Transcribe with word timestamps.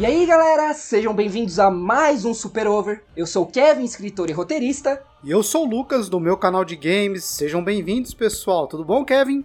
E 0.00 0.06
aí 0.06 0.24
galera, 0.24 0.72
sejam 0.72 1.12
bem-vindos 1.12 1.58
a 1.58 1.70
mais 1.70 2.24
um 2.24 2.32
Super 2.32 2.66
Over. 2.66 3.04
Eu 3.14 3.26
sou 3.26 3.44
o 3.44 3.46
Kevin, 3.46 3.84
escritor 3.84 4.30
e 4.30 4.32
roteirista. 4.32 5.02
E 5.22 5.30
eu 5.30 5.42
sou 5.42 5.66
o 5.66 5.68
Lucas, 5.68 6.08
do 6.08 6.18
meu 6.18 6.38
canal 6.38 6.64
de 6.64 6.74
games. 6.74 7.22
Sejam 7.22 7.62
bem-vindos, 7.62 8.14
pessoal. 8.14 8.66
Tudo 8.66 8.82
bom, 8.82 9.04
Kevin? 9.04 9.44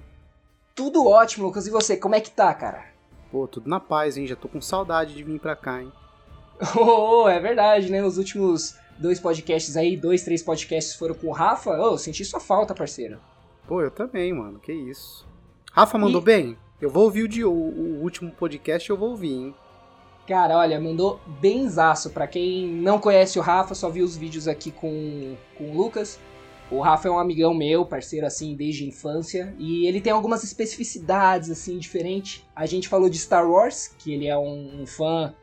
Tudo 0.73 1.05
ótimo, 1.05 1.45
Lucas. 1.45 1.68
E 1.68 1.69
você, 1.69 1.97
como 1.97 2.15
é 2.15 2.21
que 2.21 2.31
tá, 2.31 2.54
cara? 2.54 2.86
Pô, 3.29 3.49
tudo 3.49 3.69
na 3.69 3.81
paz, 3.81 4.15
hein? 4.15 4.25
Já 4.25 4.37
tô 4.37 4.47
com 4.47 4.61
saudade 4.61 5.13
de 5.13 5.23
vir 5.23 5.41
pra 5.41 5.57
cá, 5.57 5.82
hein? 5.82 5.91
Oh, 6.79 7.27
é 7.27 7.37
verdade, 7.37 7.91
né? 7.91 8.01
Os 8.01 8.18
últimos 8.18 8.77
dois 8.97 9.19
podcasts 9.19 9.75
aí, 9.75 9.97
dois, 9.97 10.24
três 10.24 10.41
podcasts 10.41 10.96
foram 10.96 11.15
com 11.15 11.27
o 11.27 11.33
Rafa. 11.33 11.71
Oh, 11.71 11.91
eu 11.91 11.97
senti 11.97 12.24
sua 12.24 12.39
falta, 12.39 12.74
parceiro. 12.74 13.19
Pô, 13.68 13.82
eu 13.82 13.91
também, 13.91 14.32
mano. 14.32 14.57
Que 14.57 14.71
isso. 14.71 15.27
Rafa 15.74 15.97
mandou 15.97 16.21
e... 16.21 16.24
bem? 16.24 16.57
Eu 16.79 16.89
vou 16.89 17.04
ouvir 17.04 17.24
o, 17.24 17.27
de, 17.27 17.43
o, 17.43 17.51
o 17.51 18.01
último 18.01 18.32
podcast, 18.32 18.89
eu 18.89 18.96
vou 18.96 19.10
ouvir, 19.10 19.33
hein? 19.33 19.55
Cara, 20.28 20.57
olha, 20.57 20.79
mandou 20.79 21.20
benzaço. 21.39 22.10
Pra 22.10 22.28
quem 22.28 22.68
não 22.68 23.00
conhece 23.00 23.38
o 23.38 23.42
Rafa, 23.42 23.75
só 23.75 23.89
viu 23.89 24.04
os 24.04 24.18
vídeos 24.18 24.47
aqui 24.47 24.71
com, 24.71 25.36
com 25.57 25.70
o 25.70 25.78
Lucas. 25.78 26.20
O 26.71 26.79
Rafa 26.79 27.07
é 27.07 27.11
um 27.11 27.20
amigão 27.20 27.54
meu, 27.54 27.86
parceiro 27.86 28.25
assim 28.25 28.56
desde 28.56 28.86
a 28.86 28.88
infância, 28.88 29.56
e 29.60 29.86
ele 29.86 30.02
tem 30.02 30.11
algumas 30.11 30.43
especificidades 30.43 31.52
assim 31.52 31.78
diferentes. 31.78 32.44
A 32.56 32.66
gente 32.66 32.88
falou 32.88 33.08
de 33.08 33.19
Star 33.19 33.47
Wars, 33.47 33.88
que 34.00 34.11
ele 34.11 34.28
é 34.28 34.36
um, 34.36 34.81
um 34.81 34.88
fã 34.88 35.33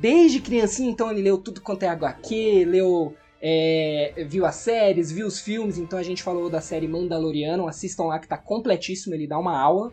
desde 0.00 0.40
criancinha, 0.40 0.90
então 0.90 1.10
ele 1.10 1.22
leu 1.22 1.38
tudo 1.38 1.60
quanto 1.60 1.82
é 1.82 1.88
HQ, 1.88 2.64
leu, 2.64 3.12
é, 3.42 4.24
viu 4.28 4.46
as 4.46 4.54
séries, 4.54 5.10
viu 5.10 5.26
os 5.26 5.40
filmes, 5.40 5.78
então 5.78 5.98
a 5.98 6.02
gente 6.02 6.22
falou 6.22 6.48
da 6.48 6.60
série 6.60 6.86
Mandaloriano, 6.86 7.66
assistam 7.66 8.04
lá 8.04 8.20
que 8.20 8.28
tá 8.28 8.38
completíssimo, 8.38 9.14
ele 9.14 9.26
dá 9.26 9.36
uma 9.36 9.58
aula. 9.58 9.92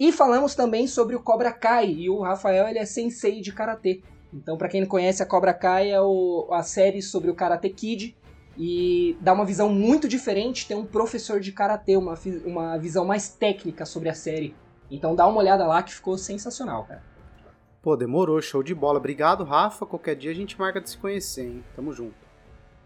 E 0.00 0.10
falamos 0.10 0.54
também 0.54 0.86
sobre 0.86 1.14
o 1.14 1.20
Cobra 1.20 1.52
Kai, 1.52 1.90
e 1.90 2.08
o 2.08 2.22
Rafael 2.22 2.66
ele 2.66 2.78
é 2.78 2.86
sensei 2.86 3.42
de 3.42 3.52
karatê. 3.52 4.00
Então, 4.32 4.56
para 4.56 4.66
quem 4.66 4.80
não 4.80 4.88
conhece, 4.88 5.22
a 5.22 5.26
Cobra 5.26 5.52
Kai 5.52 5.90
é 5.90 6.00
o, 6.00 6.48
a 6.52 6.62
série 6.62 7.02
sobre 7.02 7.30
o 7.30 7.34
Karate 7.34 7.68
Kid 7.68 8.16
e 8.56 9.14
dá 9.20 9.34
uma 9.34 9.44
visão 9.44 9.68
muito 9.68 10.08
diferente. 10.08 10.66
Tem 10.66 10.74
um 10.74 10.86
professor 10.86 11.38
de 11.38 11.52
karatê, 11.52 11.98
uma, 11.98 12.14
uma 12.46 12.78
visão 12.78 13.04
mais 13.04 13.28
técnica 13.28 13.84
sobre 13.84 14.08
a 14.08 14.14
série. 14.14 14.56
Então, 14.90 15.14
dá 15.14 15.26
uma 15.26 15.38
olhada 15.38 15.66
lá 15.66 15.82
que 15.82 15.92
ficou 15.92 16.16
sensacional, 16.16 16.84
cara. 16.84 17.02
Pô, 17.82 17.94
demorou, 17.94 18.40
show 18.40 18.62
de 18.62 18.74
bola. 18.74 18.98
Obrigado, 18.98 19.44
Rafa. 19.44 19.84
Qualquer 19.84 20.16
dia 20.16 20.30
a 20.30 20.34
gente 20.34 20.58
marca 20.58 20.80
de 20.80 20.88
se 20.88 20.96
conhecer, 20.96 21.44
hein? 21.44 21.64
Tamo 21.76 21.92
junto. 21.92 22.14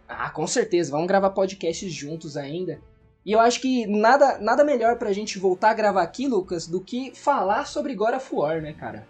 Ah, 0.09 0.31
com 0.31 0.49
certeza. 0.49 0.91
Vamos 0.91 1.07
gravar 1.07 1.31
podcasts 1.31 1.93
juntos 1.93 2.37
ainda. 2.37 2.81
E 3.25 3.33
eu 3.33 3.41
acho 3.41 3.61
que 3.61 3.87
nada, 3.87 4.39
nada 4.39 4.63
melhor 4.63 4.99
pra 4.99 5.13
gente 5.13 5.39
voltar 5.39 5.71
a 5.71 5.75
gravar 5.75 6.03
aqui, 6.03 6.29
Lucas, 6.29 6.67
do 6.67 6.81
que 6.81 7.15
falar 7.15 7.67
sobre 7.67 7.95
God 7.95 8.15
of 8.15 8.35
War, 8.35 8.61
né, 8.61 8.75
cara? 8.75 9.07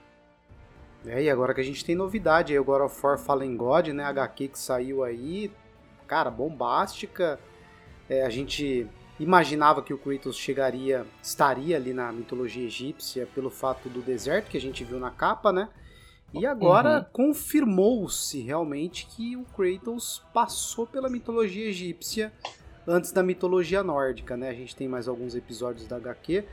É, 1.04 1.22
e 1.22 1.28
agora 1.28 1.52
que 1.52 1.60
a 1.60 1.64
gente 1.64 1.84
tem 1.84 1.94
novidade 1.94 2.52
aí, 2.52 2.58
o 2.58 2.64
God 2.64 2.82
of 2.82 3.00
War 3.04 3.18
Fallen 3.18 3.56
God, 3.56 3.88
né, 3.88 4.04
HQ 4.04 4.48
que 4.48 4.58
saiu 4.58 5.02
aí, 5.02 5.50
cara, 6.06 6.30
bombástica. 6.30 7.38
É, 8.08 8.24
a 8.24 8.30
gente 8.30 8.88
imaginava 9.18 9.82
que 9.82 9.92
o 9.92 9.98
Kratos 9.98 10.36
chegaria, 10.36 11.06
estaria 11.22 11.76
ali 11.76 11.92
na 11.92 12.12
mitologia 12.12 12.64
egípcia 12.64 13.28
pelo 13.34 13.50
fato 13.50 13.88
do 13.88 14.00
deserto 14.00 14.50
que 14.50 14.56
a 14.56 14.60
gente 14.60 14.84
viu 14.84 14.98
na 14.98 15.10
capa, 15.10 15.52
né? 15.52 15.68
E 16.32 16.46
agora 16.46 16.98
uhum. 16.98 17.04
confirmou-se 17.12 18.40
realmente 18.40 19.06
que 19.06 19.36
o 19.36 19.44
Kratos 19.44 20.22
passou 20.32 20.84
pela 20.84 21.08
mitologia 21.08 21.68
egípcia 21.68 22.32
antes 22.86 23.12
da 23.12 23.22
mitologia 23.22 23.82
nórdica, 23.82 24.36
né? 24.36 24.50
A 24.50 24.54
gente 24.54 24.74
tem 24.74 24.88
mais 24.88 25.08
alguns 25.08 25.34
episódios 25.34 25.86
da 25.86 25.96
HQ. 25.96 26.44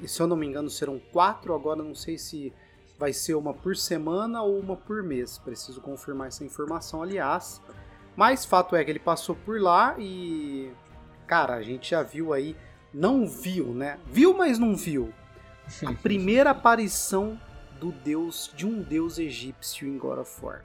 E 0.00 0.08
se 0.08 0.20
eu 0.20 0.26
não 0.26 0.36
me 0.36 0.46
engano, 0.46 0.70
serão 0.70 1.00
quatro. 1.12 1.54
Agora 1.54 1.82
não 1.82 1.94
sei 1.94 2.18
se 2.18 2.52
vai 2.98 3.12
ser 3.12 3.34
uma 3.34 3.54
por 3.54 3.76
semana 3.76 4.42
ou 4.42 4.58
uma 4.58 4.76
por 4.76 5.02
mês. 5.02 5.38
Preciso 5.38 5.80
confirmar 5.80 6.28
essa 6.28 6.44
informação, 6.44 7.02
aliás. 7.02 7.60
Mas 8.16 8.44
fato 8.44 8.74
é 8.74 8.84
que 8.84 8.90
ele 8.90 8.98
passou 8.98 9.34
por 9.34 9.60
lá 9.60 9.94
e. 9.98 10.70
Cara, 11.26 11.54
a 11.54 11.62
gente 11.62 11.90
já 11.90 12.02
viu 12.02 12.32
aí. 12.32 12.56
Não 12.92 13.26
viu, 13.26 13.66
né? 13.74 13.98
Viu, 14.06 14.34
mas 14.34 14.58
não 14.58 14.74
viu. 14.74 15.12
A 15.86 15.92
primeira 16.02 16.50
aparição 16.50 17.38
do 17.78 17.92
deus, 17.92 18.50
de 18.56 18.66
um 18.66 18.80
deus 18.80 19.18
egípcio 19.18 19.86
em 19.86 19.98
God 19.98 20.18
of 20.18 20.44
War. 20.44 20.64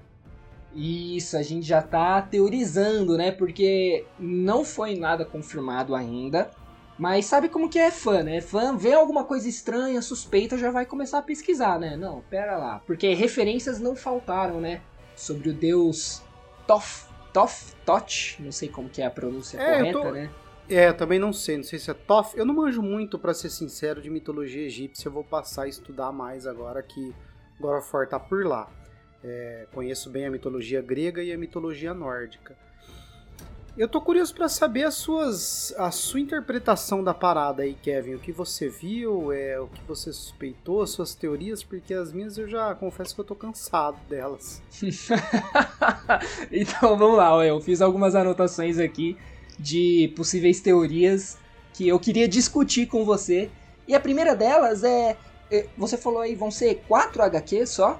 Isso, 0.76 1.38
a 1.38 1.44
gente 1.44 1.68
já 1.68 1.82
tá 1.82 2.22
teorizando, 2.22 3.18
né? 3.18 3.32
Porque 3.32 4.06
não 4.20 4.66
foi 4.66 4.96
nada 4.96 5.24
confirmado 5.24 5.94
ainda. 5.94 6.50
Mas 6.98 7.26
sabe 7.26 7.50
como 7.50 7.70
que 7.70 7.80
é 7.80 7.90
fã, 7.90 8.24
né? 8.24 8.40
Fã 8.40 8.76
vê 8.78 8.94
alguma 8.94 9.24
coisa 9.24 9.50
estranha, 9.50 10.02
suspeita, 10.02 10.58
já 10.58 10.72
vai 10.72 10.86
começar 10.86 11.20
a 11.20 11.24
pesquisar, 11.24 11.80
né? 11.80 11.98
Não, 11.98 12.22
pera 12.30 12.58
lá. 12.58 12.82
Porque 12.86 13.14
referências 13.14 13.80
não 13.80 13.96
faltaram, 13.96 14.62
né? 14.62 14.82
Sobre 15.16 15.50
o 15.50 15.54
deus 15.54 16.22
Tof, 16.68 17.06
Tof, 17.32 17.74
Tot, 17.86 18.38
não 18.40 18.52
sei 18.52 18.70
como 18.70 18.90
que 18.90 19.02
é 19.02 19.06
a 19.06 19.12
pronúncia 19.12 19.60
é, 19.60 19.78
correta, 19.78 20.00
tô... 20.00 20.12
né? 20.12 20.30
É, 20.70 20.88
eu 20.88 20.94
também 20.96 21.20
não 21.20 21.34
sei, 21.34 21.58
não 21.58 21.64
sei 21.64 21.78
se 21.78 21.92
é 21.92 21.94
Tof. 21.94 22.38
Eu 22.38 22.46
não 22.46 22.54
manjo 22.54 22.82
muito, 22.82 23.20
para 23.20 23.34
ser 23.34 23.50
sincero, 23.50 24.02
de 24.02 24.10
mitologia 24.10 24.66
egípcia. 24.66 25.08
Eu 25.08 25.12
vou 25.12 25.24
passar 25.24 25.64
a 25.64 25.68
estudar 25.68 26.12
mais 26.12 26.48
agora 26.48 26.82
que 26.82 27.14
God 27.60 27.80
of 27.80 27.90
War 27.92 28.08
tá 28.08 28.20
por 28.20 28.46
lá. 28.46 28.70
É, 29.24 29.66
conheço 29.72 30.10
bem 30.10 30.26
a 30.26 30.32
mitologia 30.32 30.82
grega 30.82 31.24
e 31.24 31.32
a 31.32 31.38
mitologia 31.38 31.94
nórdica. 31.94 32.56
Eu 33.76 33.88
tô 33.88 34.00
curioso 34.00 34.36
para 34.36 34.48
saber 34.48 34.84
as 34.84 34.94
suas, 34.94 35.74
a 35.78 35.90
sua 35.90 36.20
interpretação 36.20 37.04
da 37.04 37.12
parada 37.12 37.64
aí, 37.64 37.74
Kevin. 37.74 38.14
O 38.14 38.20
que 38.20 38.32
você 38.32 38.70
viu, 38.70 39.32
é, 39.32 39.60
o 39.60 39.68
que 39.68 39.82
você 39.88 40.14
suspeitou, 40.14 40.84
as 40.84 40.92
suas 40.92 41.16
teorias, 41.16 41.64
porque 41.64 41.92
as 41.92 42.14
minhas 42.14 42.38
eu 42.38 42.48
já 42.48 42.76
confesso 42.76 43.16
que 43.16 43.22
eu 43.22 43.26
tô 43.26 43.34
cansado 43.34 43.98
delas. 44.08 44.62
então 46.52 46.96
vamos 46.96 47.18
lá, 47.18 47.44
eu 47.44 47.60
fiz 47.62 47.82
algumas 47.82 48.14
anotações 48.14 48.78
aqui 48.78 49.18
de 49.58 50.14
possíveis 50.16 50.60
teorias 50.62 51.40
que 51.74 51.88
eu 51.88 52.00
queria 52.00 52.28
discutir 52.28 52.86
com 52.86 53.04
você. 53.04 53.50
E 53.88 53.96
a 53.96 54.00
primeira 54.00 54.36
delas 54.36 54.84
é, 54.84 55.18
é 55.50 55.66
você 55.76 55.98
falou 55.98 56.20
aí, 56.20 56.36
vão 56.36 56.52
ser 56.52 56.84
quatro 56.88 57.24
HQs 57.24 57.72
só? 57.72 58.00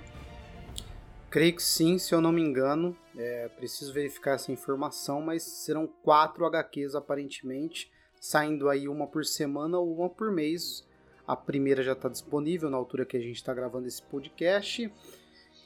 Creio 1.34 1.56
que 1.56 1.64
sim, 1.64 1.98
se 1.98 2.14
eu 2.14 2.22
não 2.22 2.32
me 2.32 2.44
engano. 2.44 2.96
É, 3.18 3.50
preciso 3.50 3.92
verificar 3.92 4.36
essa 4.36 4.52
informação, 4.52 5.20
mas 5.20 5.42
serão 5.42 5.88
quatro 5.88 6.46
HQs 6.46 6.94
aparentemente, 6.94 7.92
saindo 8.22 8.70
aí 8.70 8.88
uma 8.88 9.08
por 9.08 9.26
semana 9.26 9.80
ou 9.80 9.98
uma 9.98 10.08
por 10.08 10.32
mês. 10.32 10.88
A 11.26 11.36
primeira 11.36 11.82
já 11.82 11.94
está 11.94 12.08
disponível 12.08 12.70
na 12.70 12.78
altura 12.78 13.04
que 13.04 13.18
a 13.18 13.20
gente 13.20 13.38
está 13.38 13.52
gravando 13.52 13.88
esse 13.88 14.04
podcast. 14.04 14.94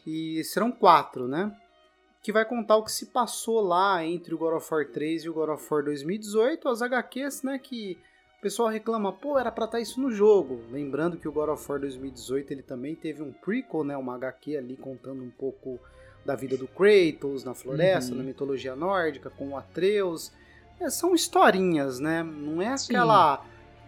E 0.05 0.41
serão 0.45 0.71
quatro, 0.71 1.27
né? 1.27 1.53
Que 2.23 2.31
vai 2.31 2.45
contar 2.45 2.77
o 2.77 2.83
que 2.85 2.91
se 2.93 3.07
passou 3.07 3.59
lá 3.59 4.01
entre 4.05 4.33
o 4.33 4.37
God 4.37 4.53
of 4.53 4.73
War 4.73 4.89
3 4.89 5.25
e 5.25 5.29
o 5.29 5.33
God 5.33 5.49
of 5.49 5.67
War 5.69 5.83
2018, 5.83 6.69
as 6.69 6.81
HQs, 6.81 7.43
né? 7.43 7.59
Que 7.59 7.99
o 8.37 8.41
pessoal 8.41 8.69
reclama, 8.69 9.11
pô, 9.11 9.39
era 9.39 9.51
pra 9.51 9.65
estar 9.65 9.77
tá 9.77 9.81
isso 9.81 9.99
no 9.99 10.11
jogo. 10.11 10.61
Lembrando 10.71 11.17
que 11.17 11.27
o 11.27 11.31
God 11.31 11.49
of 11.49 11.71
War 11.71 11.79
2018 11.79 12.51
ele 12.51 12.61
também 12.61 12.95
teve 12.95 13.23
um 13.23 13.31
prequel, 13.31 13.83
né, 13.83 13.97
uma 13.97 14.15
HQ 14.15 14.57
ali 14.57 14.77
contando 14.77 15.23
um 15.23 15.31
pouco 15.31 15.79
da 16.23 16.35
vida 16.35 16.55
do 16.55 16.67
Kratos 16.67 17.43
na 17.43 17.55
floresta, 17.55 18.11
uhum. 18.11 18.19
na 18.19 18.23
mitologia 18.23 18.75
nórdica, 18.75 19.29
com 19.29 19.49
o 19.49 19.57
Atreus. 19.57 20.31
É, 20.79 20.89
são 20.89 21.15
historinhas, 21.15 21.99
né? 21.99 22.21
Não 22.21 22.61
é 22.61 22.73
aquela 22.73 23.37
Sim. 23.37 23.43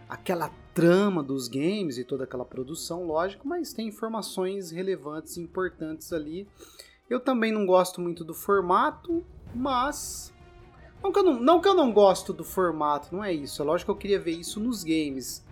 aquela 0.07 0.51
trama 0.73 1.21
dos 1.21 1.47
games 1.47 1.97
e 1.97 2.03
toda 2.03 2.23
aquela 2.23 2.45
produção, 2.45 3.05
lógico, 3.05 3.47
mas 3.47 3.73
tem 3.73 3.87
informações 3.87 4.71
relevantes 4.71 5.37
e 5.37 5.41
importantes 5.41 6.11
ali. 6.13 6.47
Eu 7.09 7.19
também 7.19 7.51
não 7.51 7.65
gosto 7.65 7.99
muito 7.99 8.23
do 8.23 8.33
formato, 8.33 9.23
mas 9.53 10.33
não 11.01 11.11
que, 11.11 11.19
eu 11.19 11.23
não, 11.23 11.39
não 11.39 11.61
que 11.61 11.67
eu 11.67 11.73
não 11.73 11.91
gosto 11.91 12.33
do 12.33 12.43
formato, 12.43 13.15
não 13.15 13.23
é 13.23 13.33
isso. 13.33 13.61
É 13.61 13.65
lógico 13.65 13.91
que 13.91 13.97
eu 13.97 14.01
queria 14.01 14.19
ver 14.19 14.31
isso 14.31 14.59
nos 14.59 14.83
games. 14.83 15.45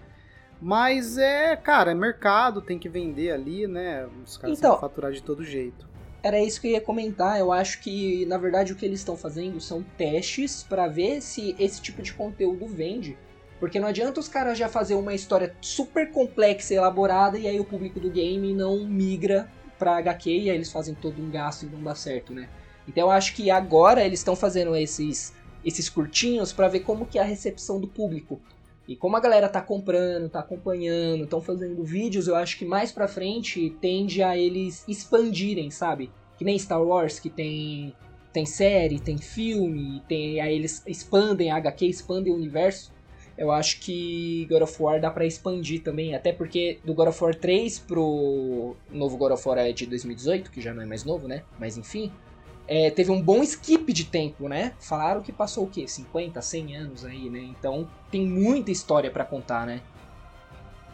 Mas 0.61 1.17
é, 1.17 1.55
cara, 1.55 1.91
é 1.91 1.95
mercado, 1.95 2.61
tem 2.61 2.79
que 2.79 2.89
vender 2.89 3.31
ali, 3.31 3.67
né? 3.67 4.07
Os 4.25 4.38
caras 4.38 4.57
então, 4.57 4.71
têm 4.71 4.79
que 4.79 4.81
faturar 4.81 5.11
de 5.11 5.21
todo 5.21 5.44
jeito. 5.44 5.88
Era 6.23 6.41
isso 6.41 6.59
que 6.59 6.67
eu 6.67 6.71
ia 6.71 6.81
comentar. 6.81 7.39
Eu 7.39 7.51
acho 7.51 7.79
que, 7.79 8.25
na 8.25 8.38
verdade, 8.38 8.73
o 8.73 8.75
que 8.75 8.85
eles 8.85 8.99
estão 8.99 9.15
fazendo 9.15 9.61
são 9.61 9.83
testes 9.97 10.63
para 10.63 10.88
ver 10.88 11.21
se 11.21 11.55
esse 11.59 11.81
tipo 11.81 12.01
de 12.01 12.13
conteúdo 12.13 12.67
vende. 12.67 13.17
Porque 13.59 13.79
não 13.79 13.88
adianta 13.88 14.19
os 14.19 14.27
caras 14.27 14.57
já 14.57 14.67
fazer 14.67 14.95
uma 14.95 15.13
história 15.13 15.55
super 15.61 16.11
complexa 16.11 16.73
e 16.73 16.77
elaborada 16.77 17.38
e 17.38 17.47
aí 17.47 17.59
o 17.59 17.65
público 17.65 17.99
do 17.99 18.09
game 18.09 18.53
não 18.53 18.85
migra 18.85 19.49
pra 19.79 19.97
HQ 19.97 20.29
e 20.29 20.49
aí 20.49 20.55
eles 20.55 20.71
fazem 20.71 20.94
todo 20.94 21.21
um 21.21 21.29
gasto 21.29 21.63
e 21.63 21.65
não 21.69 21.81
dá 21.81 21.95
certo, 21.95 22.33
né? 22.33 22.49
Então 22.88 23.07
eu 23.07 23.11
acho 23.11 23.35
que 23.35 23.49
agora 23.49 24.03
eles 24.05 24.19
estão 24.19 24.35
fazendo 24.35 24.75
esses 24.75 25.33
esses 25.68 25.90
curtinhos 25.90 26.54
para 26.54 26.69
ver 26.69 26.80
como 26.80 27.06
que 27.06 27.19
é 27.19 27.22
a 27.22 27.25
recepção 27.25 27.80
do 27.80 27.88
público. 27.88 28.40
E 28.88 28.96
como 28.96 29.18
a 29.18 29.19
galera 29.19 29.50
tá 29.50 29.62
comprando, 29.62 30.30
tá 30.30 30.40
acompanhando, 30.40 31.25
estão 31.25 31.42
fazendo 31.42 31.84
vídeos, 31.84 32.28
eu 32.28 32.38
acho 32.38 32.58
que 32.58 32.64
mais 32.64 32.90
pra 32.90 33.06
frente 33.06 33.75
tende 33.81 34.24
a 34.24 34.38
eles 34.38 34.86
expandirem, 34.88 35.69
sabe? 35.69 36.10
Que 36.38 36.46
nem 36.46 36.58
Star 36.58 36.81
Wars, 36.81 37.19
que 37.19 37.30
tem, 37.30 37.94
tem 38.31 38.46
série, 38.46 38.98
tem 38.98 39.18
filme, 39.18 40.02
tem, 40.08 40.40
aí 40.40 40.56
eles 40.56 40.81
expandem 40.88 41.52
a 41.52 41.58
HQ, 41.58 41.86
expandem 41.86 42.31
o 42.31 42.38
universo. 42.38 42.94
eu 43.38 43.52
acho 43.52 43.81
que 43.81 44.48
God 44.50 44.62
of 44.62 44.81
War 44.81 45.02
dá 45.02 45.12
para 45.12 45.25
expandir 45.25 45.84
também, 45.84 46.16
até 46.16 46.31
porque 46.31 46.80
do 46.86 46.94
God 46.94 47.10
of 47.10 47.22
War 47.22 47.36
3 47.36 47.80
pro 47.80 48.74
novo 48.90 49.18
God 49.18 49.34
of 49.34 49.46
War 49.46 49.58
é 49.58 49.74
de 49.74 49.86
2018, 49.86 50.50
que 50.50 50.62
já 50.62 50.74
não 50.74 50.81
é 50.81 50.86
mais 50.86 51.04
novo, 51.04 51.28
né? 51.28 51.44
Mas 51.60 51.78
enfim, 51.78 52.10
é, 52.68 52.92
teve 52.92 53.12
um 53.12 53.22
bom 53.22 53.42
skip 53.44 53.92
de 53.94 54.06
tempo, 54.06 54.50
né? 54.50 54.74
Falaram 54.80 55.22
que 55.22 55.31
passou 55.31 55.64
o 55.64 55.69
quê? 55.69 55.88
50, 55.88 56.42
100 56.42 56.75
anos 56.75 57.06
aí, 57.06 57.30
né? 57.30 57.40
Então 57.40 57.90
tem 58.12 58.25
muita 58.25 58.72
história 58.72 59.10
para 59.10 59.24
contar, 59.24 59.66
né? 59.66 59.81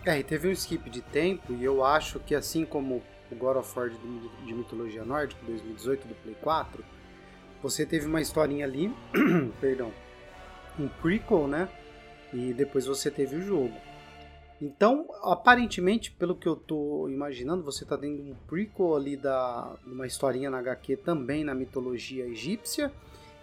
É, 0.05 0.19
e 0.19 0.23
teve 0.23 0.47
um 0.47 0.51
skip 0.51 0.89
de 0.89 1.01
tempo 1.01 1.53
e 1.53 1.63
eu 1.63 1.83
acho 1.83 2.19
que 2.19 2.35
assim 2.35 2.65
como 2.65 3.01
o 3.31 3.35
God 3.35 3.57
of 3.57 3.79
War 3.79 3.89
de, 3.89 4.45
de 4.45 4.53
mitologia 4.53 5.03
nórdica 5.03 5.41
2018 5.45 6.07
do 6.07 6.15
Play 6.15 6.35
4, 6.41 6.83
você 7.61 7.85
teve 7.85 8.05
uma 8.05 8.21
historinha 8.21 8.65
ali, 8.65 8.93
perdão, 9.59 9.91
um 10.77 10.87
prequel, 10.87 11.47
né? 11.47 11.69
E 12.33 12.53
depois 12.53 12.85
você 12.85 13.09
teve 13.09 13.37
o 13.37 13.41
jogo. 13.41 13.73
Então, 14.65 15.07
aparentemente, 15.23 16.09
pelo 16.09 16.37
que 16.37 16.47
eu 16.47 16.55
tô 16.55 17.09
imaginando, 17.09 17.61
você 17.65 17.83
tá 17.83 17.97
tendo 17.97 18.23
um 18.23 18.33
prequel 18.47 18.95
ali 18.95 19.17
da 19.17 19.75
uma 19.85 20.07
historinha 20.07 20.49
na 20.49 20.59
HQ 20.59 20.95
também 20.97 21.43
na 21.43 21.53
mitologia 21.53 22.25
egípcia. 22.25 22.89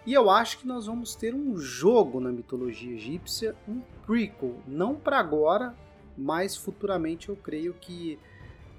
E 0.03 0.15
eu 0.15 0.31
acho 0.31 0.57
que 0.57 0.67
nós 0.67 0.87
vamos 0.87 1.13
ter 1.13 1.35
um 1.35 1.59
jogo 1.59 2.19
na 2.19 2.31
mitologia 2.31 2.91
egípcia, 2.95 3.55
um 3.67 3.81
prequel, 4.03 4.55
não 4.67 4.95
para 4.95 5.19
agora, 5.19 5.75
mas 6.17 6.57
futuramente 6.57 7.29
eu 7.29 7.35
creio 7.35 7.75
que 7.79 8.17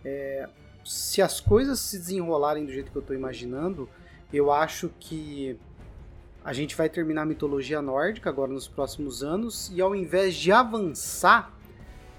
é, 0.05 0.49
se 0.85 1.23
as 1.23 1.39
coisas 1.39 1.79
se 1.79 1.97
desenrolarem 1.97 2.67
do 2.67 2.73
jeito 2.73 2.91
que 2.91 2.99
eu 2.99 3.03
estou 3.03 3.15
imaginando, 3.15 3.89
eu 4.33 4.51
acho 4.51 4.91
que 4.99 5.57
a 6.45 6.53
gente 6.53 6.75
vai 6.75 6.89
terminar 6.89 7.23
a 7.23 7.27
mitologia 7.27 7.81
nórdica 7.81 8.29
agora 8.29 8.53
nos 8.53 8.67
próximos 8.67 9.23
anos 9.23 9.71
e 9.73 9.81
ao 9.81 9.95
invés 9.95 10.35
de 10.35 10.51
avançar, 10.51 11.62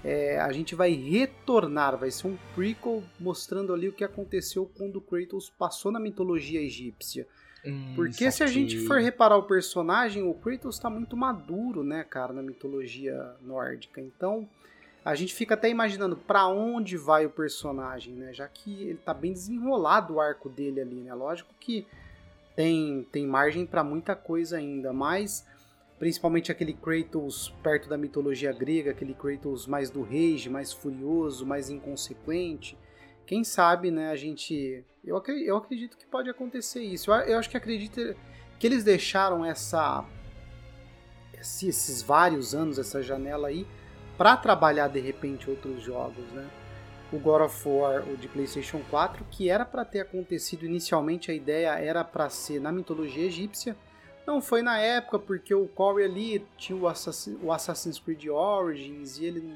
é, 0.04 0.38
a 0.38 0.52
gente 0.52 0.74
vai 0.74 0.92
retornar, 0.92 1.96
vai 1.96 2.10
ser 2.10 2.26
um 2.26 2.36
prequel 2.54 3.02
mostrando 3.18 3.72
ali 3.72 3.88
o 3.88 3.92
que 3.92 4.04
aconteceu 4.04 4.70
quando 4.76 5.00
Kratos 5.00 5.48
passou 5.48 5.90
na 5.90 5.98
mitologia 5.98 6.60
egípcia. 6.60 7.26
Hum, 7.64 7.94
Porque 7.96 8.30
se 8.30 8.42
a 8.42 8.46
gente 8.46 8.86
for 8.86 9.00
reparar 9.00 9.38
o 9.38 9.44
personagem, 9.44 10.22
o 10.22 10.34
Kratos 10.34 10.76
está 10.76 10.90
muito 10.90 11.16
maduro, 11.16 11.82
né, 11.82 12.04
cara, 12.04 12.34
na 12.34 12.42
mitologia 12.42 13.34
nórdica. 13.40 13.98
Então, 14.00 14.46
a 15.02 15.14
gente 15.14 15.34
fica 15.34 15.54
até 15.54 15.70
imaginando 15.70 16.16
para 16.16 16.46
onde 16.48 16.98
vai 16.98 17.24
o 17.24 17.30
personagem, 17.30 18.14
né? 18.14 18.32
Já 18.32 18.46
que 18.46 18.84
ele 18.84 18.98
tá 18.98 19.14
bem 19.14 19.32
desenrolado 19.32 20.14
o 20.14 20.20
arco 20.20 20.48
dele 20.48 20.80
ali, 20.80 20.96
né? 20.96 21.14
Lógico 21.14 21.54
que 21.58 21.86
tem, 22.54 23.06
tem 23.10 23.26
margem 23.26 23.66
para 23.66 23.82
muita 23.82 24.14
coisa 24.14 24.58
ainda, 24.58 24.92
mas 24.92 25.46
principalmente 26.04 26.52
aquele 26.52 26.74
Kratos 26.74 27.54
perto 27.62 27.88
da 27.88 27.96
mitologia 27.96 28.52
grega, 28.52 28.90
aquele 28.90 29.14
Kratos 29.14 29.66
mais 29.66 29.88
do 29.88 30.02
rage, 30.02 30.50
mais 30.50 30.70
furioso, 30.70 31.46
mais 31.46 31.70
inconsequente. 31.70 32.76
Quem 33.24 33.42
sabe, 33.42 33.90
né, 33.90 34.10
a 34.10 34.14
gente... 34.14 34.84
Eu 35.02 35.16
acredito, 35.16 35.48
eu 35.48 35.56
acredito 35.56 35.96
que 35.96 36.04
pode 36.04 36.28
acontecer 36.28 36.82
isso. 36.82 37.10
Eu, 37.10 37.20
eu 37.20 37.38
acho 37.38 37.48
que 37.48 37.56
acredito 37.56 38.14
que 38.58 38.66
eles 38.66 38.84
deixaram 38.84 39.42
essa... 39.46 40.04
Esses 41.32 42.02
vários 42.02 42.54
anos, 42.54 42.78
essa 42.78 43.02
janela 43.02 43.48
aí, 43.48 43.66
para 44.18 44.36
trabalhar 44.36 44.88
de 44.88 45.00
repente 45.00 45.48
outros 45.48 45.82
jogos, 45.82 46.30
né? 46.32 46.46
O 47.10 47.18
God 47.18 47.40
of 47.40 47.66
War, 47.66 48.06
o 48.06 48.14
de 48.18 48.28
PlayStation 48.28 48.82
4, 48.90 49.24
que 49.30 49.48
era 49.48 49.64
para 49.64 49.86
ter 49.86 50.00
acontecido 50.00 50.66
inicialmente, 50.66 51.30
a 51.30 51.34
ideia 51.34 51.78
era 51.78 52.04
para 52.04 52.28
ser 52.28 52.60
na 52.60 52.70
mitologia 52.70 53.24
egípcia. 53.24 53.74
Não 54.26 54.40
foi 54.40 54.62
na 54.62 54.78
época, 54.78 55.18
porque 55.18 55.54
o 55.54 55.66
Corey 55.68 56.06
ali 56.06 56.46
tinha 56.56 56.78
o, 56.78 56.88
Assassin, 56.88 57.38
o 57.42 57.52
Assassin's 57.52 57.98
Creed 57.98 58.26
Origins 58.26 59.18
e 59.18 59.26
ele 59.26 59.52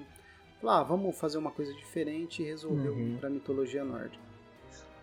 falou: 0.61 0.76
ah, 0.76 0.82
vamos 0.82 1.19
fazer 1.19 1.38
uma 1.38 1.50
coisa 1.50 1.73
diferente 1.75 2.43
e 2.43 2.44
resolveu 2.44 2.93
uhum. 2.93 3.17
para 3.19 3.31
mitologia 3.31 3.85
nórdica. 3.85 4.23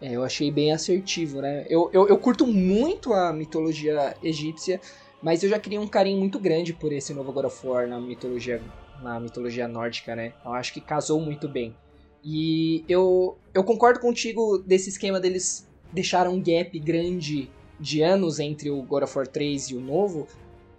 É, 0.02 0.12
eu 0.12 0.24
achei 0.24 0.52
bem 0.52 0.72
assertivo, 0.72 1.42
né? 1.42 1.66
Eu, 1.70 1.90
eu, 1.94 2.08
eu 2.08 2.18
curto 2.18 2.46
muito 2.46 3.14
a 3.14 3.32
mitologia 3.32 4.16
egípcia, 4.22 4.80
mas 5.22 5.42
eu 5.42 5.50
já 5.50 5.58
queria 5.58 5.80
um 5.80 5.88
carinho 5.88 6.20
muito 6.20 6.38
grande 6.38 6.74
por 6.74 6.92
esse 6.92 7.14
novo 7.14 7.32
God 7.32 7.46
of 7.46 7.66
War 7.66 7.88
na 7.88 8.00
mitologia 8.00 8.62
na 9.02 9.20
mitologia 9.20 9.68
nórdica, 9.68 10.16
né? 10.16 10.34
Eu 10.44 10.54
acho 10.54 10.74
que 10.74 10.82
casou 10.82 11.20
muito 11.20 11.48
bem. 11.48 11.76
E 12.24 12.84
eu, 12.90 13.38
eu 13.54 13.64
concordo 13.64 14.00
contigo 14.00 14.58
desse 14.58 14.90
esquema 14.90 15.20
deles 15.20 15.68
deixaram 15.92 16.34
um 16.34 16.42
gap 16.42 16.78
grande 16.80 17.50
de 17.80 18.02
anos 18.02 18.40
entre 18.40 18.70
o 18.70 18.82
God 18.82 19.04
of 19.04 19.18
War 19.18 19.28
3 19.28 19.70
e 19.70 19.76
o 19.76 19.80
novo, 19.80 20.28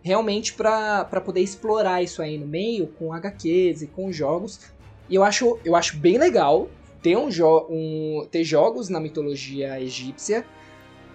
realmente 0.02 0.52
para 0.52 1.04
poder 1.24 1.40
explorar 1.40 2.02
isso 2.02 2.22
aí 2.22 2.38
no 2.38 2.46
meio 2.46 2.86
com 2.86 3.12
HQs 3.12 3.82
e 3.82 3.86
com 3.86 4.12
jogos. 4.12 4.60
E 5.08 5.14
eu 5.14 5.24
acho, 5.24 5.58
eu 5.64 5.74
acho 5.74 5.96
bem 5.96 6.18
legal 6.18 6.68
ter, 7.02 7.16
um, 7.16 7.30
jo 7.30 7.66
um, 7.68 8.26
ter 8.30 8.44
jogos 8.44 8.88
na 8.88 8.98
mitologia 9.00 9.80
egípcia, 9.80 10.44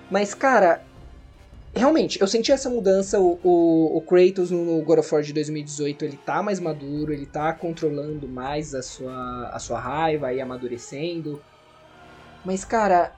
mas 0.10 0.34
cara, 0.34 0.84
realmente, 1.74 2.20
eu 2.20 2.28
senti 2.28 2.52
essa 2.52 2.70
mudança. 2.70 3.20
O, 3.20 3.40
o, 3.44 3.98
o, 3.98 4.02
Kratos 4.02 4.52
no 4.52 4.82
God 4.82 5.00
of 5.00 5.14
War 5.14 5.24
de 5.24 5.34
2018 5.34 6.06
ele 6.06 6.18
tá 6.18 6.44
mais 6.44 6.60
maduro, 6.60 7.14
ele 7.14 7.26
tá 7.26 7.54
controlando 7.54 8.28
mais 8.28 8.76
a 8.76 8.82
sua, 8.82 9.50
a 9.50 9.60
sua 9.60 9.80
raiva 9.80 10.34
e 10.34 10.42
amadurecendo. 10.42 11.42
Mas, 12.44 12.66
cara, 12.66 13.14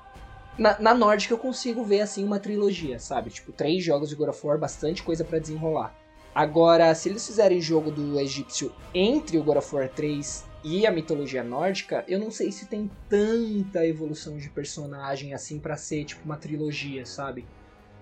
na, 0.57 0.79
na 0.79 0.93
Nórdica 0.93 1.33
eu 1.33 1.37
consigo 1.37 1.83
ver 1.83 2.01
assim 2.01 2.23
uma 2.23 2.39
trilogia, 2.39 2.99
sabe? 2.99 3.29
Tipo, 3.29 3.51
três 3.51 3.83
jogos 3.83 4.09
de 4.09 4.15
God 4.15 4.29
of 4.29 4.45
War, 4.45 4.57
bastante 4.57 5.01
coisa 5.01 5.23
para 5.23 5.39
desenrolar. 5.39 5.95
Agora, 6.33 6.93
se 6.95 7.09
eles 7.09 7.25
fizerem 7.25 7.61
jogo 7.61 7.91
do 7.91 8.19
egípcio 8.19 8.71
entre 8.93 9.37
o 9.37 9.43
God 9.43 9.57
of 9.57 9.75
War 9.75 9.87
3 9.89 10.45
e 10.63 10.87
a 10.87 10.91
mitologia 10.91 11.43
nórdica, 11.43 12.03
eu 12.07 12.19
não 12.19 12.31
sei 12.31 12.51
se 12.51 12.65
tem 12.65 12.89
tanta 13.07 13.85
evolução 13.85 14.37
de 14.37 14.49
personagem 14.49 15.33
assim 15.33 15.59
para 15.59 15.75
ser 15.75 16.05
tipo 16.05 16.23
uma 16.25 16.37
trilogia, 16.37 17.05
sabe? 17.05 17.45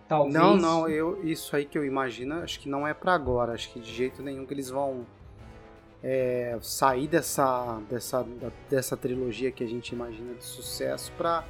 Talvez. 0.08 0.34
Não, 0.34 0.58
não, 0.58 0.90
eu, 0.90 1.26
isso 1.26 1.56
aí 1.56 1.66
que 1.66 1.78
eu 1.78 1.86
imagino, 1.86 2.36
acho 2.36 2.60
que 2.60 2.70
não 2.70 2.88
é 2.88 2.94
para 2.94 3.14
agora. 3.14 3.54
Acho 3.54 3.72
que 3.72 3.80
de 3.80 3.92
jeito 3.92 4.22
nenhum 4.22 4.46
que 4.46 4.54
eles 4.54 4.70
vão 4.70 5.06
é, 6.04 6.58
sair 6.62 7.08
dessa, 7.08 7.82
dessa, 7.90 8.26
dessa 8.70 8.98
trilogia 8.98 9.52
que 9.52 9.64
a 9.64 9.68
gente 9.68 9.94
imagina 9.94 10.34
de 10.34 10.44
sucesso 10.44 11.12
para 11.18 11.46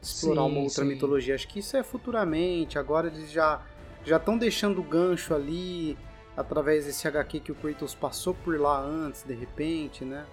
explorar 0.00 0.42
sim, 0.42 0.48
uma 0.48 0.60
outra 0.60 0.84
sim. 0.84 0.88
mitologia. 0.88 1.34
Acho 1.34 1.48
que 1.48 1.58
isso 1.58 1.76
é 1.76 1.82
futuramente. 1.82 2.78
Agora 2.78 3.08
eles 3.08 3.30
já 3.30 3.62
já 4.04 4.16
estão 4.16 4.38
deixando 4.38 4.80
o 4.80 4.82
gancho 4.82 5.34
ali 5.34 5.96
através 6.34 6.86
desse 6.86 7.06
HQ 7.06 7.40
que 7.40 7.52
o 7.52 7.54
Kratos 7.54 7.94
passou 7.94 8.32
por 8.32 8.58
lá 8.58 8.80
antes, 8.80 9.22
de 9.22 9.34
repente, 9.34 10.04
né? 10.04 10.24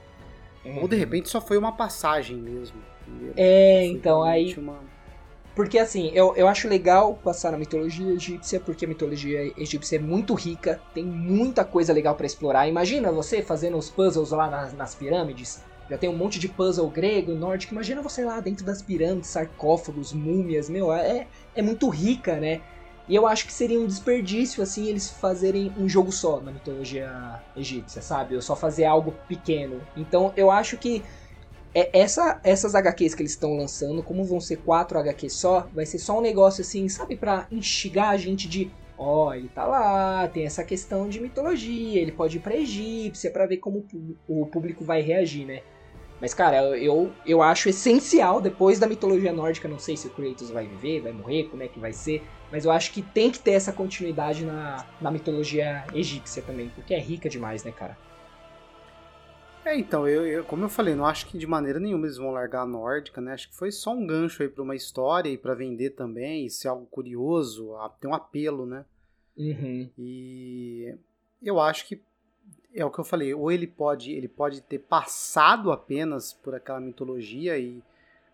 Uhum. 0.64 0.82
Ou 0.84 0.88
de 0.88 0.96
repente 0.96 1.30
só 1.30 1.42
foi 1.42 1.58
uma 1.58 1.74
passagem 1.74 2.38
mesmo. 2.38 2.82
Entendeu? 3.06 3.34
É, 3.36 3.86
então 3.86 4.24
aí. 4.24 4.54
Uma 4.54 4.80
porque 5.58 5.80
assim, 5.80 6.12
eu, 6.14 6.36
eu 6.36 6.48
acho 6.48 6.68
legal 6.68 7.16
passar 7.16 7.52
na 7.52 7.58
mitologia 7.58 8.12
egípcia, 8.12 8.60
porque 8.60 8.86
a 8.86 8.88
mitologia 8.88 9.52
egípcia 9.58 9.96
é 9.96 10.00
muito 10.00 10.36
rica, 10.36 10.80
tem 10.94 11.04
muita 11.04 11.66
coisa 11.66 11.92
legal 11.92 12.14
para 12.14 12.28
explorar. 12.28 12.68
Imagina 12.68 13.12
você 13.12 13.42
fazendo 13.42 13.76
os 13.76 13.90
puzzles 13.90 14.30
lá 14.30 14.52
nas, 14.52 14.72
nas 14.74 14.94
pirâmides. 14.94 15.64
Já 15.90 15.98
tem 15.98 16.10
um 16.10 16.18
monte 16.18 16.40
de 16.40 16.50
puzzle 16.50 16.90
grego, 16.90 17.34
nórdico. 17.34 17.74
Imagina 17.74 18.02
você 18.02 18.24
lá 18.26 18.40
dentro 18.40 18.66
das 18.66 18.82
pirâmides, 18.82 19.30
sarcófagos, 19.30 20.12
múmias, 20.12 20.70
meu, 20.70 20.92
é, 20.92 21.28
é 21.56 21.62
muito 21.62 21.88
rica, 21.90 22.38
né? 22.38 22.62
E 23.08 23.16
eu 23.16 23.26
acho 23.26 23.46
que 23.46 23.54
seria 23.54 23.80
um 23.80 23.88
desperdício, 23.88 24.62
assim, 24.62 24.88
eles 24.88 25.10
fazerem 25.10 25.72
um 25.78 25.88
jogo 25.88 26.12
só 26.12 26.42
na 26.42 26.52
mitologia 26.52 27.42
egípcia, 27.56 28.02
sabe? 28.02 28.36
Ou 28.36 28.42
só 28.42 28.54
fazer 28.54 28.84
algo 28.84 29.14
pequeno. 29.30 29.82
Então 29.96 30.34
eu 30.36 30.52
acho 30.52 30.78
que 30.78 31.02
é, 31.74 31.90
essa, 31.98 32.42
essas 32.44 32.76
HQs 32.76 33.16
que 33.16 33.22
eles 33.22 33.32
estão 33.32 33.56
lançando, 33.56 34.04
como 34.04 34.26
vão 34.26 34.42
ser 34.42 34.58
quatro 34.58 35.00
HQs 35.00 35.34
só, 35.34 35.70
vai 35.74 35.86
ser 35.86 36.00
só 36.00 36.18
um 36.18 36.22
negócio 36.22 36.62
assim, 36.62 36.90
sabe, 36.90 37.16
para 37.16 37.48
instigar 37.50 38.10
a 38.10 38.18
gente 38.18 38.50
de, 38.50 38.70
ó, 38.98 39.28
oh, 39.28 39.34
ele 39.34 39.48
tá 39.48 39.66
lá, 39.66 40.28
tem 40.28 40.46
essa 40.46 40.64
questão 40.64 41.08
de 41.08 41.22
mitologia, 41.22 42.02
ele 42.02 42.12
pode 42.12 42.38
ir 42.38 42.40
pra 42.42 42.58
egípcia 42.58 43.32
para 43.32 43.46
ver 43.46 43.58
como 43.58 43.86
o 44.28 44.46
público 44.48 44.84
vai 44.84 45.02
reagir, 45.02 45.46
né? 45.46 45.62
Mas, 46.20 46.34
cara, 46.34 46.78
eu, 46.78 47.12
eu 47.26 47.42
acho 47.42 47.70
essencial, 47.70 48.42
depois 48.42 48.80
da 48.80 48.88
mitologia 48.88 49.32
nórdica, 49.32 49.68
não 49.68 49.78
sei 49.78 49.96
se 49.96 50.08
o 50.08 50.10
Kratos 50.10 50.50
vai 50.50 50.66
viver, 50.66 51.02
vai 51.02 51.12
morrer, 51.12 51.44
como 51.46 51.62
é 51.62 51.68
que 51.68 51.80
vai 51.80 51.94
ser, 51.94 52.24
mas 52.52 52.66
eu 52.66 52.72
acho 52.72 52.92
que 52.92 53.02
tem 53.02 53.30
que 53.30 53.40
ter 53.40 53.52
essa 53.52 53.72
continuidade 53.72 54.44
na, 54.44 54.86
na 55.00 55.12
mitologia 55.12 55.86
egípcia 55.94 56.42
também, 56.42 56.70
porque 56.70 56.94
é 56.94 57.00
rica 57.00 57.30
demais, 57.30 57.64
né, 57.64 57.72
cara? 57.72 57.96
É, 59.64 59.78
então, 59.78 60.08
eu, 60.08 60.26
eu, 60.26 60.44
como 60.46 60.64
eu 60.64 60.70
falei, 60.70 60.96
não 60.96 61.06
acho 61.06 61.28
que 61.28 61.38
de 61.38 61.46
maneira 61.46 61.78
nenhuma 61.78 62.06
eles 62.06 62.18
vão 62.18 62.32
largar 62.32 62.62
a 62.62 62.66
nórdica, 62.66 63.20
né? 63.20 63.34
Acho 63.34 63.50
que 63.50 63.56
foi 63.56 63.70
só 63.70 63.94
um 63.94 64.08
gancho 64.08 64.42
aí 64.42 64.48
para 64.48 64.64
uma 64.64 64.78
história 64.78 65.30
e 65.30 65.38
para 65.38 65.54
vender 65.54 65.90
também, 65.90 66.46
e 66.46 66.50
ser 66.50 66.70
algo 66.70 66.86
curioso, 66.86 67.76
tem 68.00 68.10
um 68.10 68.14
apelo, 68.14 68.66
né? 68.66 68.86
Uhum. 69.38 69.90
E 69.98 70.96
eu 71.44 71.60
acho 71.60 71.86
que 71.86 72.02
é 72.78 72.86
o 72.86 72.92
que 72.92 73.00
eu 73.00 73.04
falei, 73.04 73.34
ou 73.34 73.52
ele 73.52 73.66
pode, 73.66 74.12
ele 74.12 74.28
pode 74.28 74.62
ter 74.62 74.78
passado 74.78 75.72
apenas 75.72 76.32
por 76.32 76.54
aquela 76.54 76.80
mitologia 76.80 77.58
e 77.58 77.82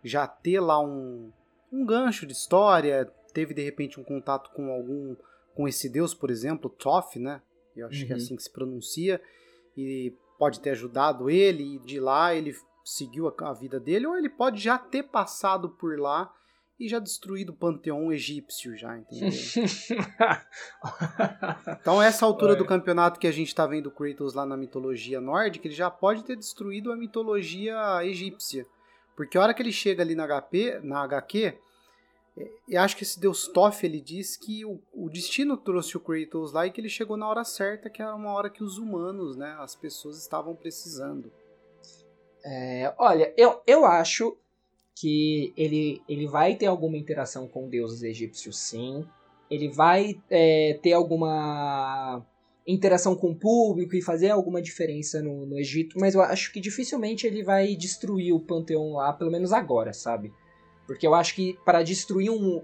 já 0.04 0.28
ter 0.28 0.60
lá 0.60 0.80
um, 0.82 1.32
um 1.72 1.86
gancho 1.86 2.26
de 2.28 2.34
história, 2.34 3.10
teve 3.34 3.54
de 3.54 3.64
repente 3.64 4.00
um 4.00 4.04
contato 4.04 4.52
com 4.52 4.70
algum 4.70 5.16
com 5.56 5.68
esse 5.68 5.88
deus, 5.88 6.14
por 6.14 6.30
exemplo, 6.32 6.70
Thoth, 6.70 7.16
né? 7.16 7.42
Eu 7.76 7.88
acho 7.88 8.02
uhum. 8.02 8.08
que 8.08 8.12
é 8.12 8.16
uhum. 8.16 8.22
assim 8.22 8.36
que 8.36 8.44
se 8.44 8.52
pronuncia 8.52 9.22
e 9.78 10.14
pode 10.38 10.60
ter 10.60 10.72
ajudado 10.72 11.30
ele, 11.30 11.76
e 11.76 11.80
de 11.80 12.00
lá 12.00 12.36
ele 12.36 12.54
seguiu 12.84 13.28
a, 13.28 13.50
a 13.50 13.54
vida 13.54 13.80
dele, 13.80 14.08
ou 14.08 14.18
ele 14.18 14.30
pode 14.30 14.62
já 14.62 14.78
ter 14.78 15.04
passado 15.04 15.70
por 15.70 15.98
lá 15.98 16.34
e 16.84 16.90
já 16.90 17.00
destruído 17.00 17.52
o 17.52 17.56
panteão 17.56 18.12
egípcio 18.12 18.76
já, 18.76 18.98
entendeu? 18.98 19.30
então 21.80 22.02
essa 22.02 22.26
altura 22.26 22.58
do 22.58 22.66
campeonato 22.66 23.18
que 23.18 23.28
a 23.28 23.32
gente 23.32 23.56
tá 23.56 23.66
vendo 23.66 23.90
Kratos 23.90 24.34
lá 24.34 24.46
na 24.46 24.58
mitologia 24.58 25.22
nórdica, 25.22 25.66
ele 25.66 25.74
já 25.74 25.90
pode 25.90 26.26
ter 26.26 26.36
destruído 26.36 26.92
a 26.92 26.98
mitologia 26.98 28.04
egípcia. 28.04 28.68
Porque 29.16 29.38
a 29.38 29.42
hora 29.42 29.54
que 29.54 29.62
ele 29.62 29.72
chega 29.72 30.04
ali 30.04 30.14
na 30.14 30.28
HP, 30.28 30.82
na 30.84 31.04
HQ, 31.04 31.58
é, 32.36 32.52
eu 32.68 32.82
acho 32.82 32.98
que 32.98 33.04
esse 33.04 33.18
deus 33.18 33.48
Toff, 33.48 33.86
ele 33.86 34.02
diz 34.02 34.36
que 34.36 34.66
o, 34.66 34.82
o, 34.92 35.10
destino 35.10 35.56
trouxe 35.56 35.96
o 35.96 36.02
Kratos 36.02 36.52
lá 36.52 36.68
e 36.68 36.72
que 36.72 36.82
ele 36.82 36.90
chegou 36.90 37.16
na 37.16 37.30
hora 37.30 37.46
certa, 37.46 37.90
que 37.90 38.02
era 38.02 38.14
uma 38.14 38.34
hora 38.34 38.50
que 38.50 38.64
os 38.64 38.78
humanos, 38.78 39.38
né, 39.38 39.56
as 39.60 39.74
pessoas 39.74 40.18
estavam 40.18 40.54
precisando. 40.54 41.32
É, 42.44 42.94
olha, 42.98 43.34
eu, 43.38 43.62
eu 43.66 43.86
acho 43.86 44.38
que 44.96 45.54
ele, 45.58 46.02
ele 46.08 46.28
vai 46.28 46.56
ter 46.56 46.68
alguma 46.68 46.98
interação 46.98 47.48
com 47.48 47.70
deuses 47.70 48.04
egípcios, 48.04 48.58
sim. 48.58 49.06
Ele 49.50 49.70
vai 49.70 50.22
é, 50.30 50.80
ter 50.82 50.94
alguma 50.94 52.26
interação 52.66 53.16
com 53.16 53.32
o 53.32 53.36
público 53.36 53.96
e 53.96 54.02
fazer 54.02 54.30
alguma 54.30 54.62
diferença 54.62 55.22
no, 55.22 55.46
no 55.46 55.60
Egito, 55.60 56.00
mas 56.00 56.16
eu 56.16 56.22
acho 56.22 56.52
que 56.52 56.62
dificilmente 56.62 57.28
ele 57.28 57.44
vai 57.44 57.76
destruir 57.76 58.34
o 58.34 58.40
panteão 58.40 58.94
lá, 58.94 59.12
pelo 59.12 59.32
menos 59.32 59.52
agora, 59.52 59.94
sabe? 59.94 60.32
Porque 60.88 61.06
eu 61.06 61.14
acho 61.14 61.36
que 61.36 61.58
para 61.66 61.84
destruir 61.84 62.30
um. 62.30 62.64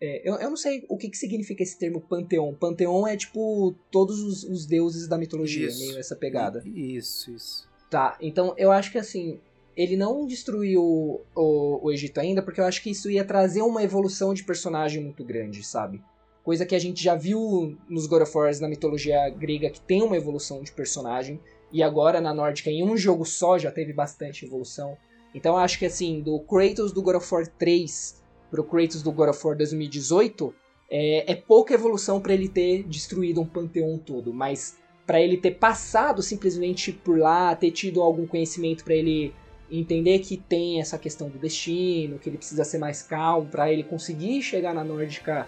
É, 0.00 0.28
eu, 0.28 0.36
eu 0.36 0.48
não 0.48 0.56
sei 0.56 0.84
o 0.88 0.96
que, 0.96 1.10
que 1.10 1.16
significa 1.16 1.62
esse 1.62 1.78
termo 1.78 2.00
panteão. 2.00 2.54
Panteão 2.54 3.06
é 3.06 3.16
tipo 3.16 3.74
todos 3.90 4.20
os, 4.20 4.44
os 4.44 4.66
deuses 4.66 5.06
da 5.06 5.18
mitologia, 5.18 5.66
isso. 5.66 5.78
meio 5.78 5.98
essa 5.98 6.16
pegada. 6.16 6.62
Isso, 6.66 7.30
isso. 7.32 7.68
Tá, 7.90 8.16
então 8.20 8.54
eu 8.56 8.70
acho 8.70 8.92
que 8.92 8.98
assim, 8.98 9.40
ele 9.80 9.96
não 9.96 10.26
destruiu 10.26 10.82
o, 10.82 11.20
o, 11.34 11.86
o, 11.86 11.90
Egito 11.90 12.20
ainda, 12.20 12.42
porque 12.42 12.60
eu 12.60 12.66
acho 12.66 12.82
que 12.82 12.90
isso 12.90 13.10
ia 13.10 13.24
trazer 13.24 13.62
uma 13.62 13.82
evolução 13.82 14.34
de 14.34 14.44
personagem 14.44 15.02
muito 15.02 15.24
grande, 15.24 15.64
sabe? 15.64 16.02
Coisa 16.44 16.66
que 16.66 16.74
a 16.74 16.78
gente 16.78 17.02
já 17.02 17.14
viu 17.14 17.78
nos 17.88 18.06
God 18.06 18.20
of 18.20 18.36
War 18.36 18.60
na 18.60 18.68
mitologia 18.68 19.30
grega, 19.30 19.70
que 19.70 19.80
tem 19.80 20.02
uma 20.02 20.18
evolução 20.18 20.62
de 20.62 20.70
personagem, 20.70 21.40
e 21.72 21.82
agora 21.82 22.20
na 22.20 22.34
nórdica, 22.34 22.68
em 22.68 22.84
um 22.84 22.94
jogo 22.94 23.24
só, 23.24 23.58
já 23.58 23.70
teve 23.70 23.94
bastante 23.94 24.44
evolução. 24.44 24.98
Então 25.34 25.54
eu 25.54 25.58
acho 25.58 25.78
que 25.78 25.86
assim, 25.86 26.20
do 26.20 26.38
Kratos 26.40 26.92
do 26.92 27.00
God 27.00 27.16
of 27.16 27.34
War 27.34 27.46
3 27.46 28.22
pro 28.50 28.64
Kratos 28.64 29.02
do 29.02 29.10
God 29.10 29.30
of 29.30 29.46
War 29.46 29.56
2018, 29.56 30.54
é, 30.90 31.32
é 31.32 31.34
pouca 31.34 31.72
evolução 31.72 32.20
para 32.20 32.34
ele 32.34 32.50
ter 32.50 32.82
destruído 32.82 33.40
um 33.40 33.46
panteão 33.46 33.96
todo, 33.96 34.30
mas 34.30 34.76
para 35.06 35.22
ele 35.22 35.38
ter 35.38 35.52
passado 35.52 36.22
simplesmente 36.22 36.92
por 36.92 37.18
lá, 37.18 37.56
ter 37.56 37.70
tido 37.70 38.02
algum 38.02 38.26
conhecimento 38.26 38.84
para 38.84 38.94
ele 38.94 39.32
entender 39.70 40.18
que 40.20 40.36
tem 40.36 40.80
essa 40.80 40.98
questão 40.98 41.28
do 41.28 41.38
destino, 41.38 42.18
que 42.18 42.28
ele 42.28 42.36
precisa 42.36 42.64
ser 42.64 42.78
mais 42.78 43.02
calmo 43.02 43.48
para 43.48 43.72
ele 43.72 43.84
conseguir 43.84 44.42
chegar 44.42 44.74
na 44.74 44.82
Nórdica 44.82 45.46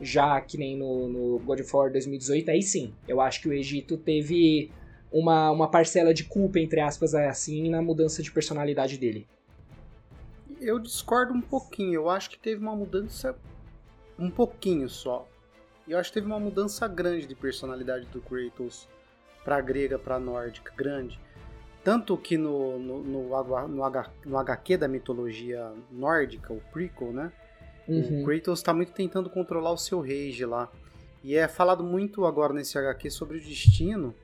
já 0.00 0.40
que 0.40 0.56
nem 0.56 0.76
no, 0.76 1.08
no 1.08 1.38
God 1.40 1.60
of 1.60 1.76
War 1.76 1.90
2018, 1.90 2.50
aí 2.50 2.62
sim, 2.62 2.94
eu 3.06 3.20
acho 3.20 3.40
que 3.40 3.48
o 3.48 3.52
Egito 3.52 3.96
teve 3.96 4.70
uma, 5.10 5.50
uma 5.50 5.68
parcela 5.68 6.14
de 6.14 6.24
culpa, 6.24 6.58
entre 6.60 6.80
aspas, 6.80 7.14
assim, 7.14 7.68
na 7.68 7.82
mudança 7.82 8.22
de 8.22 8.30
personalidade 8.30 8.96
dele. 8.96 9.26
Eu 10.60 10.78
discordo 10.78 11.32
um 11.32 11.40
pouquinho, 11.40 11.94
eu 11.94 12.10
acho 12.10 12.30
que 12.30 12.38
teve 12.38 12.60
uma 12.60 12.74
mudança 12.74 13.36
um 14.18 14.30
pouquinho 14.30 14.88
só. 14.88 15.26
Eu 15.86 15.98
acho 15.98 16.10
que 16.10 16.14
teve 16.14 16.26
uma 16.26 16.40
mudança 16.40 16.86
grande 16.86 17.26
de 17.26 17.34
personalidade 17.34 18.06
do 18.06 18.20
Kratos 18.20 18.86
pra 19.44 19.60
grega, 19.60 19.98
pra 19.98 20.18
nórdica, 20.18 20.72
grande. 20.76 21.18
Tanto 21.84 22.16
que 22.16 22.36
no, 22.36 22.78
no, 22.78 23.02
no, 23.02 23.28
no, 23.28 23.84
no 24.26 24.38
HQ 24.38 24.76
da 24.76 24.88
mitologia 24.88 25.72
nórdica, 25.90 26.52
o 26.52 26.60
prequel, 26.72 27.12
né? 27.12 27.32
Uhum. 27.88 28.22
O 28.22 28.24
Kratos 28.24 28.58
está 28.58 28.74
muito 28.74 28.92
tentando 28.92 29.30
controlar 29.30 29.72
o 29.72 29.78
seu 29.78 30.00
rage 30.00 30.44
lá. 30.44 30.68
E 31.24 31.34
é 31.34 31.48
falado 31.48 31.82
muito 31.82 32.26
agora 32.26 32.52
nesse 32.52 32.76
HQ 32.76 33.10
sobre 33.10 33.38
o 33.38 33.40
destino. 33.40 34.14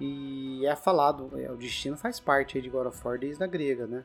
E 0.00 0.64
é 0.64 0.74
falado, 0.74 1.30
é, 1.38 1.50
o 1.52 1.56
destino 1.56 1.96
faz 1.96 2.18
parte 2.18 2.56
aí 2.56 2.62
de 2.62 2.70
God 2.70 2.86
of 2.86 3.06
War 3.06 3.18
desde 3.18 3.44
a 3.44 3.46
grega, 3.46 3.86
né? 3.86 4.04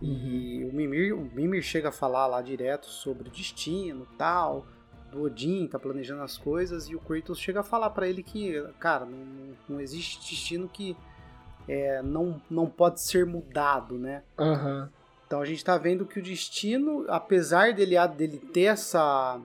E 0.00 0.62
uhum. 0.62 0.70
o 0.70 0.72
Mimir, 0.74 1.16
o 1.16 1.30
Mimir 1.34 1.62
chega 1.62 1.88
a 1.88 1.92
falar 1.92 2.26
lá 2.26 2.42
direto 2.42 2.86
sobre 2.86 3.28
o 3.28 3.32
destino 3.32 4.06
tal, 4.18 4.66
do 5.10 5.22
Odin, 5.22 5.66
tá 5.66 5.78
planejando 5.78 6.22
as 6.22 6.36
coisas, 6.36 6.88
e 6.88 6.94
o 6.94 7.00
Kratos 7.00 7.38
chega 7.38 7.60
a 7.60 7.62
falar 7.62 7.90
para 7.90 8.08
ele 8.08 8.22
que, 8.22 8.60
cara, 8.78 9.06
não, 9.06 9.54
não 9.68 9.80
existe 9.80 10.18
destino 10.18 10.68
que 10.68 10.96
é, 11.68 12.02
não, 12.02 12.40
não 12.50 12.66
pode 12.66 13.00
ser 13.00 13.26
mudado, 13.26 13.98
né? 13.98 14.22
Uhum. 14.38 14.88
Então 15.26 15.40
a 15.40 15.44
gente 15.44 15.58
está 15.58 15.78
vendo 15.78 16.04
que 16.04 16.18
o 16.18 16.22
destino, 16.22 17.06
apesar 17.08 17.72
dele, 17.72 17.96
dele 18.08 18.38
ter 18.38 18.64
essa 18.64 19.40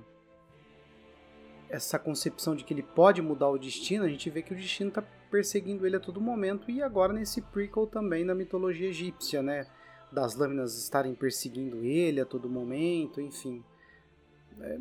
essa 1.69 1.99
concepção 1.99 2.55
de 2.55 2.63
que 2.63 2.73
ele 2.73 2.83
pode 2.83 3.21
mudar 3.21 3.49
o 3.49 3.57
destino, 3.57 4.05
a 4.05 4.07
gente 4.07 4.29
vê 4.29 4.41
que 4.41 4.53
o 4.53 4.55
destino 4.55 4.89
está 4.89 5.03
perseguindo 5.29 5.85
ele 5.85 5.97
a 5.97 5.99
todo 5.99 6.21
momento 6.21 6.71
e 6.71 6.81
agora 6.81 7.11
nesse 7.11 7.41
prequel 7.41 7.85
também 7.85 8.23
na 8.23 8.33
mitologia 8.33 8.87
egípcia, 8.87 9.41
né? 9.41 9.67
Das 10.11 10.35
lâminas 10.35 10.77
estarem 10.77 11.13
perseguindo 11.13 11.83
ele 11.83 12.21
a 12.21 12.25
todo 12.25 12.49
momento, 12.49 13.19
enfim. 13.19 13.63
É... 14.61 14.77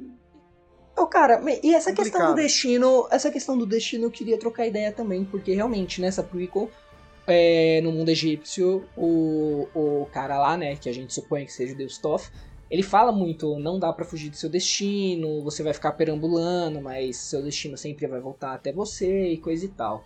Oh, 0.96 1.06
cara, 1.06 1.40
e 1.62 1.74
essa 1.74 1.90
complicado. 1.90 1.94
questão 1.96 2.28
do 2.28 2.34
destino, 2.34 3.08
essa 3.10 3.30
questão 3.30 3.58
do 3.58 3.66
destino 3.66 4.04
eu 4.04 4.10
queria 4.10 4.38
trocar 4.38 4.66
ideia 4.66 4.90
também, 4.90 5.24
porque 5.24 5.52
realmente 5.52 6.00
nessa 6.00 6.22
prequel 6.22 6.70
é, 7.26 7.80
no 7.82 7.92
mundo 7.92 8.08
egípcio, 8.08 8.84
o, 8.96 9.68
o 9.74 10.06
cara 10.12 10.38
lá, 10.38 10.56
né, 10.56 10.76
que 10.76 10.88
a 10.88 10.92
gente 10.92 11.12
supõe 11.12 11.44
que 11.44 11.52
seja 11.52 11.74
o 11.74 11.76
deus 11.76 11.98
Thoth, 11.98 12.30
ele 12.70 12.82
fala 12.82 13.12
muito, 13.12 13.58
não 13.58 13.78
dá 13.78 13.92
para 13.92 14.04
fugir 14.04 14.30
do 14.30 14.36
seu 14.36 14.50
destino, 14.50 15.42
você 15.42 15.62
vai 15.62 15.72
ficar 15.72 15.92
perambulando, 15.92 16.80
mas 16.80 17.16
seu 17.16 17.42
destino 17.42 17.76
sempre 17.76 18.06
vai 18.06 18.20
voltar 18.20 18.54
até 18.54 18.72
você 18.72 19.28
e 19.28 19.36
coisa 19.36 19.64
e 19.64 19.68
tal. 19.68 20.04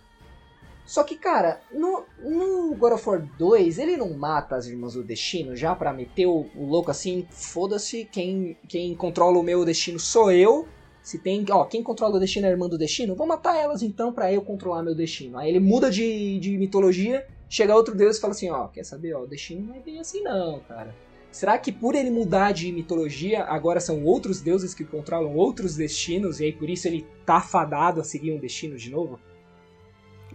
Só 0.85 1.03
que, 1.03 1.15
cara, 1.15 1.61
no, 1.71 2.03
no 2.19 2.75
God 2.75 2.93
of 2.93 3.07
War 3.07 3.21
2, 3.37 3.79
ele 3.79 3.97
não 3.97 4.13
mata 4.13 4.55
as 4.55 4.67
irmãs 4.67 4.93
do 4.93 5.03
destino 5.03 5.55
já 5.55 5.75
pra 5.75 5.93
meter 5.93 6.25
o, 6.25 6.47
o 6.55 6.65
louco 6.65 6.91
assim, 6.91 7.25
foda-se, 7.29 8.05
quem, 8.11 8.57
quem 8.67 8.93
controla 8.95 9.39
o 9.39 9.43
meu 9.43 9.63
destino 9.63 9.99
sou 9.99 10.31
eu, 10.31 10.67
se 11.01 11.17
tem, 11.17 11.43
ó, 11.49 11.65
quem 11.65 11.81
controla 11.81 12.17
o 12.17 12.19
destino 12.19 12.45
é 12.45 12.49
a 12.49 12.51
irmã 12.51 12.67
do 12.67 12.77
destino, 12.77 13.15
vou 13.15 13.25
matar 13.25 13.57
elas 13.57 13.81
então 13.81 14.13
para 14.13 14.31
eu 14.31 14.41
controlar 14.41 14.83
meu 14.83 14.93
destino. 14.93 15.37
Aí 15.37 15.49
ele 15.49 15.59
muda 15.59 15.89
de, 15.89 16.39
de 16.39 16.57
mitologia, 16.57 17.27
chega 17.49 17.75
outro 17.75 17.95
deus 17.95 18.17
e 18.17 18.21
fala 18.21 18.31
assim, 18.31 18.49
ó, 18.49 18.67
quer 18.67 18.83
saber, 18.83 19.13
ó, 19.13 19.23
o 19.23 19.27
destino 19.27 19.67
não 19.67 19.75
é 19.75 19.79
bem 19.79 19.99
assim 19.99 20.21
não, 20.21 20.59
cara. 20.61 20.95
Será 21.31 21.57
que 21.57 21.71
por 21.71 21.95
ele 21.95 22.11
mudar 22.11 22.51
de 22.51 22.71
mitologia, 22.71 23.43
agora 23.45 23.79
são 23.79 24.03
outros 24.03 24.41
deuses 24.41 24.73
que 24.73 24.83
controlam 24.83 25.35
outros 25.35 25.75
destinos 25.75 26.39
e 26.39 26.45
aí 26.45 26.51
por 26.51 26.69
isso 26.69 26.87
ele 26.87 27.07
tá 27.25 27.39
fadado 27.39 28.01
a 28.01 28.03
seguir 28.03 28.33
um 28.33 28.39
destino 28.39 28.77
de 28.77 28.91
novo? 28.91 29.19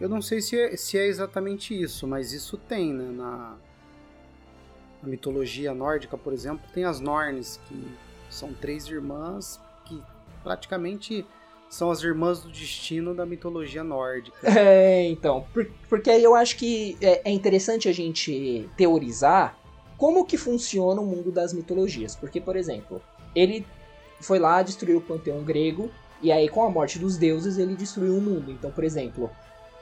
Eu 0.00 0.08
não 0.08 0.20
sei 0.20 0.40
se 0.40 0.58
é, 0.58 0.76
se 0.76 0.98
é 0.98 1.06
exatamente 1.06 1.80
isso, 1.80 2.06
mas 2.06 2.32
isso 2.32 2.56
tem, 2.56 2.92
né? 2.92 3.10
Na, 3.12 3.56
na 5.02 5.08
mitologia 5.08 5.72
nórdica, 5.72 6.18
por 6.18 6.32
exemplo, 6.32 6.66
tem 6.72 6.84
as 6.84 6.98
Norns, 6.98 7.60
que 7.68 7.86
são 8.28 8.52
três 8.52 8.86
irmãs 8.86 9.60
praticamente 10.46 11.26
são 11.68 11.90
as 11.90 12.00
irmãs 12.04 12.40
do 12.40 12.48
destino 12.48 13.12
da 13.12 13.26
mitologia 13.26 13.82
nórdica. 13.82 14.38
É, 14.46 15.08
então, 15.08 15.44
por, 15.52 15.68
porque 15.88 16.08
eu 16.08 16.36
acho 16.36 16.56
que 16.56 16.96
é, 17.00 17.28
é, 17.28 17.32
interessante 17.32 17.88
a 17.88 17.92
gente 17.92 18.68
teorizar 18.76 19.58
como 19.98 20.24
que 20.24 20.36
funciona 20.36 21.00
o 21.00 21.04
mundo 21.04 21.32
das 21.32 21.52
mitologias. 21.52 22.14
Porque, 22.14 22.40
por 22.40 22.54
exemplo, 22.54 23.02
ele 23.34 23.66
foi 24.20 24.38
lá, 24.38 24.62
destruiu 24.62 24.98
o 24.98 25.00
panteão 25.00 25.42
grego, 25.42 25.90
e 26.22 26.30
aí 26.30 26.48
com 26.48 26.62
a 26.62 26.70
morte 26.70 26.96
dos 26.98 27.16
deuses 27.16 27.58
ele 27.58 27.74
destruiu 27.74 28.16
o 28.16 28.20
mundo. 28.20 28.52
Então, 28.52 28.70
por 28.70 28.84
exemplo, 28.84 29.28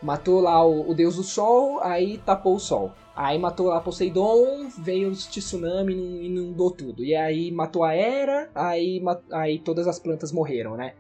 matou 0.05 0.41
lá 0.41 0.65
o, 0.65 0.91
o 0.91 0.95
deus 0.95 1.17
do 1.17 1.23
sol, 1.23 1.81
aí 1.83 2.19
tapou 2.19 2.57
o 2.57 2.61
sol. 2.61 2.93
Aí 3.17 3.39
matou 3.39 3.69
lá 3.69 3.81
Poseidon, 3.81 4.69
veio 4.79 5.09
o 5.09 5.13
tsunami 5.13 5.95
e 5.95 6.27
inundou 6.27 6.71
tudo. 6.71 7.03
E 7.03 7.15
aí 7.15 7.51
matou 7.51 7.85
a 7.85 7.95
Hera, 7.95 8.51
aí, 8.55 9.03
aí 9.33 9.59
todas 9.59 9.89
as 9.89 9.99
plantas 9.99 10.31
morreram, 10.31 10.77
né? 10.77 10.95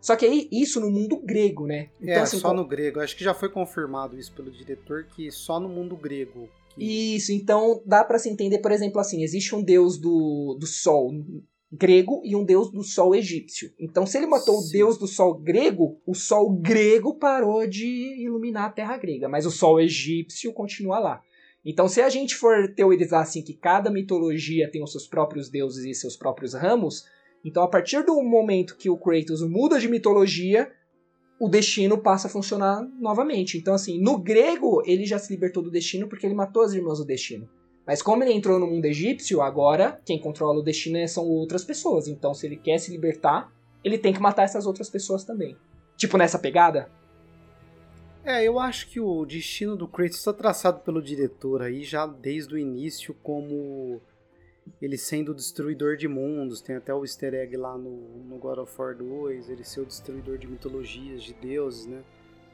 Só 0.00 0.16
que 0.16 0.24
aí, 0.24 0.48
isso 0.50 0.80
no 0.80 0.90
mundo 0.90 1.16
grego, 1.16 1.66
né? 1.66 1.90
Então, 2.00 2.14
é, 2.14 2.20
assim, 2.20 2.38
só 2.38 2.52
no 2.54 2.66
grego. 2.66 3.00
Acho 3.00 3.16
que 3.16 3.24
já 3.24 3.34
foi 3.34 3.48
confirmado 3.48 4.18
isso 4.18 4.32
pelo 4.32 4.50
diretor, 4.50 5.04
que 5.04 5.30
só 5.30 5.60
no 5.60 5.68
mundo 5.68 5.96
grego. 5.96 6.48
Que... 6.70 7.16
Isso, 7.16 7.32
então 7.32 7.82
dá 7.84 8.02
para 8.02 8.18
se 8.18 8.28
entender, 8.28 8.58
por 8.58 8.72
exemplo, 8.72 9.00
assim, 9.00 9.22
existe 9.22 9.54
um 9.54 9.62
deus 9.62 9.98
do, 9.98 10.56
do 10.58 10.66
sol 10.66 11.12
grego 11.70 12.22
e 12.24 12.34
um 12.34 12.44
deus 12.44 12.70
do 12.70 12.82
sol 12.82 13.14
egípcio. 13.14 13.70
Então, 13.78 14.06
se 14.06 14.16
ele 14.16 14.26
matou 14.26 14.60
Sim. 14.60 14.68
o 14.68 14.72
deus 14.72 14.98
do 14.98 15.06
sol 15.06 15.34
grego, 15.34 16.00
o 16.06 16.14
sol 16.14 16.50
grego 16.50 17.14
parou 17.14 17.66
de 17.66 17.86
iluminar 18.22 18.66
a 18.66 18.72
terra 18.72 18.96
grega, 18.96 19.28
mas 19.28 19.44
o 19.44 19.50
sol 19.50 19.80
egípcio 19.80 20.52
continua 20.52 20.98
lá. 20.98 21.22
Então, 21.64 21.88
se 21.88 22.00
a 22.00 22.08
gente 22.08 22.34
for 22.34 22.72
teorizar 22.74 23.20
assim 23.20 23.42
que 23.42 23.52
cada 23.52 23.90
mitologia 23.90 24.70
tem 24.70 24.82
os 24.82 24.92
seus 24.92 25.06
próprios 25.06 25.50
deuses 25.50 25.84
e 25.84 25.94
seus 25.94 26.16
próprios 26.16 26.54
ramos, 26.54 27.04
então 27.44 27.62
a 27.62 27.68
partir 27.68 28.02
do 28.04 28.22
momento 28.22 28.76
que 28.76 28.88
o 28.88 28.96
Kratos 28.96 29.42
muda 29.42 29.78
de 29.78 29.88
mitologia, 29.88 30.72
o 31.38 31.48
destino 31.48 31.98
passa 31.98 32.26
a 32.26 32.30
funcionar 32.30 32.82
novamente. 32.98 33.58
Então, 33.58 33.74
assim, 33.74 34.00
no 34.00 34.18
grego, 34.18 34.82
ele 34.86 35.04
já 35.04 35.18
se 35.18 35.32
libertou 35.32 35.62
do 35.62 35.70
destino 35.70 36.08
porque 36.08 36.26
ele 36.26 36.34
matou 36.34 36.62
as 36.62 36.72
irmãs 36.72 36.98
do 36.98 37.04
destino. 37.04 37.48
Mas 37.88 38.02
como 38.02 38.22
ele 38.22 38.34
entrou 38.34 38.58
no 38.58 38.66
mundo 38.66 38.84
egípcio, 38.84 39.40
agora 39.40 39.98
quem 40.04 40.20
controla 40.20 40.58
o 40.58 40.62
destino 40.62 41.08
são 41.08 41.24
outras 41.24 41.64
pessoas. 41.64 42.06
Então, 42.06 42.34
se 42.34 42.44
ele 42.44 42.58
quer 42.58 42.76
se 42.76 42.90
libertar, 42.90 43.50
ele 43.82 43.96
tem 43.96 44.12
que 44.12 44.20
matar 44.20 44.42
essas 44.42 44.66
outras 44.66 44.90
pessoas 44.90 45.24
também. 45.24 45.56
Tipo 45.96 46.18
nessa 46.18 46.38
pegada? 46.38 46.90
É, 48.22 48.44
eu 48.44 48.58
acho 48.58 48.90
que 48.90 49.00
o 49.00 49.24
destino 49.24 49.74
do 49.74 49.88
Kratos 49.88 50.18
está 50.18 50.34
traçado 50.34 50.80
pelo 50.80 51.00
diretor 51.00 51.62
aí 51.62 51.82
já 51.82 52.06
desde 52.06 52.56
o 52.56 52.58
início 52.58 53.14
como 53.22 54.02
ele 54.82 54.98
sendo 54.98 55.32
o 55.32 55.34
destruidor 55.34 55.96
de 55.96 56.06
mundos, 56.06 56.60
tem 56.60 56.76
até 56.76 56.92
o 56.92 57.04
easter 57.04 57.32
egg 57.32 57.56
lá 57.56 57.78
no, 57.78 58.18
no 58.18 58.36
God 58.36 58.58
of 58.58 58.74
War 58.78 58.94
2, 58.94 59.48
ele 59.48 59.64
ser 59.64 59.80
o 59.80 59.86
destruidor 59.86 60.36
de 60.36 60.46
mitologias, 60.46 61.22
de 61.22 61.32
deuses, 61.32 61.86
né? 61.86 62.02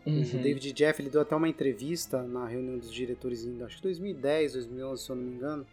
Uhum. 0.06 0.22
O 0.22 0.42
David 0.42 0.72
Jeff 0.72 1.00
ele 1.00 1.08
deu 1.08 1.22
até 1.22 1.34
uma 1.34 1.48
entrevista 1.48 2.22
na 2.22 2.46
reunião 2.46 2.76
dos 2.76 2.92
diretores 2.92 3.44
em 3.44 3.62
acho 3.62 3.76
que 3.76 3.82
2010, 3.82 4.52
2011, 4.52 5.02
se 5.02 5.10
eu 5.10 5.16
não 5.16 5.22
me 5.22 5.32
engano, 5.32 5.66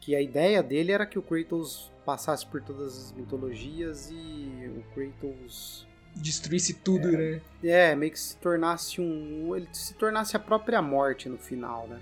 que 0.00 0.14
a 0.14 0.20
ideia 0.20 0.62
dele 0.62 0.92
era 0.92 1.06
que 1.06 1.18
o 1.18 1.22
Kratos 1.22 1.92
passasse 2.04 2.44
por 2.46 2.60
todas 2.60 2.98
as 2.98 3.12
mitologias 3.12 4.10
e 4.10 4.70
o 4.76 4.82
Kratos 4.94 5.86
destruísse 6.16 6.74
tudo, 6.74 7.08
é, 7.08 7.12
né? 7.12 7.40
É, 7.62 7.94
meio 7.96 8.12
que 8.12 8.20
se 8.20 8.36
tornasse 8.36 9.00
um, 9.00 9.54
ele 9.56 9.68
se 9.72 9.94
tornasse 9.94 10.36
a 10.36 10.40
própria 10.40 10.80
morte 10.82 11.28
no 11.28 11.38
final, 11.38 11.86
né? 11.88 12.00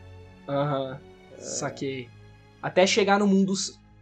Aham. 0.48 0.90
Uhum. 0.90 1.36
É... 1.36 1.40
Saquei 1.40 2.08
até 2.62 2.86
chegar 2.86 3.18
no 3.18 3.26
mundo, 3.26 3.54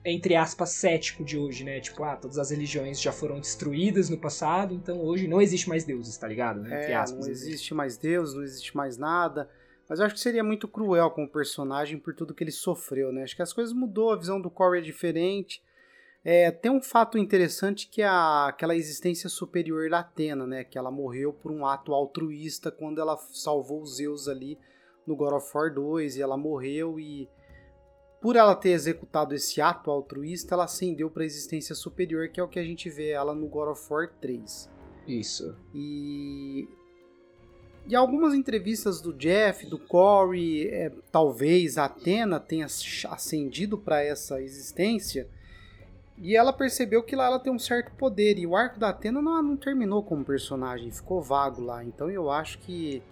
entre 0.04 0.34
aspas, 0.34 0.70
cético 0.70 1.24
de 1.24 1.36
hoje, 1.36 1.62
né? 1.62 1.80
Tipo, 1.80 2.02
ah, 2.04 2.16
todas 2.16 2.38
as 2.38 2.50
religiões 2.50 3.00
já 3.00 3.12
foram 3.12 3.38
destruídas 3.38 4.08
no 4.08 4.16
passado, 4.16 4.74
então 4.74 5.00
hoje 5.00 5.28
não 5.28 5.40
existe 5.40 5.68
mais 5.68 5.84
deuses, 5.84 6.16
tá 6.16 6.26
ligado? 6.26 6.60
Entre 6.60 6.92
é, 6.92 6.94
aspas, 6.94 7.26
não 7.26 7.30
existe 7.30 7.74
mais 7.74 7.96
deuses, 7.98 8.34
não 8.34 8.42
existe 8.42 8.76
mais 8.76 8.96
nada. 8.96 9.48
Mas 9.88 9.98
eu 9.98 10.06
acho 10.06 10.14
que 10.14 10.20
seria 10.20 10.44
muito 10.44 10.68
cruel 10.68 11.10
com 11.10 11.24
o 11.24 11.28
personagem 11.28 11.98
por 11.98 12.14
tudo 12.14 12.32
que 12.32 12.44
ele 12.44 12.52
sofreu, 12.52 13.12
né? 13.12 13.24
Acho 13.24 13.36
que 13.36 13.42
as 13.42 13.52
coisas 13.52 13.74
mudou, 13.74 14.12
a 14.12 14.16
visão 14.16 14.40
do 14.40 14.50
Corey 14.50 14.80
é 14.80 14.84
diferente. 14.84 15.62
É, 16.24 16.50
tem 16.50 16.70
um 16.70 16.82
fato 16.82 17.18
interessante 17.18 17.88
que 17.88 18.00
é 18.00 18.06
a, 18.06 18.48
aquela 18.48 18.76
existência 18.76 19.28
superior 19.28 19.90
da 19.90 19.98
Atena, 19.98 20.46
né? 20.46 20.64
Que 20.64 20.78
ela 20.78 20.90
morreu 20.90 21.32
por 21.32 21.50
um 21.50 21.66
ato 21.66 21.92
altruísta 21.92 22.70
quando 22.70 23.00
ela 23.00 23.16
salvou 23.16 23.82
os 23.82 23.96
Zeus 23.96 24.28
ali 24.28 24.58
no 25.06 25.16
God 25.16 25.32
of 25.34 25.50
War 25.54 25.74
2 25.74 26.16
e 26.16 26.22
ela 26.22 26.36
morreu 26.36 27.00
e 27.00 27.28
por 28.20 28.36
ela 28.36 28.54
ter 28.54 28.70
executado 28.70 29.34
esse 29.34 29.60
ato 29.60 29.90
altruísta, 29.90 30.54
ela 30.54 30.64
ascendeu 30.64 31.10
para 31.10 31.22
a 31.22 31.26
existência 31.26 31.74
superior, 31.74 32.28
que 32.28 32.38
é 32.38 32.42
o 32.42 32.48
que 32.48 32.58
a 32.58 32.64
gente 32.64 32.90
vê 32.90 33.10
ela 33.10 33.34
no 33.34 33.46
God 33.46 33.68
of 33.68 33.92
War 33.92 34.10
3. 34.20 34.68
Isso. 35.06 35.56
E 35.74 36.68
e 37.86 37.96
algumas 37.96 38.34
entrevistas 38.34 39.00
do 39.00 39.12
Jeff, 39.12 39.66
do 39.66 39.78
Corey, 39.78 40.68
é, 40.68 40.92
talvez 41.10 41.78
a 41.78 41.86
Atena 41.86 42.38
tenha 42.38 42.66
ascendido 42.66 43.76
para 43.76 44.02
essa 44.02 44.40
existência. 44.40 45.26
E 46.16 46.36
ela 46.36 46.52
percebeu 46.52 47.02
que 47.02 47.16
lá 47.16 47.26
ela 47.26 47.40
tem 47.40 47.52
um 47.52 47.58
certo 47.58 47.90
poder. 47.96 48.38
E 48.38 48.46
o 48.46 48.54
arco 48.54 48.78
da 48.78 48.90
Atena 48.90 49.22
não, 49.22 49.42
não 49.42 49.56
terminou 49.56 50.02
como 50.02 50.24
personagem, 50.24 50.90
ficou 50.90 51.22
vago 51.22 51.62
lá. 51.62 51.82
Então 51.82 52.10
eu 52.10 52.30
acho 52.30 52.58
que 52.58 53.02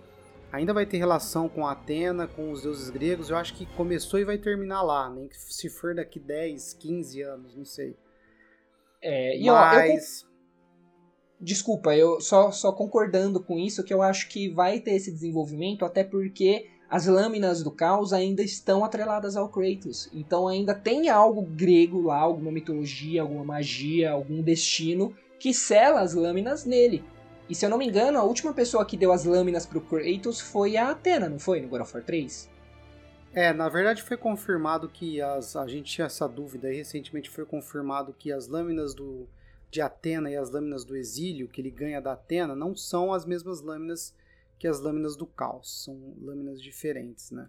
ainda 0.53 0.73
vai 0.73 0.87
ter 0.87 0.99
relação 0.99 1.49
com 1.49 1.67
Atena, 1.67 2.27
com 2.27 2.51
os 2.51 2.63
deuses 2.63 2.91
gregos. 2.91 3.31
Eu 3.31 3.37
acho 3.37 3.55
que 3.55 3.67
começou 3.75 4.19
e 4.19 4.25
vai 4.25 4.39
terminar 4.39 4.83
lá, 4.83 5.09
nem 5.11 5.29
que 5.29 5.37
se 5.37 5.69
for 5.69 5.95
daqui 5.95 6.19
10, 6.19 6.75
15 6.75 7.23
anos, 7.23 7.57
não 7.57 7.65
sei. 7.65 7.97
É, 9.03 9.39
e 9.39 9.47
Mas... 9.47 10.23
eu, 10.23 10.29
Desculpa, 11.41 11.95
eu 11.95 12.21
só, 12.21 12.51
só 12.51 12.73
concordando 12.73 13.41
com 13.41 13.59
isso 13.59 13.85
que 13.85 13.95
eu 13.95 14.03
acho 14.03 14.29
que 14.29 14.49
vai 14.49 14.81
ter 14.81 14.95
esse 14.95 15.13
desenvolvimento, 15.13 15.85
até 15.85 16.03
porque 16.03 16.67
as 16.91 17.07
lâminas 17.07 17.63
do 17.63 17.71
caos 17.71 18.13
ainda 18.13 18.43
estão 18.43 18.85
atreladas 18.85 19.37
ao 19.37 19.49
Kratos. 19.49 20.11
Então 20.13 20.49
ainda 20.49 20.75
tem 20.75 21.09
algo 21.09 21.43
grego 21.43 22.01
lá, 22.01 22.19
alguma 22.19 22.51
mitologia, 22.51 23.23
alguma 23.23 23.45
magia, 23.45 24.11
algum 24.11 24.43
destino 24.43 25.15
que 25.39 25.55
sela 25.55 26.01
as 26.01 26.13
lâminas 26.13 26.65
nele. 26.65 27.05
E 27.49 27.55
se 27.55 27.65
eu 27.65 27.71
não 27.71 27.79
me 27.79 27.87
engano, 27.87 28.19
a 28.19 28.23
última 28.23 28.53
pessoa 28.53 28.85
que 28.85 28.97
deu 28.97 29.11
as 29.11 29.25
lâminas 29.25 29.65
pro 29.65 29.81
Kratos 29.81 30.39
foi 30.41 30.77
a 30.77 30.91
Athena, 30.91 31.29
não 31.29 31.39
foi? 31.39 31.61
No 31.61 31.69
God 31.69 31.81
of 31.81 31.95
War 31.95 32.05
3? 32.05 32.51
É, 33.33 33.53
na 33.53 33.69
verdade 33.69 34.03
foi 34.03 34.17
confirmado 34.17 34.89
que 34.89 35.21
as, 35.21 35.57
a 35.57 35.67
gente 35.67 35.93
tinha 35.93 36.07
essa 36.07 36.29
dúvida 36.29 36.73
e 36.73 36.77
recentemente 36.77 37.31
foi 37.31 37.47
confirmado 37.47 38.13
que 38.13 38.33
as 38.33 38.49
lâminas 38.49 38.95
do, 38.95 39.29
de 39.71 39.81
Atena 39.81 40.31
e 40.31 40.37
as 40.37 40.51
lâminas 40.51 40.85
do 40.85 40.97
exílio 40.97 41.49
que 41.49 41.61
ele 41.61 41.71
ganha 41.71 42.01
da 42.01 42.13
Atena 42.13 42.55
não 42.55 42.75
são 42.75 43.13
as 43.13 43.25
mesmas 43.25 43.61
lâminas 43.61 44.15
que 44.59 44.67
as 44.67 44.81
lâminas 44.81 45.17
do 45.17 45.27
caos, 45.27 45.85
são 45.85 46.15
lâminas 46.21 46.61
diferentes, 46.61 47.31
né? 47.31 47.49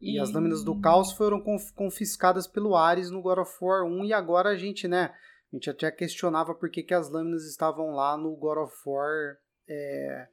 E, 0.00 0.16
e 0.16 0.18
as 0.18 0.32
lâminas 0.32 0.64
do 0.64 0.78
caos 0.80 1.12
foram 1.12 1.40
confiscadas 1.74 2.46
pelo 2.46 2.74
Ares 2.74 3.10
no 3.10 3.22
God 3.22 3.38
of 3.38 3.52
War 3.60 3.84
1 3.84 4.04
e 4.06 4.12
agora 4.12 4.50
a 4.50 4.56
gente, 4.56 4.88
né, 4.88 5.14
a 5.54 5.56
gente 5.56 5.70
até 5.70 5.90
questionava 5.90 6.52
por 6.52 6.68
que, 6.68 6.82
que 6.82 6.92
as 6.92 7.08
lâminas 7.08 7.44
estavam 7.44 7.94
lá 7.94 8.16
no 8.16 8.34
God 8.34 8.58
of 8.58 8.74
War 8.84 9.36
é, 9.68 10.26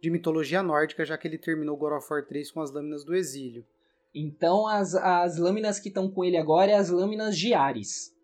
de 0.00 0.10
mitologia 0.10 0.62
nórdica, 0.62 1.04
já 1.04 1.18
que 1.18 1.28
ele 1.28 1.36
terminou 1.36 1.76
God 1.76 1.92
of 1.92 2.06
War 2.10 2.26
3 2.26 2.50
com 2.50 2.60
as 2.60 2.72
lâminas 2.72 3.04
do 3.04 3.14
exílio. 3.14 3.66
Então 4.14 4.66
as, 4.66 4.94
as 4.94 5.36
lâminas 5.36 5.78
que 5.78 5.88
estão 5.88 6.10
com 6.10 6.24
ele 6.24 6.38
agora 6.38 6.70
é 6.70 6.74
as 6.74 6.88
lâminas 6.88 7.36
de 7.36 7.52
Ares. 7.52 8.14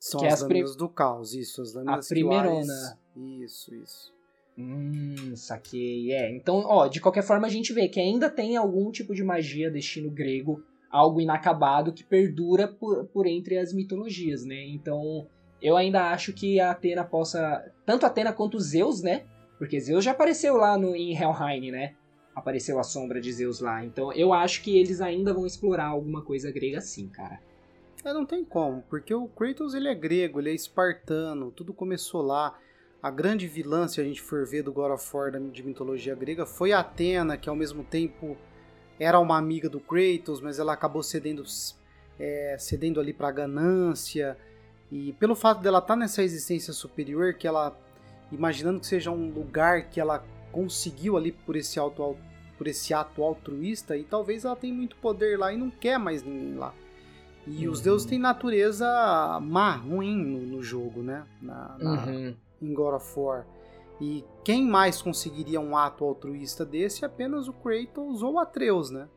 São 0.00 0.20
as, 0.20 0.26
é 0.26 0.32
as 0.32 0.42
lâminas 0.42 0.76
do 0.76 0.88
caos, 0.88 1.34
isso, 1.34 1.60
as 1.60 1.74
lâminas 1.74 2.06
A 2.06 2.08
primeirona. 2.08 2.72
Ares... 2.72 2.96
Isso, 3.14 3.74
isso. 3.74 4.14
Hum, 4.56 5.36
saquei. 5.36 6.12
É, 6.12 6.34
então, 6.34 6.64
ó, 6.64 6.88
de 6.88 6.98
qualquer 6.98 7.22
forma 7.22 7.46
a 7.46 7.50
gente 7.50 7.74
vê 7.74 7.88
que 7.88 8.00
ainda 8.00 8.30
tem 8.30 8.56
algum 8.56 8.90
tipo 8.90 9.14
de 9.14 9.22
magia, 9.22 9.70
destino 9.70 10.10
grego, 10.10 10.64
algo 10.90 11.20
inacabado 11.20 11.92
que 11.92 12.02
perdura 12.02 12.66
por, 12.68 13.06
por 13.08 13.26
entre 13.26 13.58
as 13.58 13.74
mitologias, 13.74 14.46
né? 14.46 14.66
Então, 14.68 15.28
eu 15.60 15.76
ainda 15.76 16.10
acho 16.10 16.32
que 16.32 16.60
a 16.60 16.70
Atena 16.70 17.04
possa. 17.04 17.70
Tanto 17.84 18.04
a 18.04 18.08
Atena 18.08 18.32
quanto 18.32 18.60
Zeus, 18.60 19.02
né? 19.02 19.24
Porque 19.58 19.80
Zeus 19.80 20.04
já 20.04 20.12
apareceu 20.12 20.56
lá 20.56 20.78
no, 20.78 20.94
em 20.94 21.12
Helheim, 21.12 21.70
né? 21.70 21.94
Apareceu 22.34 22.78
a 22.78 22.84
sombra 22.84 23.20
de 23.20 23.32
Zeus 23.32 23.60
lá. 23.60 23.84
Então 23.84 24.12
eu 24.12 24.32
acho 24.32 24.62
que 24.62 24.78
eles 24.78 25.00
ainda 25.00 25.34
vão 25.34 25.44
explorar 25.44 25.86
alguma 25.86 26.22
coisa 26.22 26.50
grega 26.52 26.78
assim, 26.78 27.08
cara. 27.08 27.40
É, 28.04 28.12
não 28.12 28.24
tem 28.24 28.44
como, 28.44 28.82
porque 28.88 29.12
o 29.12 29.26
Kratos 29.26 29.74
ele 29.74 29.88
é 29.88 29.94
grego, 29.94 30.38
ele 30.38 30.50
é 30.50 30.54
espartano, 30.54 31.50
tudo 31.50 31.74
começou 31.74 32.22
lá. 32.22 32.56
A 33.02 33.10
grande 33.10 33.46
vilã, 33.48 33.88
se 33.88 34.00
a 34.00 34.04
gente 34.04 34.20
for 34.20 34.46
ver 34.46 34.62
do 34.62 34.72
God 34.72 34.92
of 34.92 35.16
War 35.16 35.30
de 35.32 35.62
mitologia 35.62 36.14
grega, 36.14 36.46
foi 36.46 36.72
Atena, 36.72 37.36
que 37.36 37.48
ao 37.48 37.56
mesmo 37.56 37.82
tempo 37.82 38.36
era 39.00 39.18
uma 39.18 39.36
amiga 39.36 39.68
do 39.68 39.80
Kratos, 39.80 40.40
mas 40.40 40.58
ela 40.58 40.72
acabou 40.72 41.02
cedendo, 41.02 41.44
é, 42.18 42.56
cedendo 42.58 43.00
ali 43.00 43.12
para 43.12 43.30
ganância 43.30 44.36
e 44.90 45.12
pelo 45.14 45.34
fato 45.34 45.60
dela 45.60 45.78
estar 45.78 45.94
tá 45.94 45.96
nessa 45.96 46.22
existência 46.22 46.72
superior, 46.72 47.34
que 47.34 47.46
ela, 47.46 47.78
imaginando 48.32 48.80
que 48.80 48.86
seja 48.86 49.10
um 49.10 49.30
lugar 49.30 49.88
que 49.90 50.00
ela 50.00 50.24
conseguiu 50.50 51.16
ali 51.16 51.32
por 51.32 51.56
esse, 51.56 51.78
auto, 51.78 52.16
por 52.56 52.66
esse 52.66 52.94
ato 52.94 53.22
altruísta, 53.22 53.96
e 53.96 54.04
talvez 54.04 54.44
ela 54.44 54.56
tenha 54.56 54.72
muito 54.72 54.96
poder 54.96 55.38
lá 55.38 55.52
e 55.52 55.58
não 55.58 55.70
quer 55.70 55.98
mais 55.98 56.22
ninguém 56.22 56.54
lá. 56.54 56.74
E 57.46 57.66
uhum. 57.66 57.72
os 57.72 57.80
deuses 57.80 58.06
têm 58.06 58.18
natureza 58.18 58.86
má, 59.42 59.72
ruim 59.72 60.16
no, 60.16 60.56
no 60.56 60.62
jogo, 60.62 61.02
né? 61.02 61.26
Na, 61.40 61.76
na, 61.78 62.06
uhum. 62.06 62.36
Em 62.60 62.74
God 62.74 62.94
of 62.94 63.18
War. 63.18 63.46
E 64.00 64.24
quem 64.44 64.66
mais 64.66 65.02
conseguiria 65.02 65.60
um 65.60 65.76
ato 65.76 66.04
altruísta 66.04 66.64
desse 66.64 67.04
é 67.04 67.06
apenas 67.06 67.48
o 67.48 67.52
Kratos 67.52 68.22
ou 68.22 68.34
o 68.34 68.38
Atreus, 68.38 68.90
né? 68.90 69.08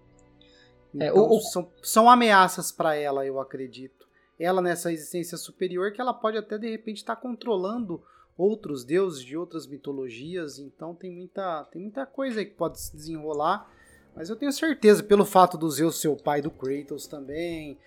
Então, 0.93 1.07
é, 1.07 1.13
o, 1.13 1.37
o... 1.37 1.39
São, 1.39 1.69
são 1.81 2.09
ameaças 2.09 2.71
para 2.71 2.95
ela, 2.95 3.25
eu 3.25 3.39
acredito 3.39 4.00
ela 4.41 4.61
nessa 4.61 4.91
existência 4.91 5.37
superior 5.37 5.91
que 5.91 6.01
ela 6.01 6.13
pode 6.13 6.37
até 6.37 6.57
de 6.57 6.69
repente 6.69 6.97
estar 6.97 7.15
tá 7.15 7.21
controlando 7.21 8.01
outros 8.37 8.83
deuses 8.83 9.23
de 9.23 9.37
outras 9.37 9.67
mitologias, 9.67 10.57
então 10.57 10.95
tem 10.95 11.11
muita, 11.11 11.63
tem 11.65 11.81
muita 11.81 12.05
coisa 12.05 12.39
aí 12.39 12.45
que 12.45 12.55
pode 12.55 12.79
se 12.79 12.95
desenrolar, 12.95 13.69
mas 14.15 14.29
eu 14.29 14.35
tenho 14.35 14.51
certeza, 14.51 15.03
pelo 15.03 15.25
fato 15.25 15.57
do 15.57 15.69
Zeus 15.69 16.01
ser 16.01 16.07
o 16.07 16.17
pai 16.17 16.41
do 16.41 16.49
Kratos 16.49 17.05
também, 17.07 17.77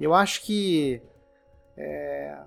eu 0.00 0.12
acho 0.12 0.42
que 0.42 1.00
é, 1.76 2.42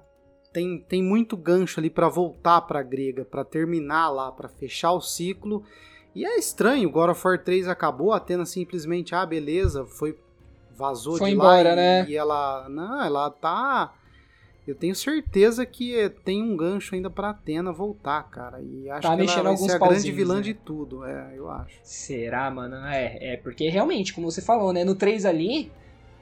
tem, 0.54 0.80
tem 0.80 1.04
muito 1.04 1.36
gancho 1.36 1.80
ali 1.80 1.89
para 1.89 2.08
voltar 2.08 2.62
para 2.62 2.82
grega, 2.84 3.25
para 3.25 3.43
terminar 3.43 4.10
lá, 4.10 4.32
para 4.32 4.47
fechar 4.47 4.93
o 4.93 5.01
ciclo. 5.01 5.63
E 6.13 6.25
é 6.25 6.38
estranho, 6.38 6.89
God 6.89 7.10
of 7.10 7.28
War 7.28 7.43
3 7.43 7.67
acabou, 7.67 8.13
a 8.13 8.17
Atena 8.17 8.45
simplesmente, 8.45 9.13
ah, 9.13 9.25
beleza, 9.25 9.86
foi 9.86 10.17
vazou 10.76 11.18
Foi 11.18 11.30
de 11.30 11.36
embora, 11.36 11.70
lá 11.70 11.76
né? 11.76 12.06
e 12.08 12.16
ela, 12.16 12.68
não, 12.70 13.04
ela 13.04 13.30
tá 13.30 13.94
eu 14.68 14.74
tenho 14.74 14.96
certeza 14.96 15.64
que 15.64 16.10
tem 16.24 16.42
um 16.42 16.58
gancho 16.58 16.96
ainda 16.96 17.10
pra 17.10 17.30
Atena 17.30 17.72
voltar, 17.72 18.24
cara. 18.24 18.60
E 18.62 18.90
acho 18.90 19.08
tá 19.08 19.16
que 19.16 19.24
ela 19.24 19.44
vai 19.44 19.58
ser 19.58 19.72
a 19.74 19.78
grande 19.78 20.12
vilã 20.12 20.38
né? 20.38 20.42
de 20.42 20.54
tudo, 20.56 21.06
é, 21.06 21.34
eu 21.36 21.50
acho. 21.50 21.80
Será, 21.84 22.50
mano? 22.50 22.76
É, 22.88 23.34
é 23.34 23.38
porque 23.38 23.70
realmente, 23.70 24.12
como 24.12 24.30
você 24.30 24.42
falou, 24.42 24.74
né? 24.74 24.84
No 24.84 24.96
3 24.96 25.26
ali, 25.26 25.72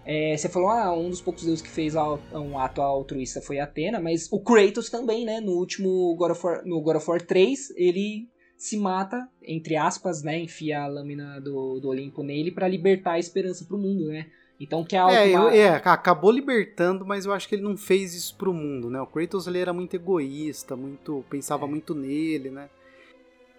é, 0.05 0.35
você 0.35 0.49
falou, 0.49 0.69
ah, 0.69 0.93
um 0.93 1.09
dos 1.09 1.21
poucos 1.21 1.45
deuses 1.45 1.61
que 1.61 1.69
fez 1.69 1.95
um 1.95 2.59
ato 2.59 2.81
altruísta 2.81 3.41
foi 3.41 3.59
Atena, 3.59 4.01
mas 4.01 4.27
o 4.29 4.41
Kratos 4.41 4.89
também, 4.89 5.23
né? 5.23 5.39
No 5.39 5.53
último 5.53 6.13
God 6.17 6.31
of 6.31 6.45
War, 6.45 6.65
no 6.65 6.81
God 6.81 6.97
of 6.97 7.09
War 7.09 7.21
3, 7.21 7.73
ele 7.77 8.27
se 8.57 8.75
mata, 8.75 9.25
entre 9.41 9.77
aspas, 9.77 10.21
né? 10.21 10.37
Enfia 10.37 10.81
a 10.81 10.87
lâmina 10.87 11.39
do, 11.39 11.79
do 11.79 11.87
Olimpo 11.87 12.21
nele 12.21 12.51
para 12.51 12.67
libertar 12.67 13.13
a 13.13 13.19
esperança 13.19 13.63
pro 13.63 13.77
mundo, 13.77 14.07
né? 14.07 14.27
Então 14.59 14.83
que 14.83 14.95
é 14.95 14.99
algo. 14.99 15.13
É, 15.13 15.29
eu, 15.29 15.49
é, 15.49 15.67
acabou 15.69 16.31
libertando, 16.31 17.05
mas 17.05 17.25
eu 17.25 17.33
acho 17.33 17.47
que 17.47 17.55
ele 17.55 17.63
não 17.63 17.75
fez 17.75 18.13
isso 18.13 18.35
pro 18.37 18.53
mundo, 18.53 18.89
né? 18.89 19.01
O 19.01 19.07
Kratos 19.07 19.47
ele 19.47 19.59
era 19.59 19.73
muito 19.73 19.95
egoísta, 19.95 20.75
muito 20.75 21.25
pensava 21.29 21.65
é. 21.65 21.67
muito 21.67 21.93
nele, 21.93 22.49
né? 22.49 22.69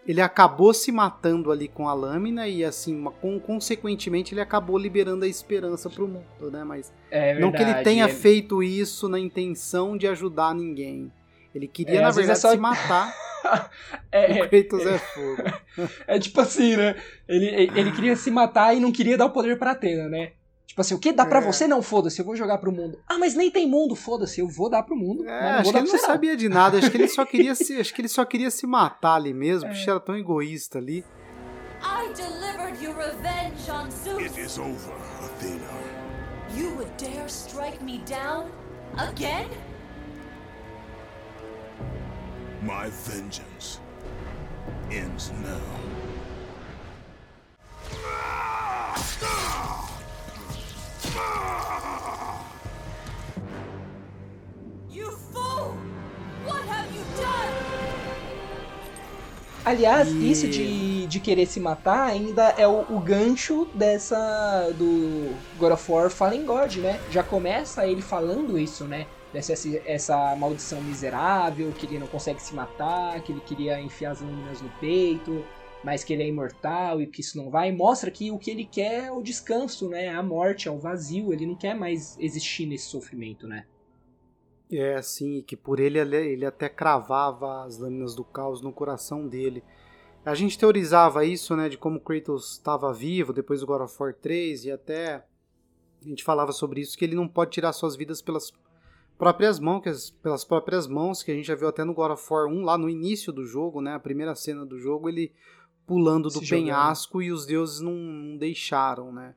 Ele 0.07 0.21
acabou 0.21 0.75
se 0.75 0.93
matando 0.93 1.51
ali 1.51 1.67
com 1.67 1.89
a 1.89 1.95
lâmina 1.95 2.47
e 2.47 2.63
assim, 2.63 3.03
com, 3.23 3.41
consequentemente 3.41 4.35
ele 4.35 4.41
acabou 4.41 4.77
liberando 4.77 5.25
a 5.25 5.29
esperança 5.29 5.89
pro 5.89 6.07
mundo, 6.07 6.51
né? 6.51 6.63
Mas 6.63 6.93
é 7.11 7.39
não 7.39 7.51
que 7.51 7.63
ele 7.63 7.75
tenha 7.83 8.07
feito 8.09 8.63
isso 8.63 9.09
na 9.09 9.19
intenção 9.19 9.97
de 9.97 10.07
ajudar 10.07 10.55
ninguém. 10.55 11.11
Ele 11.55 11.67
queria, 11.69 12.01
é, 12.01 12.03
na 12.03 12.11
verdade, 12.11 12.39
é 12.39 12.41
só... 12.41 12.51
se 12.51 12.57
matar. 12.57 13.15
é, 14.13 14.43
o 14.43 14.49
Kratos 14.49 14.87
é, 14.87 14.95
é 14.95 14.99
fogo. 14.99 15.43
É 16.07 16.19
tipo 16.19 16.41
assim, 16.41 16.77
né? 16.77 16.97
Ele, 17.27 17.71
ele 17.75 17.93
queria 17.93 18.15
se 18.15 18.31
matar 18.31 18.75
e 18.75 18.81
não 18.81 18.93
queria 18.93 19.17
dar 19.17 19.27
o 19.27 19.31
poder 19.31 19.59
pra 19.59 19.73
Atena, 19.73 20.09
né? 20.09 20.33
Tipo 20.67 20.81
assim, 20.81 20.95
o 20.95 20.99
que 20.99 21.13
dá 21.13 21.23
é. 21.23 21.27
pra 21.27 21.41
você? 21.41 21.67
Não, 21.67 21.83
foda-se, 21.83 22.21
eu 22.21 22.25
vou 22.25 22.35
jogar 22.35 22.59
pro 22.59 22.73
mundo. 22.73 22.99
Ah, 23.07 23.19
mas 23.19 23.35
nem 23.35 23.51
tem 23.51 23.69
mundo, 23.69 23.95
foda-se, 23.95 24.41
eu 24.41 24.49
vou 24.49 24.69
dar 24.69 24.83
pro 24.83 24.97
mundo. 24.97 25.29
É, 25.29 25.53
acho 25.53 25.71
que 25.71 25.79
ele 25.79 25.89
não 25.89 25.99
sabia 25.99 26.37
de 26.37 26.49
nada, 26.49 26.79
acho 26.79 26.91
que 26.91 26.97
ele 26.97 27.09
só 27.09 27.25
queria 27.27 27.55
se, 27.55 27.79
acho 27.79 27.95
que 27.95 28.01
ele 28.01 28.09
só 28.09 28.25
queria 28.25 28.51
se 28.51 28.67
matar 28.67 29.15
ali 29.15 29.33
mesmo, 29.33 29.69
é. 29.69 29.73
porque 29.73 29.89
era 29.89 30.01
tão 30.01 30.17
egoísta 30.17 30.79
ali. 30.79 31.05
I 31.83 32.09
delivered 32.15 32.83
your 32.83 32.97
revenge 32.97 33.71
on 33.71 33.91
Zeus. 33.91 34.23
It 34.23 34.41
is 34.41 34.59
over, 34.59 34.95
Athena. 35.23 35.69
You 36.57 36.75
would 36.77 36.97
dare 36.97 37.29
strike 37.29 37.83
me 37.83 37.99
down 38.07 38.51
again? 38.97 39.51
My 42.63 42.89
vengeance 42.89 43.81
ends 44.91 45.31
now. 45.43 45.95
Aliás, 59.65 60.09
e... 60.09 60.31
isso 60.31 60.47
de, 60.47 61.07
de 61.07 61.21
querer 61.21 61.47
se 61.47 61.59
matar 61.59 62.09
ainda 62.09 62.55
é 62.59 62.69
o, 62.69 62.83
o, 62.91 63.01
gancho 63.01 63.67
dessa. 63.75 64.71
do 64.77 65.35
God 65.59 65.73
of 65.73 65.91
War 65.91 66.11
Fallen 66.11 66.45
God, 66.45 66.77
né? 66.77 67.01
Já 67.11 67.23
começa 67.23 67.87
ele 67.87 68.03
falando 68.03 68.59
isso, 68.59 68.85
né? 68.85 69.07
Dessa 69.33 69.55
essa 69.87 70.37
maldição 70.37 70.81
miserável, 70.81 71.73
que 71.73 71.87
ele 71.87 71.99
não 71.99 72.07
consegue 72.07 72.41
se 72.41 72.55
matar, 72.55 73.21
que 73.23 73.33
ele 73.33 73.41
queria 73.41 73.81
enfiar 73.81 74.13
as 74.13 74.21
lâminas 74.21 74.61
no 74.61 74.69
peito, 74.81 75.45
mas 75.85 76.03
que 76.03 76.13
ele 76.13 76.23
é 76.23 76.29
imortal 76.29 77.03
e 77.03 77.07
que 77.07 77.21
isso 77.21 77.37
não 77.37 77.51
vai. 77.51 77.71
Mostra 77.71 78.11
que 78.11 78.31
o 78.31 78.39
que 78.39 78.51
ele 78.51 78.65
quer 78.65 79.05
é 79.05 79.13
o 79.13 79.23
descanso, 79.23 79.89
né? 79.89 80.09
A 80.09 80.23
morte, 80.23 80.67
é 80.67 80.71
o 80.71 80.79
vazio. 80.79 81.33
Ele 81.33 81.47
não 81.47 81.55
quer 81.55 81.75
mais 81.75 82.17
existir 82.19 82.67
nesse 82.67 82.87
sofrimento, 82.87 83.47
né? 83.47 83.67
É, 84.73 85.01
sim, 85.03 85.43
que 85.47 85.57
por 85.57 85.79
ele 85.79 85.99
ele 85.99 86.47
até 86.47 86.69
cravava 86.69 87.65
as 87.65 87.79
lâminas 87.79 88.15
do 88.15 88.25
caos 88.25 88.63
no 88.63 88.73
coração 88.73 89.29
dele. 89.29 89.63
A 90.25 90.35
gente 90.35 90.59
teorizava 90.59 91.25
isso, 91.27 91.55
né, 91.55 91.69
de 91.69 91.77
como 91.77 92.01
Kratos 92.01 92.53
estava 92.53 92.91
vivo 92.95 93.31
depois 93.31 93.61
do 93.61 93.67
God 93.67 93.83
of 93.83 93.95
War 94.01 94.15
3 94.15 94.65
e 94.65 94.71
até 94.73 95.23
a 96.03 96.09
gente 96.09 96.25
falava 96.25 96.51
sobre 96.51 96.81
isso 96.81 96.97
que 96.97 97.05
ele 97.05 97.15
não 97.15 97.29
pode 97.29 97.51
tirar 97.51 97.75
suas 97.75 97.95
vidas 97.95 98.23
pelas 98.23 98.51
próprias 99.19 99.61
mãos, 99.61 100.11
pelas 100.23 100.43
próprias 100.43 100.87
mãos, 100.87 101.23
que 101.23 101.31
a 101.31 101.35
gente 101.35 101.47
já 101.47 101.55
viu 101.55 101.69
até 101.69 101.85
no 101.85 101.93
God 101.93 102.13
of 102.13 102.27
War 102.33 102.47
1 102.47 102.65
lá 102.65 102.79
no 102.79 102.89
início 102.89 103.31
do 103.35 103.45
jogo, 103.45 103.83
né, 103.83 103.95
a 103.95 104.01
primeira 104.01 104.35
cena 104.35 104.65
do 104.65 104.81
jogo, 104.81 105.11
ele 105.11 105.31
pulando 105.87 106.29
do 106.29 106.39
Se 106.39 106.49
penhasco 106.49 107.21
jogando. 107.21 107.29
e 107.29 107.33
os 107.33 107.47
deuses 107.47 107.81
não, 107.81 107.93
não 107.93 108.37
deixaram, 108.37 109.13
né? 109.13 109.35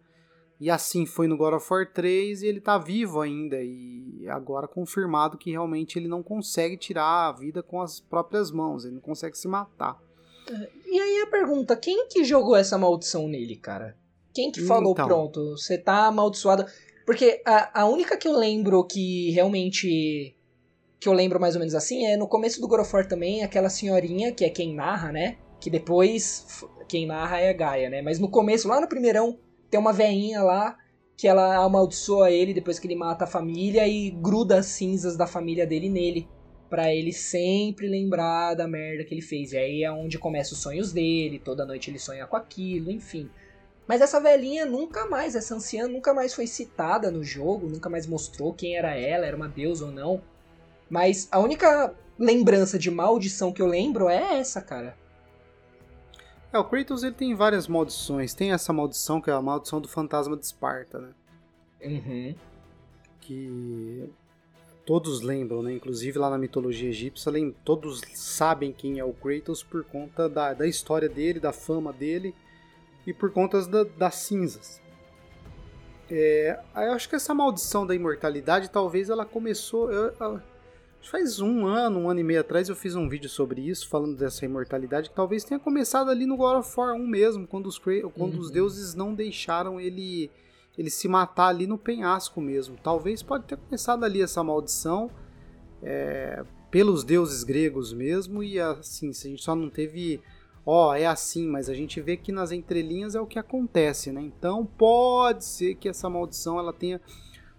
E 0.60 0.72
assim 0.72 1.06
foi 1.06 1.28
no 1.28 1.38
God 1.38 1.54
of 1.54 1.68
War 1.72 1.92
3 1.92 2.42
e 2.42 2.48
ele 2.48 2.60
tá 2.60 2.78
vivo 2.78 3.22
ainda. 3.22 3.62
E 3.62 4.26
agora 4.28 4.68
confirmado 4.68 5.38
que 5.38 5.52
realmente 5.52 6.00
ele 6.00 6.08
não 6.08 6.24
consegue 6.24 6.78
tirar 6.78 7.28
a 7.28 7.32
vida 7.32 7.62
com 7.62 7.82
as 7.82 8.00
próprias 8.00 8.52
mãos, 8.52 8.84
ele 8.84 8.96
não 8.96 9.02
consegue 9.02 9.38
se 9.38 9.48
matar. 9.48 10.02
E 10.86 11.00
aí 11.00 11.22
a 11.22 11.28
pergunta, 11.28 11.76
quem 11.76 12.08
que 12.08 12.24
jogou 12.24 12.56
essa 12.56 12.78
maldição 12.78 13.28
nele, 13.28 13.56
cara? 13.56 13.96
Quem 14.34 14.52
que 14.52 14.62
falou, 14.62 14.94
então, 14.94 15.08
pronto, 15.08 15.58
você 15.58 15.78
tá 15.78 16.06
amaldiçoado? 16.06 16.66
Porque 17.06 17.42
a, 17.46 17.82
a 17.82 17.86
única 17.86 18.18
que 18.18 18.28
eu 18.28 18.38
lembro 18.38 18.84
que 18.84 19.32
realmente. 19.32 20.36
Que 21.00 21.08
eu 21.08 21.14
lembro 21.14 21.40
mais 21.40 21.54
ou 21.56 21.60
menos 21.60 21.76
assim 21.76 22.06
é 22.06 22.18
no 22.18 22.28
começo 22.28 22.60
do 22.60 22.68
God 22.68 22.82
of 22.82 22.96
War 22.96 23.08
também, 23.08 23.44
aquela 23.44 23.70
senhorinha, 23.70 24.32
que 24.32 24.44
é 24.44 24.50
quem 24.50 24.74
narra, 24.74 25.12
né? 25.12 25.38
Que 25.60 25.70
depois 25.70 26.64
quem 26.88 27.06
narra 27.06 27.40
é 27.40 27.50
a 27.50 27.54
Gaia, 27.54 27.90
né? 27.90 28.02
Mas 28.02 28.20
no 28.20 28.30
começo, 28.30 28.68
lá 28.68 28.80
no 28.80 28.88
primeirão, 28.88 29.40
tem 29.70 29.80
uma 29.80 29.92
veinha 29.94 30.42
lá 30.44 30.78
que 31.16 31.28
ela 31.28 31.58
amaldiçoa 31.58 32.30
ele 32.30 32.54
depois 32.54 32.78
que 32.78 32.86
ele 32.86 32.96
mata 32.96 33.24
a 33.24 33.28
família 33.28 33.88
e 33.88 34.12
gruda 34.12 34.60
as 34.60 34.68
cinzas 34.68 35.18
da 35.18 35.26
família 35.26 35.66
dele 35.66 35.90
nele. 35.90 36.28
para 36.70 36.94
ele 36.94 37.14
sempre 37.14 37.88
lembrar 37.88 38.54
da 38.54 38.68
merda 38.68 39.04
que 39.04 39.14
ele 39.14 39.22
fez. 39.22 39.54
E 39.54 39.58
aí 39.58 39.84
é 39.84 39.92
onde 39.92 40.20
começam 40.20 40.54
os 40.54 40.62
sonhos 40.62 40.92
dele, 40.92 41.40
toda 41.40 41.66
noite 41.66 41.90
ele 41.90 42.00
sonha 42.00 42.28
com 42.28 42.36
aquilo, 42.36 42.92
enfim. 42.92 43.30
Mas 43.88 44.02
essa 44.02 44.20
velhinha 44.20 44.66
nunca 44.66 45.06
mais, 45.06 45.36
essa 45.36 45.56
anciã 45.56 45.88
nunca 45.88 46.14
mais 46.14 46.34
foi 46.34 46.46
citada 46.46 47.10
no 47.10 47.24
jogo, 47.24 47.70
nunca 47.70 47.90
mais 47.90 48.06
mostrou 48.06 48.54
quem 48.54 48.76
era 48.76 48.96
ela, 48.96 49.26
era 49.26 49.36
uma 49.36 49.48
deusa 49.48 49.86
ou 49.86 49.92
não. 49.92 50.22
Mas 50.90 51.28
a 51.32 51.40
única 51.40 51.96
lembrança 52.20 52.78
de 52.78 52.92
maldição 52.92 53.52
que 53.54 53.62
eu 53.62 53.68
lembro 53.68 54.10
é 54.10 54.40
essa, 54.40 54.62
cara. 54.62 54.98
É, 56.58 56.60
o 56.60 56.64
Kratos 56.64 57.04
ele 57.04 57.14
tem 57.14 57.36
várias 57.36 57.68
maldições. 57.68 58.34
Tem 58.34 58.52
essa 58.52 58.74
maldição 58.74 59.22
que 59.22 59.30
é 59.30 59.34
a 59.34 59.42
maldição 59.42 59.80
do 59.80 59.88
fantasma 59.88 60.36
de 60.36 60.44
Esparta, 60.44 61.00
né? 61.00 61.10
Uhum. 61.84 62.36
Que 63.22 64.10
todos 64.86 65.22
lembram, 65.22 65.62
né? 65.62 65.74
Inclusive 65.74 66.18
lá 66.18 66.30
na 66.30 66.38
mitologia 66.38 66.90
egípcia, 66.90 67.32
todos 67.64 68.02
sabem 68.14 68.74
quem 68.74 68.98
é 68.98 69.04
o 69.04 69.14
Kratos 69.14 69.62
por 69.62 69.84
conta 69.84 70.28
da, 70.28 70.54
da 70.54 70.66
história 70.68 71.08
dele, 71.08 71.40
da 71.40 71.54
fama 71.54 71.94
dele 71.94 72.34
e 73.06 73.14
por 73.14 73.32
conta 73.32 73.62
da, 73.68 73.84
das 73.84 74.16
cinzas. 74.16 74.82
É, 76.10 76.60
eu 76.76 76.94
acho 76.94 77.08
que 77.08 77.16
essa 77.16 77.36
maldição 77.36 77.86
da 77.86 77.94
imortalidade 77.94 78.70
talvez 78.70 79.10
ela 79.10 79.26
começou. 79.26 79.92
Eu, 79.92 80.14
eu, 80.20 80.42
Faz 81.02 81.40
um 81.40 81.66
ano, 81.66 82.00
um 82.00 82.10
ano 82.10 82.20
e 82.20 82.24
meio 82.24 82.42
atrás 82.42 82.68
eu 82.68 82.76
fiz 82.76 82.96
um 82.96 83.08
vídeo 83.08 83.30
sobre 83.30 83.62
isso, 83.62 83.88
falando 83.88 84.18
dessa 84.18 84.44
imortalidade, 84.46 85.10
que 85.10 85.16
talvez 85.16 85.44
tenha 85.44 85.60
começado 85.60 86.10
ali 86.10 86.26
no 86.26 86.36
God 86.36 86.58
of 86.58 86.74
War 86.78 86.94
1 86.96 87.08
mesmo, 87.08 87.48
quando 87.48 87.68
os, 87.68 87.80
quando 87.80 88.34
uhum. 88.34 88.40
os 88.40 88.52
deuses 88.52 88.94
não 88.94 89.14
deixaram 89.14 89.80
ele, 89.80 90.30
ele 90.78 90.90
se 90.90 91.08
matar 91.08 91.48
ali 91.48 91.66
no 91.66 91.78
penhasco 91.78 92.42
mesmo. 92.42 92.76
Talvez 92.84 93.24
pode 93.24 93.46
ter 93.46 93.58
começado 93.58 94.04
ali 94.04 94.22
essa 94.22 94.44
maldição 94.44 95.10
é, 95.82 96.44
pelos 96.70 97.04
deuses 97.04 97.44
gregos 97.44 97.94
mesmo, 97.94 98.44
e 98.44 98.60
assim, 98.60 99.14
se 99.14 99.28
a 99.28 99.30
gente 99.30 99.44
só 99.44 99.56
não 99.56 99.70
teve 99.70 100.22
ó, 100.68 100.90
oh, 100.90 100.94
é 100.94 101.06
assim, 101.06 101.48
mas 101.48 101.70
a 101.70 101.74
gente 101.74 102.02
vê 102.02 102.18
que 102.18 102.30
nas 102.30 102.52
entrelinhas 102.52 103.16
é 103.16 103.22
o 103.22 103.26
que 103.26 103.40
acontece, 103.40 104.12
né? 104.12 104.22
Então 104.22 104.66
pode 104.66 105.46
ser 105.46 105.76
que 105.76 105.88
essa 105.88 106.10
maldição 106.10 106.60
ela 106.60 106.74
tenha 106.74 107.00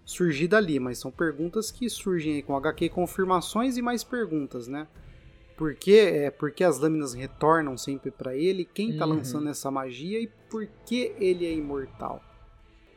surgir 0.08 0.48
dali, 0.48 0.80
mas 0.80 0.98
são 0.98 1.10
perguntas 1.10 1.70
que 1.70 1.86
surgem 1.90 2.36
aí 2.36 2.42
com 2.42 2.56
HQ 2.56 2.88
confirmações 2.88 3.76
e 3.76 3.82
mais 3.82 4.02
perguntas, 4.02 4.66
né? 4.66 4.88
Por 5.54 5.74
que, 5.74 5.98
é, 5.98 6.30
por 6.30 6.50
que 6.50 6.64
as 6.64 6.78
lâminas 6.78 7.12
retornam 7.12 7.76
sempre 7.76 8.10
para 8.10 8.34
ele? 8.34 8.64
Quem 8.64 8.96
tá 8.96 9.04
uhum. 9.04 9.16
lançando 9.16 9.50
essa 9.50 9.70
magia 9.70 10.18
e 10.18 10.26
por 10.48 10.66
que 10.86 11.12
ele 11.18 11.44
é 11.44 11.52
imortal? 11.52 12.24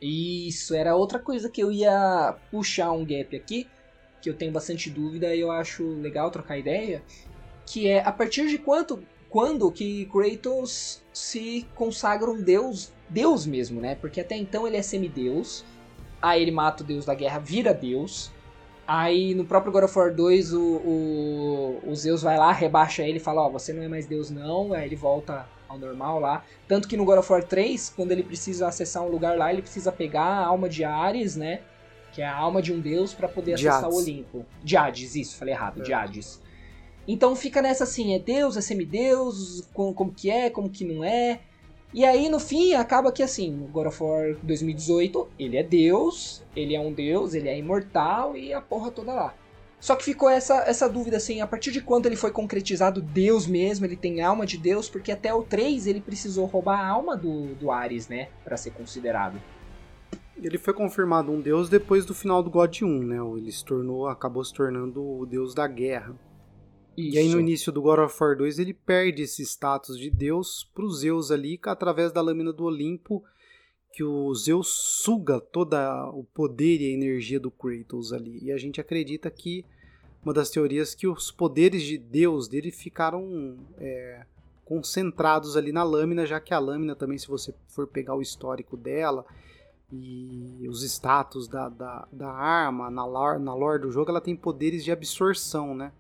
Isso, 0.02 0.74
era 0.74 0.96
outra 0.96 1.20
coisa 1.20 1.50
que 1.50 1.62
eu 1.62 1.70
ia 1.70 2.34
puxar 2.50 2.94
um 2.94 3.04
gap 3.04 3.36
aqui, 3.36 3.68
que 4.22 4.30
eu 4.30 4.34
tenho 4.34 4.54
bastante 4.54 4.90
dúvida 4.90 5.36
e 5.36 5.42
eu 5.42 5.52
acho 5.52 5.84
legal 6.00 6.32
trocar 6.32 6.58
ideia, 6.58 7.04
que 7.66 7.90
é 7.90 8.00
a 8.00 8.12
partir 8.14 8.48
de 8.48 8.58
quanto, 8.58 9.04
quando 9.30 9.70
que 9.70 10.06
Kratos 10.06 11.02
se 11.12 11.68
consagra 11.76 12.32
um 12.32 12.42
deus, 12.42 12.94
deus 13.10 13.46
mesmo, 13.46 13.82
né? 13.82 13.96
Porque 13.96 14.22
até 14.22 14.38
então 14.38 14.66
ele 14.66 14.78
é 14.78 14.82
semideus, 14.82 15.66
Aí 16.22 16.42
ele 16.42 16.52
mata 16.52 16.84
o 16.84 16.86
deus 16.86 17.06
da 17.06 17.14
guerra, 17.14 17.40
vira 17.40 17.74
deus. 17.74 18.32
Aí 18.88 19.34
no 19.34 19.46
próprio 19.46 19.72
God 19.72 19.86
of 19.86 19.98
War 19.98 20.14
2 20.14 20.54
o, 20.54 20.62
o, 20.62 21.82
o 21.88 21.96
Zeus 21.96 22.22
vai 22.22 22.38
lá, 22.38 22.52
rebaixa 22.52 23.04
ele 23.04 23.18
e 23.18 23.22
fala: 23.22 23.42
Ó, 23.42 23.48
oh, 23.48 23.52
você 23.52 23.74
não 23.74 23.82
é 23.82 23.88
mais 23.88 24.06
deus 24.06 24.30
não. 24.30 24.74
Aí 24.74 24.86
ele 24.86 24.96
volta 24.96 25.48
ao 25.68 25.78
normal 25.78 26.20
lá. 26.20 26.44
Tanto 26.68 26.88
que 26.88 26.98
no 26.98 27.06
God 27.06 27.20
of 27.20 27.32
War 27.32 27.44
3, 27.44 27.94
quando 27.96 28.12
ele 28.12 28.24
precisa 28.24 28.68
acessar 28.68 29.04
um 29.04 29.08
lugar 29.08 29.38
lá, 29.38 29.52
ele 29.52 29.62
precisa 29.62 29.92
pegar 29.92 30.24
a 30.24 30.46
alma 30.46 30.68
de 30.68 30.84
Ares, 30.84 31.36
né? 31.36 31.62
Que 32.12 32.22
é 32.22 32.26
a 32.26 32.36
alma 32.36 32.62
de 32.62 32.74
um 32.74 32.80
deus 32.80 33.14
para 33.14 33.28
poder 33.28 33.56
de 33.56 33.68
acessar 33.68 33.86
Hades. 33.86 33.98
o 33.98 34.02
Olimpo. 34.02 34.46
De 34.64 34.76
Hades, 34.76 35.16
isso, 35.16 35.38
falei 35.38 35.54
errado, 35.54 35.80
é. 35.80 35.84
de 35.84 35.94
Hades. 35.94 36.42
Então 37.08 37.36
fica 37.36 37.62
nessa 37.62 37.86
assim, 37.86 38.14
é 38.14 38.20
deus, 38.20 38.58
é 38.58 38.62
semideus, 38.62 39.68
como, 39.74 39.94
como 39.94 40.12
que 40.12 40.30
é, 40.30 40.50
como 40.50 40.70
que 40.70 40.84
não 40.84 41.04
é. 41.04 41.40
E 41.94 42.06
aí, 42.06 42.30
no 42.30 42.40
fim, 42.40 42.74
acaba 42.74 43.12
que 43.12 43.22
assim, 43.22 43.68
God 43.72 43.88
of 43.88 44.02
War 44.02 44.36
2018, 44.42 45.28
ele 45.38 45.58
é 45.58 45.64
Deus, 45.64 46.42
ele 46.56 46.74
é 46.74 46.80
um 46.80 46.94
Deus, 46.94 47.34
ele 47.34 47.50
é 47.50 47.58
imortal 47.58 48.38
e 48.38 48.54
a 48.54 48.62
porra 48.62 48.92
toda 48.92 49.14
lá. 49.14 49.34
Só 49.78 49.96
que 49.96 50.04
ficou 50.06 50.30
essa, 50.30 50.64
essa 50.68 50.88
dúvida, 50.88 51.18
assim, 51.18 51.42
a 51.42 51.48
partir 51.48 51.72
de 51.72 51.82
quando 51.82 52.06
ele 52.06 52.16
foi 52.16 52.30
concretizado 52.32 53.02
Deus 53.02 53.48
mesmo, 53.48 53.86
ele 53.86 53.96
tem 53.96 54.22
alma 54.22 54.46
de 54.46 54.58
Deus, 54.58 54.88
porque 54.88 55.12
até 55.12 55.34
o 55.34 55.42
3 55.42 55.88
ele 55.88 56.00
precisou 56.00 56.46
roubar 56.46 56.80
a 56.80 56.88
alma 56.88 57.18
do, 57.18 57.56
do 57.56 57.72
Ares, 57.72 58.08
né, 58.08 58.30
para 58.44 58.56
ser 58.56 58.72
considerado. 58.72 59.42
Ele 60.38 60.58
foi 60.58 60.74
confirmado 60.74 61.32
um 61.32 61.42
deus 61.42 61.68
depois 61.68 62.06
do 62.06 62.14
final 62.14 62.42
do 62.42 62.50
God 62.50 62.82
1, 62.82 63.04
né? 63.04 63.18
Ele 63.38 63.52
se 63.52 63.66
tornou, 63.66 64.08
acabou 64.08 64.44
se 64.44 64.54
tornando 64.54 65.04
o 65.04 65.26
deus 65.26 65.54
da 65.54 65.68
guerra. 65.68 66.16
Isso. 66.98 67.16
E 67.16 67.18
aí 67.18 67.30
no 67.30 67.40
início 67.40 67.72
do 67.72 67.82
God 67.82 68.00
of 68.00 68.18
War 68.22 68.38
2 68.38 68.60
ele 68.60 68.74
perde 68.74 69.24
esse 69.24 69.42
status 69.44 69.98
de 69.98 70.10
deus 70.10 70.70
para 70.74 70.84
os 70.84 71.00
Zeus 71.00 71.32
ali, 71.32 71.60
através 71.64 72.12
da 72.12 72.22
lâmina 72.22 72.52
do 72.52 72.66
Olimpo, 72.66 73.24
que 73.94 74.04
o 74.04 74.34
Zeus 74.34 74.68
suga 75.04 75.40
todo 75.40 75.76
o 76.14 76.24
poder 76.34 76.82
e 76.82 76.88
a 76.88 76.94
energia 76.94 77.40
do 77.40 77.52
Kratos 77.52 78.14
ali. 78.14 78.40
E 78.42 78.52
a 78.52 78.58
gente 78.58 78.80
acredita 78.80 79.30
que 79.30 79.66
uma 80.24 80.34
das 80.34 80.50
teorias 80.50 80.94
que 80.94 81.08
os 81.08 81.32
poderes 81.32 81.84
de 81.84 81.98
Deus 81.98 82.48
dele 82.48 82.72
ficaram 82.72 83.58
é, 83.78 84.26
concentrados 84.64 85.58
ali 85.58 85.72
na 85.72 85.84
lâmina, 85.84 86.26
já 86.26 86.40
que 86.40 86.54
a 86.54 86.60
lâmina 86.60 86.96
também, 86.96 87.18
se 87.18 87.28
você 87.28 87.54
for 87.68 87.88
pegar 87.88 88.16
o 88.16 88.22
histórico 88.22 88.78
dela 88.78 89.26
e 89.92 90.66
os 90.70 90.84
status 90.84 91.48
da, 91.48 91.68
da, 91.68 92.08
da 92.12 92.32
arma 92.32 92.90
na 92.90 93.06
lore, 93.06 93.44
na 93.44 93.54
lore 93.54 93.82
do 93.82 93.92
jogo, 93.92 94.10
ela 94.10 94.22
tem 94.22 94.36
poderes 94.36 94.84
de 94.84 94.92
absorção, 94.92 95.76
né? 95.76 95.92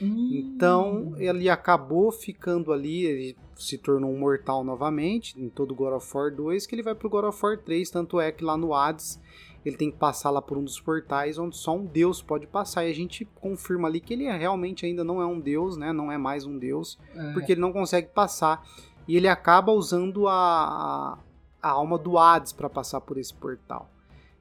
Hum. 0.00 0.30
Então 0.32 1.14
ele 1.16 1.48
acabou 1.48 2.10
ficando 2.10 2.72
ali, 2.72 3.04
ele 3.04 3.36
se 3.56 3.78
tornou 3.78 4.10
um 4.10 4.18
mortal 4.18 4.64
novamente 4.64 5.40
em 5.40 5.48
todo 5.48 5.74
God 5.74 5.94
of 5.94 6.16
War 6.16 6.34
2, 6.34 6.66
que 6.66 6.74
ele 6.74 6.82
vai 6.82 6.94
pro 6.94 7.08
God 7.08 7.24
of 7.24 7.38
War 7.42 7.58
3, 7.58 7.88
tanto 7.90 8.20
é 8.20 8.32
que 8.32 8.44
lá 8.44 8.56
no 8.56 8.74
Hades 8.74 9.20
ele 9.64 9.76
tem 9.76 9.90
que 9.90 9.96
passar 9.96 10.30
lá 10.30 10.42
por 10.42 10.58
um 10.58 10.64
dos 10.64 10.80
portais 10.80 11.38
onde 11.38 11.56
só 11.56 11.76
um 11.76 11.84
deus 11.84 12.20
pode 12.20 12.46
passar. 12.46 12.84
E 12.84 12.90
a 12.90 12.94
gente 12.94 13.24
confirma 13.24 13.88
ali 13.88 14.00
que 14.00 14.12
ele 14.12 14.24
é, 14.24 14.36
realmente 14.36 14.84
ainda 14.84 15.04
não 15.04 15.22
é 15.22 15.26
um 15.26 15.38
deus, 15.38 15.76
né? 15.76 15.92
Não 15.92 16.10
é 16.10 16.18
mais 16.18 16.44
um 16.44 16.58
deus, 16.58 16.98
é. 17.14 17.32
porque 17.32 17.52
ele 17.52 17.60
não 17.60 17.72
consegue 17.72 18.08
passar. 18.08 18.66
E 19.06 19.16
ele 19.16 19.28
acaba 19.28 19.72
usando 19.72 20.26
a, 20.28 21.18
a 21.62 21.68
alma 21.70 21.96
do 21.96 22.18
Hades 22.18 22.52
para 22.52 22.68
passar 22.68 23.00
por 23.00 23.18
esse 23.18 23.32
portal. 23.32 23.88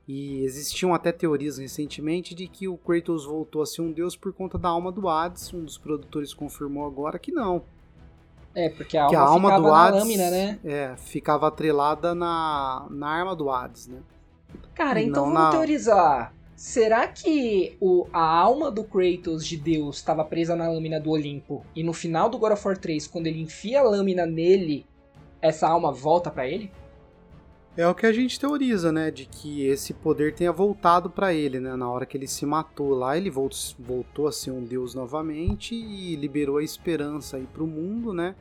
E 0.08 0.44
existiam 0.44 0.94
até 0.94 1.12
teorias 1.12 1.58
recentemente 1.58 2.34
de 2.34 2.48
que 2.48 2.68
o 2.68 2.78
Kratos 2.78 3.26
voltou 3.26 3.62
a 3.62 3.66
ser 3.66 3.82
um 3.82 3.92
deus 3.92 4.16
por 4.16 4.34
conta 4.34 4.58
da 4.58 4.70
alma 4.70 4.92
do 4.92 5.08
Hades. 5.08 5.54
Um 5.54 5.64
dos 5.64 5.78
produtores 5.78 6.34
confirmou 6.34 6.86
agora 6.86 7.20
que 7.20 7.32
não. 7.32 7.64
É, 8.54 8.70
porque 8.70 8.98
a 8.98 9.06
alma, 9.06 9.20
a 9.20 9.22
alma 9.22 9.60
do 9.60 9.74
Hades, 9.74 10.00
lâmina, 10.02 10.30
né? 10.30 10.60
É, 10.64 10.96
ficava 10.98 11.48
atrelada 11.48 12.14
na, 12.14 12.86
na 12.90 13.08
arma 13.08 13.36
do 13.36 13.50
Hades, 13.50 13.88
né? 13.88 14.00
Cara, 14.74 15.02
e 15.02 15.06
então 15.06 15.26
vamos 15.26 15.40
na... 15.40 15.52
teorizar. 15.52 16.34
Será 16.56 17.08
que 17.08 17.76
o, 17.80 18.06
a 18.14 18.24
alma 18.24 18.70
do 18.70 18.84
Kratos 18.84 19.46
de 19.48 19.58
Deus 19.58 19.98
estava 19.98 20.24
presa 20.24 20.56
na 20.56 20.70
lâmina 20.70 21.00
do 21.00 21.10
Olimpo 21.10 21.66
e 21.76 21.84
no 21.84 21.94
final 21.94 22.30
do 22.30 22.38
God 22.38 22.52
of 22.52 22.68
War 22.68 22.78
3, 22.78 23.08
quando 23.08 23.28
ele 23.28 23.42
enfia 23.42 23.80
a 23.80 23.84
lâmina 23.84 24.26
nele, 24.28 24.86
essa 25.42 25.68
alma 25.68 25.92
volta 25.92 26.30
para 26.30 26.48
ele? 26.48 26.72
É 27.82 27.88
o 27.88 27.96
que 27.96 28.06
a 28.06 28.14
gente 28.14 28.40
teoriza, 28.40 28.92
né? 28.92 29.10
De 29.10 29.26
que 29.26 29.66
esse 29.66 29.92
poder 29.92 30.36
tenha 30.36 30.52
voltado 30.52 31.10
para 31.10 31.34
ele, 31.34 31.60
né? 31.60 31.76
Na 31.76 31.90
hora 31.90 32.06
que 32.06 32.16
ele 32.16 32.28
se 32.28 32.46
matou 32.46 32.94
lá, 32.94 33.18
ele 33.18 33.32
voltou, 33.32 34.28
a 34.28 34.32
ser 34.32 34.52
um 34.52 34.64
deus 34.64 34.94
novamente 34.94 35.74
e 35.74 36.16
liberou 36.16 36.60
a 36.60 36.64
esperança 36.64 37.38
aí 37.38 37.48
pro 37.52 37.66
mundo, 37.66 38.14
né? 38.14 38.36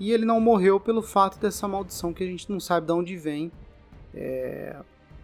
E 0.00 0.10
ele 0.10 0.24
não 0.24 0.40
morreu 0.40 0.80
pelo 0.80 1.00
fato 1.00 1.38
dessa 1.38 1.68
maldição 1.68 2.12
que 2.12 2.24
a 2.24 2.26
gente 2.26 2.50
não 2.50 2.58
sabe 2.58 2.88
de 2.88 2.92
onde 2.92 3.16
vem. 3.16 3.52
É... 4.12 4.76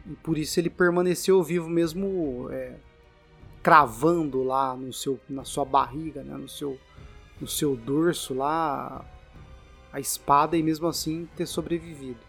E 0.07 0.15
por 0.15 0.39
isso 0.39 0.61
ele 0.61 0.71
permaneceu 0.71 1.43
vivo 1.43 1.69
mesmo 1.69 2.47
é... 2.53 2.77
cravando 3.61 4.45
lá 4.45 4.77
no 4.77 4.93
seu, 4.93 5.19
na 5.29 5.43
sua 5.43 5.65
barriga, 5.65 6.23
né? 6.23 6.37
No 6.37 6.49
seu, 6.49 6.79
no 7.41 7.49
seu 7.49 7.75
dorso 7.75 8.35
lá 8.35 9.05
a 9.93 9.99
espada 9.99 10.57
e 10.57 10.63
mesmo 10.63 10.87
assim 10.87 11.29
ter 11.35 11.45
sobrevivido. 11.45 12.28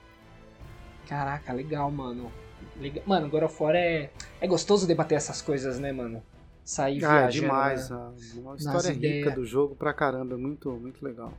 Caraca, 1.10 1.52
legal, 1.52 1.90
mano. 1.90 2.32
Legal. 2.80 3.04
Mano, 3.08 3.28
God 3.28 3.44
of 3.44 3.64
War 3.64 3.76
é, 3.76 4.12
é 4.40 4.48
gostoso 4.48 4.86
debater 4.86 5.18
essas 5.18 5.42
coisas, 5.42 5.80
né, 5.80 5.92
mano? 5.92 6.22
Sair 6.64 7.04
ah, 7.04 7.22
viajando. 7.22 7.28
É 7.28 7.32
demais. 7.48 7.90
Na, 7.90 8.12
uma 8.36 8.56
história 8.56 8.92
rica 8.92 9.32
do 9.32 9.44
jogo 9.44 9.76
pra 9.76 9.92
caramba. 9.92 10.36
É 10.36 10.38
muito, 10.38 10.70
muito 10.72 11.04
legal. 11.04 11.34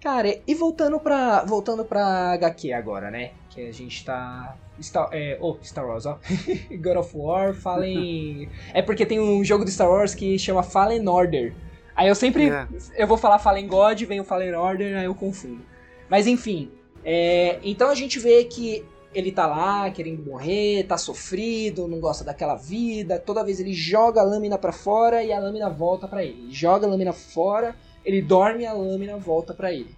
Cara, 0.00 0.40
e 0.46 0.54
voltando 0.54 1.00
pra, 1.00 1.44
voltando 1.44 1.84
pra 1.84 2.32
HQ 2.32 2.72
agora, 2.72 3.10
né? 3.10 3.32
Que 3.50 3.66
a 3.66 3.72
gente 3.72 4.04
tá. 4.04 4.56
Star, 4.80 5.08
é, 5.12 5.36
oh, 5.40 5.56
Star 5.62 5.84
Wars, 5.84 6.06
ó. 6.06 6.20
God 6.70 6.96
of 6.98 7.16
War, 7.16 7.54
Fallen. 7.54 8.48
é 8.72 8.82
porque 8.82 9.04
tem 9.04 9.18
um 9.18 9.44
jogo 9.44 9.64
do 9.64 9.70
Star 9.70 9.90
Wars 9.90 10.14
que 10.14 10.38
chama 10.38 10.62
Fallen 10.62 11.08
Order. 11.08 11.52
Aí 11.96 12.08
eu 12.08 12.14
sempre. 12.14 12.50
É. 12.50 12.68
Eu 12.96 13.08
vou 13.08 13.16
falar 13.16 13.40
Fallen 13.40 13.66
God, 13.66 14.00
vem 14.02 14.20
o 14.20 14.24
Fallen 14.24 14.54
Order, 14.54 14.96
aí 14.96 15.06
eu 15.06 15.14
confundo. 15.14 15.62
Mas 16.08 16.28
enfim. 16.28 16.70
É, 17.04 17.58
então 17.62 17.88
a 17.88 17.94
gente 17.94 18.18
vê 18.18 18.44
que 18.44 18.84
ele 19.14 19.30
tá 19.30 19.46
lá 19.46 19.90
querendo 19.90 20.24
morrer, 20.24 20.84
tá 20.84 20.96
sofrido, 20.96 21.86
não 21.86 22.00
gosta 22.00 22.24
daquela 22.24 22.54
vida. 22.54 23.18
Toda 23.18 23.44
vez 23.44 23.60
ele 23.60 23.72
joga 23.72 24.20
a 24.20 24.24
lâmina 24.24 24.56
para 24.56 24.72
fora 24.72 25.22
e 25.22 25.32
a 25.32 25.38
lâmina 25.38 25.68
volta 25.68 26.08
para 26.08 26.24
ele. 26.24 26.50
Joga 26.50 26.86
a 26.86 26.90
lâmina 26.90 27.12
fora, 27.12 27.76
ele 28.04 28.22
dorme 28.22 28.62
e 28.62 28.66
a 28.66 28.72
lâmina 28.72 29.16
volta 29.18 29.52
para 29.52 29.72
ele. 29.72 29.94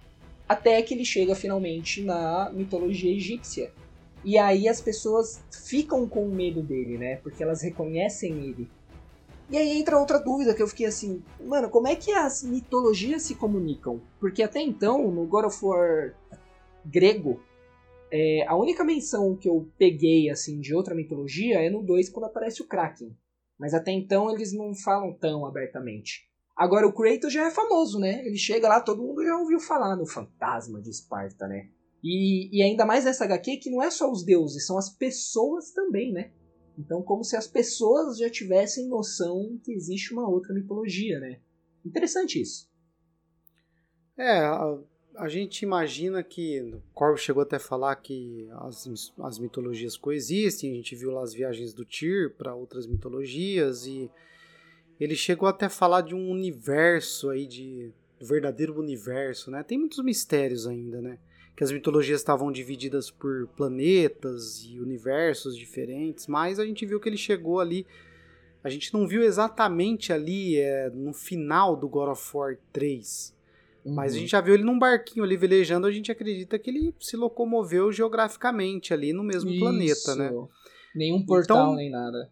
Até 0.47 0.81
que 0.81 0.93
ele 0.93 1.05
chega 1.05 1.33
finalmente 1.33 2.01
na 2.01 2.51
mitologia 2.53 3.11
egípcia. 3.11 3.71
E 4.23 4.37
aí 4.37 4.67
as 4.67 4.81
pessoas 4.81 5.39
ficam 5.51 6.07
com 6.07 6.27
medo 6.27 6.61
dele, 6.61 6.97
né? 6.97 7.17
Porque 7.17 7.43
elas 7.43 7.61
reconhecem 7.61 8.33
ele. 8.33 8.67
E 9.49 9.57
aí 9.57 9.77
entra 9.77 9.99
outra 9.99 10.19
dúvida 10.19 10.55
que 10.55 10.61
eu 10.61 10.67
fiquei 10.67 10.87
assim, 10.87 11.21
mano, 11.39 11.69
como 11.69 11.87
é 11.87 11.95
que 11.95 12.11
as 12.11 12.43
mitologias 12.43 13.21
se 13.21 13.35
comunicam? 13.35 14.01
Porque 14.19 14.41
até 14.41 14.59
então, 14.59 15.09
no 15.11 15.25
God 15.25 15.45
of 15.45 15.63
War 15.63 16.13
grego, 16.85 17.41
é, 18.11 18.45
a 18.47 18.55
única 18.55 18.83
menção 18.83 19.35
que 19.35 19.49
eu 19.49 19.69
peguei 19.77 20.29
assim 20.29 20.59
de 20.59 20.73
outra 20.73 20.95
mitologia 20.95 21.59
é 21.61 21.69
no 21.69 21.83
2 21.83 22.09
quando 22.09 22.25
aparece 22.25 22.61
o 22.61 22.67
Kraken. 22.67 23.15
Mas 23.57 23.73
até 23.73 23.91
então 23.91 24.29
eles 24.31 24.53
não 24.53 24.73
falam 24.73 25.13
tão 25.13 25.45
abertamente. 25.45 26.29
Agora 26.55 26.87
o 26.87 26.93
Kratos 26.93 27.33
já 27.33 27.47
é 27.47 27.51
famoso, 27.51 27.99
né? 27.99 28.25
Ele 28.25 28.37
chega 28.37 28.69
lá, 28.69 28.79
todo 28.79 29.01
mundo 29.01 29.23
já 29.23 29.37
ouviu 29.37 29.59
falar 29.59 29.95
no 29.95 30.05
fantasma 30.05 30.81
de 30.81 30.89
Esparta, 30.89 31.47
né? 31.47 31.69
E, 32.03 32.57
e 32.57 32.61
ainda 32.61 32.85
mais 32.85 33.03
nessa 33.03 33.25
HQ 33.25 33.57
que 33.57 33.69
não 33.69 33.81
é 33.81 33.89
só 33.89 34.09
os 34.09 34.23
deuses, 34.23 34.65
são 34.65 34.77
as 34.77 34.89
pessoas 34.89 35.71
também, 35.71 36.13
né? 36.13 36.31
Então 36.77 37.01
como 37.01 37.23
se 37.23 37.35
as 37.35 37.47
pessoas 37.47 38.17
já 38.17 38.29
tivessem 38.29 38.87
noção 38.87 39.59
que 39.63 39.73
existe 39.73 40.13
uma 40.13 40.29
outra 40.29 40.53
mitologia, 40.53 41.19
né? 41.19 41.39
Interessante 41.83 42.41
isso. 42.41 42.69
É, 44.17 44.47
a 45.17 45.27
gente 45.27 45.61
imagina 45.61 46.23
que 46.23 46.61
o 46.61 46.81
Corvo 46.93 47.17
chegou 47.17 47.43
até 47.43 47.57
a 47.57 47.59
falar 47.59 47.95
que 47.95 48.47
as, 48.51 49.13
as 49.19 49.39
mitologias 49.39 49.97
coexistem, 49.97 50.71
a 50.71 50.75
gente 50.75 50.95
viu 50.95 51.11
lá 51.11 51.23
as 51.23 51.33
viagens 51.33 51.73
do 51.73 51.85
Tyr 51.85 52.33
para 52.37 52.55
outras 52.55 52.85
mitologias 52.85 53.85
e 53.85 54.09
ele 54.99 55.15
chegou 55.15 55.47
até 55.47 55.65
a 55.65 55.69
falar 55.69 56.01
de 56.01 56.15
um 56.15 56.29
universo 56.29 57.29
aí 57.29 57.45
de 57.45 57.91
do 58.17 58.25
verdadeiro 58.25 58.79
universo, 58.79 59.51
né? 59.51 59.61
Tem 59.61 59.77
muitos 59.77 60.01
mistérios 60.01 60.65
ainda, 60.65 61.01
né? 61.01 61.19
Que 61.53 61.65
as 61.65 61.71
mitologias 61.71 62.21
estavam 62.21 62.49
divididas 62.49 63.11
por 63.11 63.47
planetas 63.57 64.63
e 64.63 64.79
universos 64.79 65.57
diferentes, 65.57 66.25
mas 66.25 66.57
a 66.57 66.65
gente 66.65 66.85
viu 66.85 66.99
que 66.99 67.09
ele 67.09 67.17
chegou 67.17 67.59
ali 67.59 67.85
a 68.65 68.69
gente 68.69 68.91
não 68.95 69.07
viu 69.07 69.21
exatamente 69.21 70.11
ali 70.11 70.57
é, 70.57 70.89
no 70.89 71.13
final 71.13 71.75
do 71.75 71.87
God 71.87 72.09
of 72.09 72.35
War 72.35 72.57
3 72.73 73.34
mas 73.85 74.13
a 74.13 74.15
uhum. 74.15 74.21
gente 74.21 74.31
já 74.31 74.41
viu 74.41 74.55
ele 74.55 74.63
num 74.63 74.79
barquinho 74.79 75.23
ali 75.23 75.37
velejando, 75.37 75.85
a 75.85 75.91
gente 75.91 76.11
acredita 76.11 76.57
que 76.57 76.71
ele 76.71 76.95
se 76.99 77.15
locomoveu 77.15 77.91
geograficamente 77.91 78.93
ali 78.93 79.13
no 79.13 79.23
mesmo 79.23 79.51
Isso. 79.51 79.59
planeta, 79.59 80.15
né? 80.15 80.31
Nenhum 80.95 81.23
portal, 81.23 81.57
então, 81.57 81.75
nem 81.75 81.91
nada. 81.91 82.31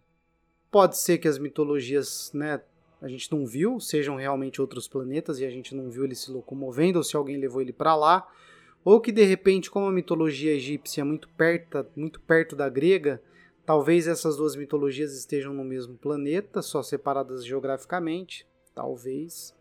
Pode 0.71 0.97
ser 0.97 1.19
que 1.19 1.27
as 1.27 1.37
mitologias, 1.37 2.31
né, 2.33 2.59
a 2.99 3.07
gente 3.07 3.31
não 3.31 3.45
viu, 3.45 3.79
sejam 3.79 4.15
realmente 4.15 4.59
outros 4.59 4.87
planetas 4.87 5.39
e 5.39 5.45
a 5.45 5.49
gente 5.49 5.75
não 5.75 5.91
viu 5.91 6.05
ele 6.05 6.15
se 6.15 6.31
locomovendo, 6.31 6.97
ou 6.97 7.03
se 7.03 7.15
alguém 7.15 7.37
levou 7.37 7.61
ele 7.61 7.73
para 7.73 7.95
lá, 7.95 8.27
ou 8.83 8.99
que 8.99 9.11
de 9.11 9.23
repente, 9.23 9.69
como 9.69 9.85
a 9.85 9.91
mitologia 9.91 10.53
egípcia 10.53 11.01
é 11.01 11.03
muito 11.03 11.29
perto, 11.29 11.85
muito 11.95 12.19
perto 12.21 12.55
da 12.55 12.67
grega, 12.67 13.21
talvez 13.65 14.07
essas 14.07 14.37
duas 14.37 14.55
mitologias 14.55 15.13
estejam 15.13 15.53
no 15.53 15.63
mesmo 15.63 15.95
planeta, 15.97 16.61
só 16.61 16.81
separadas 16.81 17.45
geograficamente, 17.45 18.47
talvez. 18.73 19.53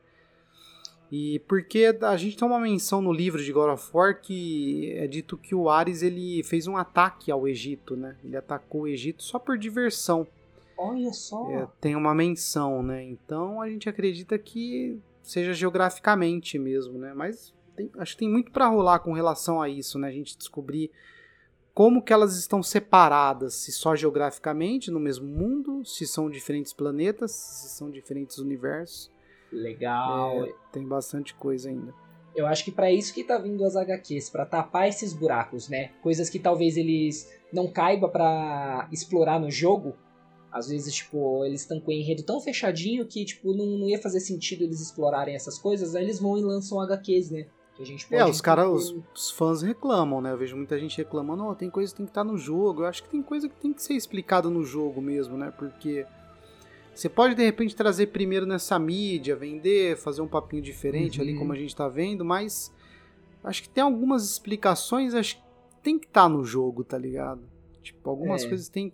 E 1.14 1.40
porque 1.40 1.94
a 2.01 2.16
gente 2.16 2.38
tem 2.38 2.48
uma 2.48 2.59
menção 2.59 3.03
no 3.03 3.12
livro 3.12 3.44
de 3.44 3.53
God 3.53 3.75
of 3.75 3.90
War 3.92 4.18
que 4.18 4.94
é 4.96 5.07
dito 5.07 5.37
que 5.37 5.55
o 5.55 5.68
Ares 5.68 6.01
ele 6.01 6.42
fez 6.42 6.66
um 6.66 6.75
ataque 6.75 7.31
ao 7.31 7.46
Egito, 7.46 7.94
né? 7.94 8.16
Ele 8.25 8.35
atacou 8.35 8.83
o 8.83 8.88
Egito 8.88 9.22
só 9.22 9.38
por 9.38 9.59
diversão. 9.59 10.27
Olha 10.75 11.12
só. 11.12 11.51
É, 11.51 11.68
tem 11.83 11.94
uma 11.94 12.14
menção, 12.14 12.83
né? 12.83 13.05
Então 13.05 13.61
a 13.61 13.68
gente 13.68 13.90
acredita 13.90 14.38
que 14.38 14.98
seja 15.22 15.53
geograficamente 15.53 16.59
mesmo, 16.59 16.98
né? 16.98 17.12
Mas 17.14 17.53
tem, 17.77 17.90
acho 17.98 18.14
que 18.14 18.20
tem 18.20 18.31
muito 18.31 18.51
para 18.51 18.68
rolar 18.68 19.01
com 19.01 19.12
relação 19.12 19.61
a 19.61 19.68
isso, 19.68 19.98
né? 19.98 20.09
A 20.09 20.12
gente 20.12 20.38
descobrir 20.38 20.90
como 21.75 22.03
que 22.03 22.14
elas 22.14 22.38
estão 22.38 22.62
separadas, 22.62 23.53
se 23.53 23.70
só 23.70 23.94
geograficamente 23.94 24.90
no 24.90 24.98
mesmo 24.98 25.27
mundo, 25.27 25.85
se 25.85 26.07
são 26.07 26.31
diferentes 26.31 26.72
planetas, 26.72 27.33
se 27.33 27.68
são 27.77 27.90
diferentes 27.90 28.38
universos. 28.38 29.12
Legal. 29.53 30.45
É, 30.45 30.55
tem 30.73 30.87
bastante 30.87 31.35
coisa 31.35 31.69
ainda. 31.69 31.95
Eu 32.35 32.47
acho 32.47 32.65
que 32.65 32.73
para 32.73 32.91
isso 32.91 33.12
que 33.12 33.23
tá 33.23 33.37
vindo 33.37 33.62
as 33.65 33.77
HQs, 33.77 34.31
para 34.31 34.47
tapar 34.47 34.88
esses 34.88 35.12
buracos, 35.12 35.69
né? 35.69 35.91
Coisas 36.03 36.31
que 36.31 36.38
talvez 36.38 36.77
eles 36.77 37.31
não 37.53 37.71
caiba 37.71 38.09
para 38.09 38.88
explorar 38.91 39.38
no 39.38 39.51
jogo. 39.51 39.95
Às 40.51 40.69
vezes, 40.69 40.95
tipo, 40.95 41.45
eles 41.45 41.62
estão 41.62 41.81
com 41.81 41.91
o 41.91 41.95
enredo 41.95 42.23
tão 42.23 42.41
fechadinho 42.41 43.07
que, 43.07 43.25
tipo, 43.25 43.55
não, 43.55 43.67
não 43.79 43.88
ia 43.88 44.01
fazer 44.01 44.21
sentido 44.21 44.65
eles 44.65 44.81
explorarem 44.81 45.35
essas 45.35 45.59
coisas, 45.59 45.95
aí 45.95 46.05
eles 46.05 46.21
vão 46.21 46.38
e 46.38 46.43
lançam 46.43 46.81
HQs, 46.81 47.31
né? 47.31 47.47
Que 47.75 47.83
a 47.83 47.87
gente 47.87 48.07
é, 48.15 48.25
os 48.25 48.41
caras, 48.41 48.69
os, 48.69 48.97
os, 49.15 49.31
fãs 49.31 49.62
reclamam, 49.62 50.21
né? 50.21 50.33
Eu 50.33 50.37
vejo 50.37 50.57
muita 50.57 50.79
gente 50.79 50.99
reclamando, 50.99 51.45
oh, 51.45 51.55
tem 51.55 51.71
coisa 51.71 51.91
que 51.91 51.97
tem 51.97 52.07
que 52.07 52.11
estar 52.11 52.25
tá 52.25 52.31
no 52.31 52.37
jogo. 52.37 52.83
Eu 52.83 52.87
acho 52.87 53.03
que 53.03 53.09
tem 53.09 53.23
coisa 53.23 53.49
que 53.49 53.57
tem 53.57 53.73
que 53.73 53.83
ser 53.83 53.95
explicada 53.95 54.51
no 54.51 54.62
jogo 54.62 55.01
mesmo, 55.01 55.38
né? 55.38 55.51
Porque 55.57 56.05
você 56.94 57.09
pode 57.09 57.35
de 57.35 57.42
repente 57.42 57.74
trazer 57.74 58.09
primeiro 58.09 58.46
nessa 58.46 58.78
mídia, 58.78 59.35
vender, 59.35 59.96
fazer 59.96 60.20
um 60.22 60.28
papinho 60.28 60.62
diferente 60.62 61.18
uhum. 61.18 61.24
ali 61.24 61.38
como 61.38 61.52
a 61.52 61.57
gente 61.57 61.74
tá 61.74 61.88
vendo, 61.88 62.24
mas 62.24 62.72
acho 63.42 63.62
que 63.62 63.68
tem 63.68 63.83
algumas 63.83 64.24
explicações, 64.24 65.14
acho 65.14 65.37
que 65.37 65.42
tem 65.83 65.98
que 65.98 66.07
estar 66.07 66.24
tá 66.24 66.28
no 66.28 66.44
jogo, 66.44 66.85
tá 66.85 66.98
ligado? 66.98 67.42
Tipo, 67.83 68.11
algumas 68.11 68.44
é. 68.44 68.48
coisas 68.48 68.68
tem 68.68 68.92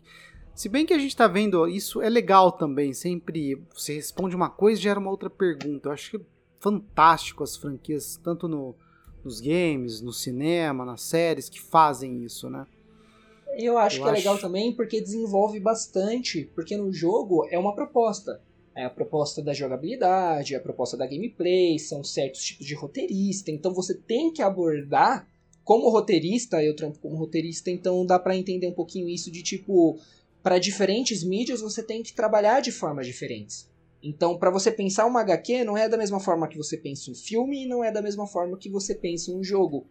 se 0.58 0.68
bem 0.68 0.84
que 0.84 0.92
a 0.92 0.98
gente 0.98 1.16
tá 1.16 1.28
vendo, 1.28 1.68
isso 1.68 2.02
é 2.02 2.08
legal 2.08 2.50
também, 2.50 2.92
sempre 2.92 3.62
você 3.72 3.94
responde 3.94 4.34
uma 4.34 4.50
coisa 4.50 4.80
e 4.80 4.82
gera 4.82 4.98
uma 4.98 5.08
outra 5.08 5.30
pergunta. 5.30 5.88
Eu 5.88 5.92
acho 5.92 6.10
que 6.10 6.16
é 6.16 6.20
fantástico 6.58 7.44
as 7.44 7.56
franquias, 7.56 8.18
tanto 8.24 8.48
no, 8.48 8.74
nos 9.22 9.40
games, 9.40 10.00
no 10.00 10.12
cinema, 10.12 10.84
nas 10.84 11.02
séries, 11.02 11.48
que 11.48 11.60
fazem 11.60 12.24
isso, 12.24 12.50
né? 12.50 12.66
Eu 13.60 13.76
acho 13.76 13.96
Eu 13.96 14.04
que 14.04 14.08
acho... 14.10 14.14
é 14.14 14.18
legal 14.18 14.38
também 14.38 14.72
porque 14.72 15.00
desenvolve 15.00 15.58
bastante, 15.58 16.48
porque 16.54 16.76
no 16.76 16.92
jogo 16.92 17.44
é 17.50 17.58
uma 17.58 17.74
proposta. 17.74 18.40
É 18.72 18.84
a 18.84 18.90
proposta 18.90 19.42
da 19.42 19.52
jogabilidade, 19.52 20.54
a 20.54 20.60
proposta 20.60 20.96
da 20.96 21.04
gameplay, 21.04 21.76
são 21.76 22.04
certos 22.04 22.44
tipos 22.44 22.64
de 22.64 22.76
roteirista, 22.76 23.50
então 23.50 23.74
você 23.74 23.92
tem 23.92 24.32
que 24.32 24.40
abordar 24.40 25.28
como 25.64 25.90
roteirista, 25.90 26.62
eu 26.62 26.76
trampo 26.76 27.00
como 27.00 27.16
roteirista, 27.16 27.68
então 27.68 28.06
dá 28.06 28.16
para 28.16 28.36
entender 28.36 28.68
um 28.68 28.72
pouquinho 28.72 29.08
isso 29.08 29.28
de 29.28 29.42
tipo, 29.42 29.98
para 30.40 30.60
diferentes 30.60 31.24
mídias 31.24 31.60
você 31.60 31.82
tem 31.82 32.00
que 32.00 32.14
trabalhar 32.14 32.60
de 32.60 32.70
formas 32.70 33.08
diferentes. 33.08 33.68
Então, 34.00 34.38
para 34.38 34.50
você 34.50 34.70
pensar 34.70 35.06
uma 35.06 35.20
HQ, 35.20 35.64
não 35.64 35.76
é 35.76 35.88
da 35.88 35.96
mesma 35.96 36.20
forma 36.20 36.46
que 36.46 36.56
você 36.56 36.76
pensa 36.76 37.10
um 37.10 37.14
filme 37.16 37.64
e 37.64 37.66
não 37.66 37.82
é 37.82 37.90
da 37.90 38.00
mesma 38.00 38.28
forma 38.28 38.56
que 38.56 38.70
você 38.70 38.94
pensa 38.94 39.32
um 39.32 39.42
jogo. 39.42 39.84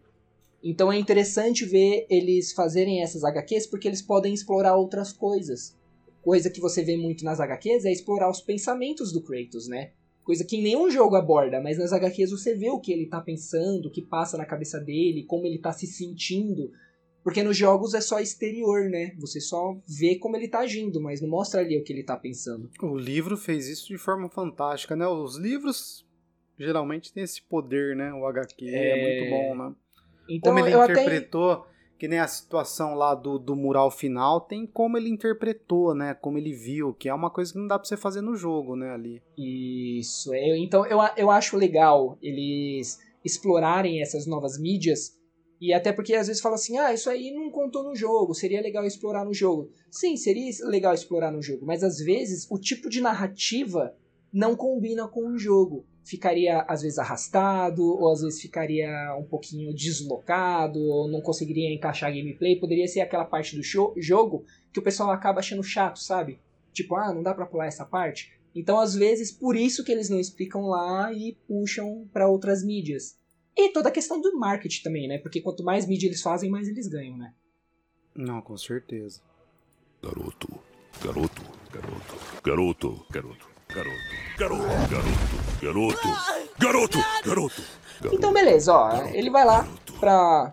Então 0.62 0.92
é 0.92 0.98
interessante 0.98 1.64
ver 1.64 2.06
eles 2.10 2.52
fazerem 2.52 3.02
essas 3.02 3.24
HQs 3.24 3.66
porque 3.66 3.86
eles 3.86 4.02
podem 4.02 4.34
explorar 4.34 4.76
outras 4.76 5.12
coisas. 5.12 5.76
Coisa 6.20 6.50
que 6.50 6.60
você 6.60 6.82
vê 6.82 6.96
muito 6.96 7.24
nas 7.24 7.40
HQs 7.40 7.84
é 7.84 7.92
explorar 7.92 8.30
os 8.30 8.40
pensamentos 8.40 9.12
do 9.12 9.22
Kratos, 9.22 9.68
né? 9.68 9.92
Coisa 10.24 10.44
que 10.44 10.60
nenhum 10.60 10.90
jogo 10.90 11.16
aborda, 11.16 11.60
mas 11.60 11.78
nas 11.78 11.92
HQs 11.92 12.32
você 12.32 12.54
vê 12.54 12.68
o 12.68 12.80
que 12.80 12.92
ele 12.92 13.06
tá 13.06 13.20
pensando, 13.20 13.86
o 13.86 13.90
que 13.90 14.02
passa 14.02 14.36
na 14.36 14.44
cabeça 14.44 14.78
dele, 14.78 15.24
como 15.24 15.46
ele 15.46 15.58
tá 15.58 15.72
se 15.72 15.86
sentindo. 15.86 16.70
Porque 17.22 17.42
nos 17.42 17.56
jogos 17.56 17.94
é 17.94 18.00
só 18.00 18.20
exterior, 18.20 18.90
né? 18.90 19.14
Você 19.18 19.40
só 19.40 19.76
vê 19.86 20.16
como 20.16 20.36
ele 20.36 20.48
tá 20.48 20.60
agindo, 20.60 21.00
mas 21.00 21.20
não 21.20 21.28
mostra 21.28 21.60
ali 21.60 21.78
o 21.78 21.82
que 21.82 21.92
ele 21.92 22.02
tá 22.02 22.16
pensando. 22.16 22.70
O 22.82 22.96
livro 22.96 23.36
fez 23.36 23.68
isso 23.68 23.88
de 23.88 23.98
forma 23.98 24.28
fantástica, 24.28 24.94
né? 24.94 25.06
Os 25.06 25.36
livros 25.36 26.06
geralmente 26.58 27.12
têm 27.12 27.22
esse 27.22 27.40
poder, 27.42 27.96
né? 27.96 28.12
O 28.12 28.26
HQ 28.26 28.68
é, 28.68 28.98
é 28.98 29.02
muito 29.02 29.30
bom, 29.30 29.64
né? 29.64 29.74
Então, 30.28 30.54
como 30.54 30.66
ele 30.66 30.76
interpretou, 30.76 31.52
até... 31.52 31.68
que 31.98 32.08
nem 32.08 32.18
a 32.18 32.28
situação 32.28 32.94
lá 32.94 33.14
do, 33.14 33.38
do 33.38 33.56
mural 33.56 33.90
final, 33.90 34.40
tem 34.40 34.66
como 34.66 34.96
ele 34.96 35.08
interpretou, 35.08 35.94
né? 35.94 36.14
Como 36.14 36.38
ele 36.38 36.52
viu, 36.52 36.92
que 36.94 37.08
é 37.08 37.14
uma 37.14 37.30
coisa 37.30 37.52
que 37.52 37.58
não 37.58 37.66
dá 37.66 37.78
pra 37.78 37.88
você 37.88 37.96
fazer 37.96 38.20
no 38.20 38.36
jogo, 38.36 38.76
né? 38.76 38.90
Ali. 38.90 39.22
Isso. 39.36 40.34
Eu, 40.34 40.56
então 40.56 40.84
eu, 40.86 40.98
eu 41.16 41.30
acho 41.30 41.56
legal 41.56 42.18
eles 42.20 42.98
explorarem 43.24 44.00
essas 44.00 44.26
novas 44.26 44.58
mídias 44.58 45.18
e 45.60 45.72
até 45.72 45.92
porque 45.92 46.14
às 46.14 46.28
vezes 46.28 46.40
fala 46.40 46.54
assim, 46.54 46.78
ah, 46.78 46.92
isso 46.92 47.10
aí 47.10 47.32
não 47.32 47.50
contou 47.50 47.82
no 47.82 47.94
jogo, 47.94 48.32
seria 48.32 48.62
legal 48.62 48.84
explorar 48.84 49.24
no 49.24 49.34
jogo. 49.34 49.70
Sim, 49.90 50.16
seria 50.16 50.50
legal 50.68 50.94
explorar 50.94 51.32
no 51.32 51.42
jogo, 51.42 51.66
mas 51.66 51.82
às 51.82 51.98
vezes 51.98 52.46
o 52.50 52.58
tipo 52.58 52.88
de 52.88 53.00
narrativa 53.00 53.94
não 54.32 54.54
combina 54.54 55.08
com 55.08 55.26
o 55.32 55.38
jogo. 55.38 55.84
Ficaria 56.04 56.62
às 56.62 56.82
vezes 56.82 56.98
arrastado, 56.98 57.82
ou 57.82 58.10
às 58.10 58.22
vezes 58.22 58.40
ficaria 58.40 58.88
um 59.18 59.24
pouquinho 59.24 59.74
deslocado, 59.74 60.80
ou 60.80 61.08
não 61.08 61.20
conseguiria 61.20 61.72
encaixar 61.72 62.12
gameplay. 62.12 62.58
Poderia 62.58 62.88
ser 62.88 63.00
aquela 63.00 63.24
parte 63.24 63.54
do 63.54 63.62
show, 63.62 63.94
jogo 63.96 64.44
que 64.72 64.80
o 64.80 64.82
pessoal 64.82 65.10
acaba 65.10 65.40
achando 65.40 65.62
chato, 65.62 65.98
sabe? 65.98 66.40
Tipo, 66.72 66.96
ah, 66.96 67.12
não 67.12 67.22
dá 67.22 67.34
pra 67.34 67.46
pular 67.46 67.66
essa 67.66 67.84
parte. 67.84 68.32
Então, 68.54 68.80
às 68.80 68.94
vezes, 68.94 69.30
por 69.30 69.56
isso 69.56 69.84
que 69.84 69.92
eles 69.92 70.08
não 70.08 70.18
explicam 70.18 70.62
lá 70.66 71.12
e 71.12 71.36
puxam 71.46 72.08
para 72.12 72.28
outras 72.28 72.64
mídias. 72.64 73.18
E 73.56 73.70
toda 73.70 73.88
a 73.88 73.92
questão 73.92 74.20
do 74.20 74.38
marketing 74.38 74.82
também, 74.82 75.08
né? 75.08 75.18
Porque 75.18 75.40
quanto 75.40 75.64
mais 75.64 75.86
mídia 75.86 76.06
eles 76.06 76.22
fazem, 76.22 76.50
mais 76.50 76.68
eles 76.68 76.86
ganham, 76.86 77.16
né? 77.16 77.34
Não, 78.14 78.40
com 78.40 78.56
certeza. 78.56 79.20
Garoto, 80.02 80.48
garoto, 81.02 81.42
garoto, 81.72 82.42
garoto, 82.42 83.06
garoto, 83.10 83.47
garoto, 83.78 83.96
garoto, 84.38 84.62
garoto, 85.60 86.08
garoto, 86.58 86.58
garoto, 86.58 86.98
garoto. 87.24 87.62
Então, 88.12 88.32
beleza, 88.32 88.72
ó. 88.72 89.06
Ele 89.08 89.30
vai 89.30 89.44
lá 89.44 89.68
pra 90.00 90.52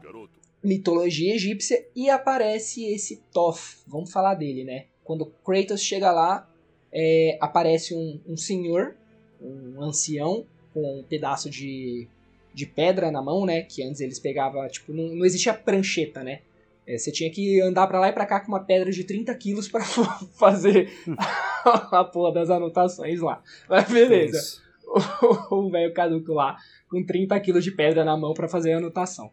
mitologia 0.63 1.33
egípcia 1.33 1.88
e 1.95 2.09
aparece 2.09 2.85
esse 2.85 3.17
Thoth. 3.33 3.83
Vamos 3.88 4.11
falar 4.11 4.35
dele, 4.35 4.63
né? 4.63 4.85
Quando 5.03 5.25
Kratos 5.43 5.81
chega 5.81 6.11
lá, 6.11 6.47
é, 6.91 7.38
aparece 7.41 7.95
um, 7.95 8.19
um 8.27 8.38
senhor, 8.38 8.95
um 9.41 9.81
ancião, 9.81 10.45
com 10.73 10.99
um 10.99 11.03
pedaço 11.03 11.49
de 11.49 12.07
de 12.53 12.65
pedra 12.65 13.11
na 13.11 13.21
mão, 13.21 13.45
né? 13.45 13.63
Que 13.63 13.83
antes 13.83 13.99
eles 13.99 14.17
pegavam, 14.17 14.65
tipo, 14.69 14.93
não, 14.93 15.13
não 15.13 15.25
existia 15.25 15.53
prancheta, 15.53 16.23
né? 16.23 16.39
É, 16.88 16.97
você 16.97 17.11
tinha 17.11 17.29
que 17.29 17.59
andar 17.59 17.85
para 17.88 17.99
lá 17.99 18.07
e 18.07 18.13
pra 18.13 18.25
cá 18.25 18.39
com 18.39 18.47
uma 18.47 18.63
pedra 18.63 18.91
de 18.91 19.03
30 19.03 19.35
quilos 19.35 19.67
pra 19.67 19.83
fazer 20.39 20.89
a 21.91 22.04
porra 22.04 22.34
das 22.34 22.49
anotações 22.49 23.21
lá. 23.21 23.41
Mas 23.69 23.89
beleza. 23.91 24.63
O 25.49 25.67
velho 25.69 25.91
caduco 25.93 26.32
lá 26.32 26.56
com 26.88 27.04
30 27.04 27.38
quilos 27.39 27.63
de 27.63 27.71
pedra 27.71 28.06
na 28.06 28.15
mão 28.15 28.34
para 28.34 28.47
fazer 28.47 28.71
a 28.71 28.78
anotação. 28.78 29.32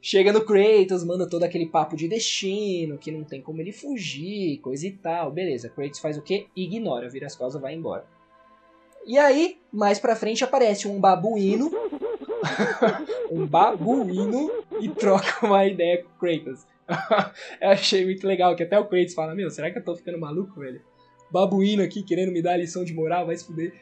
Chega 0.00 0.32
no 0.32 0.44
Kratos, 0.44 1.04
manda 1.04 1.28
todo 1.28 1.42
aquele 1.42 1.66
papo 1.66 1.96
de 1.96 2.06
destino, 2.06 2.96
que 2.96 3.10
não 3.10 3.24
tem 3.24 3.42
como 3.42 3.60
ele 3.60 3.72
fugir, 3.72 4.58
coisa 4.58 4.86
e 4.86 4.92
tal. 4.92 5.32
Beleza, 5.32 5.68
Kratos 5.68 5.98
faz 5.98 6.16
o 6.16 6.22
quê? 6.22 6.46
Ignora, 6.54 7.10
vira 7.10 7.26
as 7.26 7.34
costas 7.34 7.58
e 7.58 7.62
vai 7.62 7.74
embora. 7.74 8.06
E 9.04 9.18
aí, 9.18 9.58
mais 9.72 9.98
pra 9.98 10.16
frente 10.16 10.44
aparece 10.44 10.86
um 10.86 11.00
babuíno 11.00 11.70
um 13.30 13.46
babuíno 13.46 14.50
e 14.80 14.88
troca 14.88 15.46
uma 15.46 15.66
ideia 15.66 16.02
com 16.02 16.10
o 16.10 16.18
Kratos. 16.18 16.66
eu 17.60 17.70
achei 17.70 18.04
muito 18.04 18.26
legal, 18.26 18.54
que 18.54 18.62
até 18.62 18.78
o 18.78 18.86
Kratos 18.86 19.14
fala, 19.14 19.34
meu, 19.34 19.50
será 19.50 19.70
que 19.70 19.78
eu 19.78 19.84
tô 19.84 19.94
ficando 19.96 20.18
maluco, 20.18 20.60
velho? 20.60 20.80
Babuíno 21.30 21.82
aqui 21.82 22.02
querendo 22.02 22.30
me 22.30 22.40
dar 22.40 22.56
lição 22.56 22.84
de 22.84 22.94
moral, 22.94 23.26
vai 23.26 23.36
se 23.36 23.44
fuder. 23.44 23.72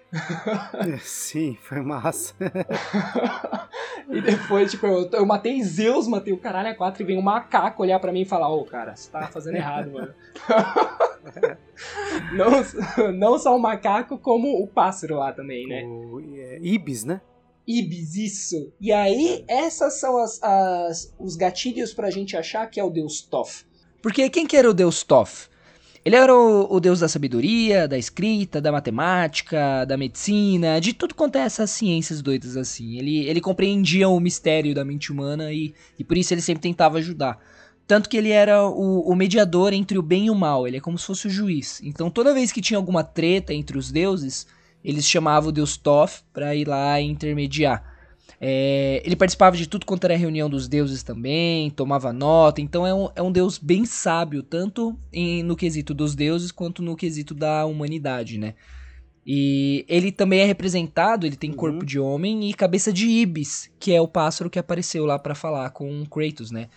Sim, 1.00 1.56
foi 1.60 1.82
massa. 1.82 2.34
e 4.08 4.20
depois, 4.20 4.70
tipo, 4.70 4.86
eu, 4.86 5.10
eu, 5.12 5.26
matei 5.26 5.62
Zeus, 5.62 6.06
matei 6.08 6.32
o 6.32 6.38
caralho 6.38 6.70
a 6.70 6.74
quatro 6.74 7.02
e 7.02 7.06
vem 7.06 7.18
um 7.18 7.22
macaco 7.22 7.82
olhar 7.82 8.00
pra 8.00 8.12
mim 8.12 8.22
e 8.22 8.24
falar, 8.24 8.50
ô, 8.50 8.60
oh, 8.60 8.64
cara, 8.64 8.96
você 8.96 9.10
tá 9.10 9.26
fazendo 9.26 9.56
errado, 9.56 9.92
mano. 9.92 10.14
não, 12.32 13.12
não 13.12 13.38
só 13.38 13.54
o 13.54 13.60
macaco, 13.60 14.18
como 14.18 14.62
o 14.62 14.66
pássaro 14.66 15.16
lá 15.16 15.32
também, 15.32 15.66
né? 15.66 15.84
O 15.84 16.20
é, 16.34 16.58
Ibis, 16.62 17.04
né? 17.04 17.20
Ibis, 17.66 18.16
isso. 18.16 18.72
E 18.80 18.92
aí, 18.92 19.44
essas 19.46 20.00
são 20.00 20.18
as, 20.18 20.42
as, 20.42 21.14
os 21.18 21.36
gatilhos 21.36 21.92
pra 21.92 22.10
gente 22.10 22.36
achar 22.36 22.66
que 22.68 22.80
é 22.80 22.84
o 22.84 22.90
deus 22.90 23.20
Thoth. 23.22 23.66
Porque 24.00 24.28
quem 24.28 24.46
que 24.46 24.56
era 24.56 24.68
o 24.68 24.74
deus 24.74 25.02
Thoth? 25.04 25.51
Ele 26.04 26.16
era 26.16 26.34
o, 26.34 26.66
o, 26.74 26.80
deus 26.80 26.98
da 26.98 27.08
sabedoria, 27.08 27.86
da 27.86 27.96
escrita, 27.96 28.60
da 28.60 28.72
matemática, 28.72 29.84
da 29.84 29.96
medicina, 29.96 30.80
de 30.80 30.92
tudo 30.92 31.14
quanto 31.14 31.36
é 31.36 31.42
essas 31.42 31.70
ciências 31.70 32.20
doidas 32.20 32.56
assim. 32.56 32.98
Ele, 32.98 33.18
ele 33.26 33.40
compreendia 33.40 34.08
o 34.08 34.18
mistério 34.18 34.74
da 34.74 34.84
mente 34.84 35.12
humana 35.12 35.52
e, 35.52 35.72
e 35.96 36.02
por 36.02 36.18
isso 36.18 36.34
ele 36.34 36.40
sempre 36.40 36.62
tentava 36.62 36.98
ajudar. 36.98 37.38
Tanto 37.86 38.08
que 38.08 38.16
ele 38.16 38.30
era 38.30 38.66
o, 38.66 39.00
o 39.00 39.14
mediador 39.14 39.72
entre 39.72 39.96
o 39.96 40.02
bem 40.02 40.26
e 40.26 40.30
o 40.30 40.34
mal, 40.34 40.66
ele 40.66 40.78
é 40.78 40.80
como 40.80 40.98
se 40.98 41.06
fosse 41.06 41.28
o 41.28 41.30
juiz. 41.30 41.80
Então 41.84 42.10
toda 42.10 42.34
vez 42.34 42.50
que 42.50 42.60
tinha 42.60 42.78
alguma 42.78 43.04
treta 43.04 43.54
entre 43.54 43.78
os 43.78 43.92
deuses, 43.92 44.46
eles 44.84 45.06
chamavam 45.06 45.50
o 45.50 45.52
deus 45.52 45.76
Thoth 45.76 46.24
para 46.32 46.54
ir 46.54 46.66
lá 46.66 47.00
e 47.00 47.04
intermediar. 47.04 47.91
É, 48.44 49.00
ele 49.04 49.14
participava 49.14 49.56
de 49.56 49.68
tudo 49.68 49.86
quanto 49.86 50.02
era 50.02 50.16
reunião 50.16 50.50
dos 50.50 50.66
deuses 50.66 51.04
também, 51.04 51.70
tomava 51.70 52.12
nota, 52.12 52.60
então 52.60 52.84
é 52.84 52.92
um, 52.92 53.08
é 53.14 53.22
um 53.22 53.30
deus 53.30 53.56
bem 53.56 53.84
sábio, 53.84 54.42
tanto 54.42 54.98
em, 55.12 55.44
no 55.44 55.54
quesito 55.54 55.94
dos 55.94 56.16
deuses 56.16 56.50
quanto 56.50 56.82
no 56.82 56.96
quesito 56.96 57.34
da 57.34 57.64
humanidade, 57.64 58.38
né? 58.38 58.54
E 59.24 59.84
ele 59.88 60.10
também 60.10 60.40
é 60.40 60.44
representado, 60.44 61.24
ele 61.24 61.36
tem 61.36 61.50
uhum. 61.50 61.56
corpo 61.56 61.86
de 61.86 62.00
homem 62.00 62.50
e 62.50 62.52
cabeça 62.52 62.92
de 62.92 63.06
Ibis, 63.06 63.70
que 63.78 63.92
é 63.92 64.00
o 64.00 64.08
pássaro 64.08 64.50
que 64.50 64.58
apareceu 64.58 65.06
lá 65.06 65.20
para 65.20 65.36
falar 65.36 65.70
com 65.70 66.04
Kratos, 66.06 66.50
né? 66.50 66.68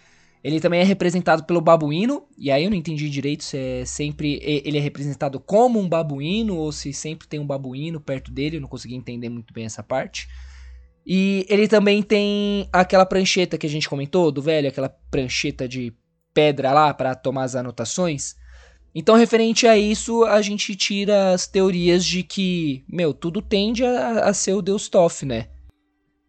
Ele 0.44 0.60
também 0.60 0.82
é 0.82 0.84
representado 0.84 1.46
pelo 1.46 1.62
babuíno, 1.62 2.26
e 2.38 2.52
aí 2.52 2.64
eu 2.64 2.70
não 2.70 2.78
entendi 2.78 3.10
direito 3.10 3.44
se 3.44 3.58
é 3.58 3.86
sempre 3.86 4.40
ele 4.44 4.78
é 4.78 4.82
representado 4.82 5.40
como 5.40 5.80
um 5.80 5.90
babuíno 5.90 6.58
ou 6.58 6.72
se 6.72 6.94
sempre 6.94 7.28
tem 7.28 7.40
um 7.40 7.48
babuíno 7.48 8.00
perto 8.00 8.32
dele, 8.32 8.58
eu 8.58 8.62
não 8.62 8.70
consegui 8.70 8.94
entender 8.94 9.30
muito 9.30 9.52
bem 9.52 9.66
essa 9.66 9.82
parte. 9.82 10.28
E 11.06 11.46
ele 11.48 11.68
também 11.68 12.02
tem 12.02 12.68
aquela 12.74 13.06
prancheta 13.06 13.58
que 13.58 13.68
a 13.68 13.70
gente 13.70 13.88
comentou 13.88 14.32
do 14.32 14.42
velho, 14.42 14.68
aquela 14.68 14.90
prancheta 14.90 15.68
de 15.68 15.94
pedra 16.34 16.74
lá 16.74 16.94
para 16.94 17.14
tomar 17.14 17.44
as 17.44 17.56
anotações. 17.56 18.36
Então, 18.94 19.16
referente 19.16 19.68
a 19.68 19.78
isso, 19.78 20.24
a 20.24 20.42
gente 20.42 20.76
tira 20.76 21.34
as 21.34 21.46
teorias 21.46 22.04
de 22.06 22.24
que, 22.24 22.84
meu, 22.88 23.14
tudo 23.14 23.42
tende 23.42 23.84
a, 23.84 24.22
a 24.22 24.34
ser 24.34 24.54
o 24.54 24.62
Deus 24.62 24.88
Toff, 24.88 25.26
né? 25.26 25.50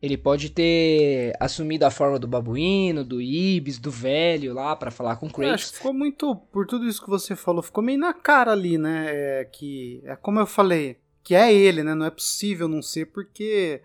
Ele 0.02 0.16
pode 0.16 0.50
ter 0.50 1.32
assumido 1.40 1.86
a 1.86 1.90
forma 1.90 2.18
do 2.18 2.28
babuíno, 2.28 3.04
do 3.04 3.22
Ibis, 3.22 3.78
do 3.78 3.90
velho 3.90 4.52
lá 4.52 4.76
para 4.76 4.90
falar 4.90 5.16
com 5.16 5.30
Kratos. 5.30 5.54
acho 5.54 5.70
que 5.70 5.76
ficou 5.78 5.94
muito, 5.94 6.36
por 6.52 6.66
tudo 6.66 6.86
isso 6.86 7.02
que 7.02 7.08
você 7.08 7.34
falou, 7.34 7.62
ficou 7.62 7.82
meio 7.82 7.98
na 7.98 8.12
cara 8.12 8.52
ali, 8.52 8.76
né? 8.76 9.06
É, 9.08 9.44
que 9.44 10.02
é 10.04 10.14
como 10.14 10.38
eu 10.38 10.46
falei, 10.46 10.98
que 11.22 11.34
é 11.34 11.52
ele, 11.52 11.82
né? 11.82 11.94
Não 11.94 12.04
é 12.04 12.10
possível 12.10 12.68
não 12.68 12.82
ser 12.82 13.06
porque 13.06 13.80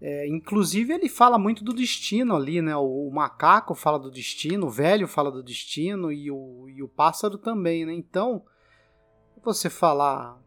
é, 0.00 0.26
inclusive 0.26 0.94
ele 0.94 1.08
fala 1.08 1.38
muito 1.38 1.62
do 1.62 1.74
destino 1.74 2.34
ali, 2.34 2.62
né? 2.62 2.74
O, 2.76 3.08
o, 3.08 3.12
macaco 3.12 3.74
fala 3.74 3.98
do 3.98 4.10
destino, 4.10 4.66
o 4.66 4.70
velho 4.70 5.06
fala 5.06 5.30
do 5.30 5.42
destino 5.42 6.10
e 6.10 6.30
o, 6.30 6.68
e 6.68 6.82
o 6.82 6.88
pássaro 6.88 7.36
também, 7.36 7.84
né? 7.84 7.92
Então, 7.92 8.42
você 9.44 9.68
falar, 9.68 10.38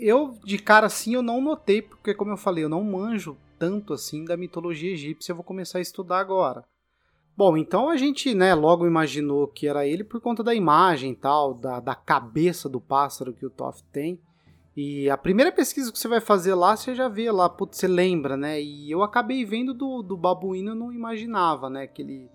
eu 0.00 0.38
de 0.44 0.58
cara 0.58 0.86
assim 0.86 1.14
eu 1.14 1.22
não 1.22 1.40
notei 1.40 1.82
porque 1.82 2.14
como 2.14 2.30
eu 2.30 2.36
falei, 2.36 2.64
eu 2.64 2.68
não 2.68 2.82
manjo 2.84 3.36
tanto 3.58 3.92
assim 3.92 4.24
da 4.24 4.36
mitologia 4.36 4.92
egípcia, 4.92 5.32
eu 5.32 5.36
vou 5.36 5.44
começar 5.44 5.78
a 5.78 5.82
estudar 5.82 6.18
agora. 6.18 6.64
Bom, 7.36 7.54
então 7.56 7.90
a 7.90 7.98
gente, 7.98 8.34
né, 8.34 8.54
logo 8.54 8.86
imaginou 8.86 9.46
que 9.46 9.68
era 9.68 9.86
ele 9.86 10.02
por 10.02 10.22
conta 10.22 10.42
da 10.42 10.54
imagem 10.54 11.12
e 11.12 11.16
tal, 11.16 11.52
da, 11.52 11.80
da 11.80 11.94
cabeça 11.94 12.66
do 12.66 12.80
pássaro 12.80 13.34
que 13.34 13.44
o 13.44 13.50
Toff 13.50 13.82
tem. 13.92 14.18
E 14.76 15.08
a 15.08 15.16
primeira 15.16 15.50
pesquisa 15.50 15.90
que 15.90 15.98
você 15.98 16.06
vai 16.06 16.20
fazer 16.20 16.54
lá, 16.54 16.76
você 16.76 16.94
já 16.94 17.08
vê 17.08 17.30
lá, 17.30 17.48
putz, 17.48 17.78
você 17.78 17.88
lembra, 17.88 18.36
né? 18.36 18.60
E 18.60 18.90
eu 18.90 19.02
acabei 19.02 19.42
vendo 19.42 19.72
do, 19.72 20.02
do 20.02 20.16
babuíno, 20.16 20.72
eu 20.72 20.74
não 20.74 20.92
imaginava, 20.92 21.70
né? 21.70 21.86
Que 21.86 22.02
ele 22.02 22.30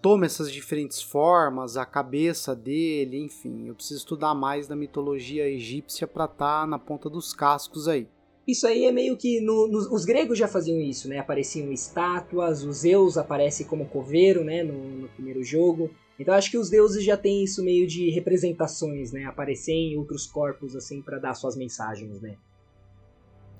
toma 0.00 0.24
essas 0.24 0.50
diferentes 0.50 1.02
formas, 1.02 1.76
a 1.76 1.84
cabeça 1.84 2.56
dele, 2.56 3.18
enfim. 3.18 3.68
Eu 3.68 3.74
preciso 3.74 4.00
estudar 4.00 4.34
mais 4.34 4.66
da 4.66 4.74
mitologia 4.74 5.46
egípcia 5.46 6.06
para 6.06 6.24
estar 6.24 6.62
tá 6.62 6.66
na 6.66 6.78
ponta 6.78 7.10
dos 7.10 7.34
cascos 7.34 7.86
aí. 7.86 8.08
Isso 8.46 8.66
aí 8.66 8.86
é 8.86 8.92
meio 8.92 9.16
que. 9.16 9.40
No, 9.40 9.68
no, 9.68 9.78
os 9.94 10.04
gregos 10.04 10.36
já 10.36 10.48
faziam 10.48 10.80
isso, 10.80 11.08
né? 11.08 11.18
Apareciam 11.18 11.70
estátuas, 11.70 12.64
os 12.64 12.78
Zeus 12.78 13.16
aparece 13.16 13.64
como 13.64 13.86
coveiro, 13.86 14.42
né? 14.42 14.64
No, 14.64 14.74
no, 14.74 15.08
primeiro 15.08 15.44
jogo. 15.44 15.90
Então 16.18 16.34
acho 16.34 16.50
que 16.50 16.58
os 16.58 16.70
deuses 16.70 17.04
já 17.04 17.16
têm 17.16 17.42
isso 17.42 17.64
meio 17.64 17.86
de 17.86 18.10
representações, 18.10 19.12
né? 19.12 19.24
Aparecer 19.24 19.72
em 19.72 19.96
outros 19.96 20.26
corpos, 20.26 20.76
assim, 20.76 21.02
para 21.02 21.18
dar 21.18 21.34
suas 21.34 21.56
mensagens, 21.56 22.20
né? 22.20 22.36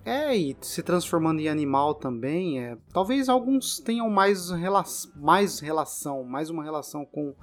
É, 0.04 0.36
e 0.36 0.56
se 0.60 0.82
transformando 0.82 1.40
em 1.40 1.48
animal 1.48 1.94
também, 1.94 2.60
é, 2.60 2.76
talvez 2.92 3.28
alguns 3.28 3.78
tenham 3.78 4.10
mais, 4.10 4.50
rela 4.50 4.82
mais 5.14 5.60
relação, 5.60 6.24
mais 6.24 6.50
uma 6.50 6.64
relação 6.64 7.04
com 7.04 7.34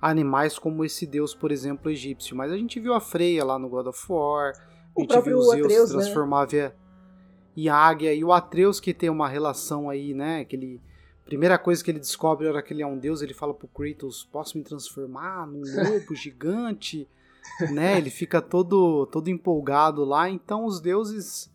animais 0.00 0.58
como 0.58 0.84
esse 0.84 1.06
deus, 1.06 1.34
por 1.34 1.52
exemplo, 1.52 1.90
egípcio. 1.90 2.34
Mas 2.34 2.50
a 2.50 2.56
gente 2.56 2.80
viu 2.80 2.94
a 2.94 3.00
Freya 3.00 3.44
lá 3.44 3.58
no 3.58 3.68
God 3.68 3.88
of 3.88 4.00
War, 4.08 4.52
o 4.94 5.00
a 5.00 5.02
gente 5.02 5.20
viu 5.20 5.38
o 5.38 5.42
Zeus 5.42 5.64
Atreus, 5.64 5.88
se 5.88 5.94
transformar 5.94 6.50
né? 6.52 6.72
em 7.56 7.68
águia 7.68 8.14
e 8.14 8.24
o 8.24 8.32
Atreus 8.32 8.80
que 8.80 8.94
tem 8.94 9.10
uma 9.10 9.28
relação 9.28 9.90
aí, 9.90 10.14
né? 10.14 10.44
Que 10.44 10.56
ele, 10.56 10.80
primeira 11.26 11.58
coisa 11.58 11.84
que 11.84 11.90
ele 11.90 11.98
descobre 11.98 12.46
era 12.46 12.62
que 12.62 12.72
ele 12.72 12.82
é 12.82 12.86
um 12.86 12.98
deus, 12.98 13.20
ele 13.20 13.34
fala 13.34 13.52
pro 13.52 13.68
Kratos, 13.68 14.24
posso 14.24 14.56
me 14.56 14.64
transformar 14.64 15.46
num 15.46 15.60
lobo 15.60 16.14
gigante, 16.16 17.06
né? 17.72 17.98
Ele 17.98 18.10
fica 18.10 18.40
todo 18.40 19.06
todo 19.06 19.28
empolgado 19.28 20.04
lá. 20.04 20.30
Então 20.30 20.64
os 20.64 20.80
deuses 20.80 21.52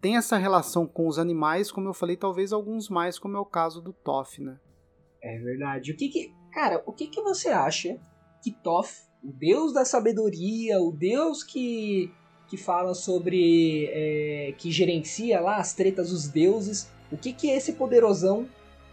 têm 0.00 0.16
essa 0.16 0.36
relação 0.36 0.86
com 0.86 1.06
os 1.06 1.18
animais, 1.18 1.70
como 1.70 1.88
eu 1.88 1.94
falei, 1.94 2.16
talvez 2.16 2.52
alguns 2.52 2.88
mais, 2.88 3.18
como 3.18 3.36
é 3.36 3.40
o 3.40 3.44
caso 3.44 3.80
do 3.80 3.92
Toff, 3.92 4.42
né? 4.42 4.58
É 5.22 5.38
verdade. 5.38 5.92
O 5.92 5.96
que 5.96 6.08
que, 6.08 6.34
cara, 6.52 6.82
o 6.84 6.92
que 6.92 7.06
que 7.06 7.22
você 7.22 7.48
acha 7.50 7.96
que 8.42 8.50
Toff, 8.50 9.02
o 9.22 9.30
deus 9.32 9.72
da 9.72 9.84
sabedoria, 9.84 10.80
o 10.80 10.90
deus 10.90 11.44
que 11.44 12.12
que 12.52 12.56
fala 12.58 12.92
sobre. 12.92 13.86
É, 13.90 14.54
que 14.58 14.70
gerencia 14.70 15.40
lá 15.40 15.56
as 15.56 15.72
tretas 15.72 16.10
dos 16.10 16.28
deuses. 16.28 16.90
O 17.10 17.16
que, 17.16 17.32
que 17.32 17.48
esse 17.48 17.72
poderosão 17.72 18.46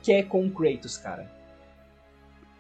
quer 0.03 0.23
com 0.23 0.45
o 0.45 0.51
Kratos, 0.51 0.97
cara? 0.97 1.29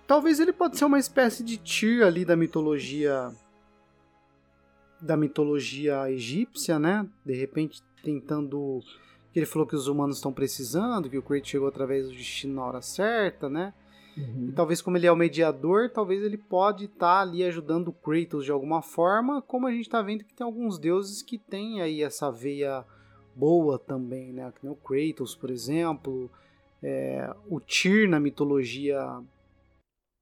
Talvez 0.07 0.39
ele 0.39 0.51
pode 0.51 0.77
ser 0.77 0.85
uma 0.85 0.97
espécie 0.97 1.43
de 1.43 1.57
Tyr 1.57 2.03
ali 2.03 2.25
da 2.25 2.35
mitologia. 2.35 3.31
da 4.99 5.15
mitologia 5.15 6.11
egípcia, 6.11 6.79
né? 6.79 7.07
De 7.25 7.33
repente 7.33 7.83
tentando. 8.03 8.81
Ele 9.35 9.45
falou 9.45 9.67
que 9.67 9.75
os 9.75 9.87
humanos 9.87 10.17
estão 10.17 10.33
precisando, 10.33 11.09
que 11.09 11.17
o 11.17 11.21
Kratos 11.21 11.49
chegou 11.49 11.67
através 11.67 12.07
do 12.07 12.13
destino 12.13 12.55
na 12.55 12.65
hora 12.65 12.81
certa, 12.81 13.47
né? 13.47 13.73
Uhum. 14.17 14.47
E 14.49 14.51
talvez 14.51 14.81
como 14.81 14.97
ele 14.97 15.05
é 15.05 15.11
o 15.11 15.15
mediador, 15.15 15.89
talvez 15.89 16.23
ele 16.23 16.37
pode 16.37 16.85
estar 16.85 17.17
tá 17.17 17.21
ali 17.21 17.43
ajudando 17.43 17.89
o 17.89 17.93
Kratos 17.93 18.43
de 18.43 18.51
alguma 18.51 18.81
forma, 18.81 19.41
como 19.41 19.67
a 19.67 19.71
gente 19.71 19.83
está 19.83 20.01
vendo 20.01 20.23
que 20.23 20.33
tem 20.33 20.43
alguns 20.43 20.79
deuses 20.79 21.21
que 21.21 21.37
têm 21.37 21.81
aí 21.81 22.01
essa 22.01 22.31
veia 22.31 22.83
boa 23.35 23.77
também, 23.77 24.33
né? 24.33 24.51
Que 24.51 24.65
nem 24.65 24.73
o 24.73 24.75
Kratos, 24.75 25.35
por 25.35 25.49
exemplo, 25.51 26.29
é, 26.81 27.33
o 27.47 27.59
Tyr 27.59 28.07
na 28.07 28.19
mitologia 28.19 28.99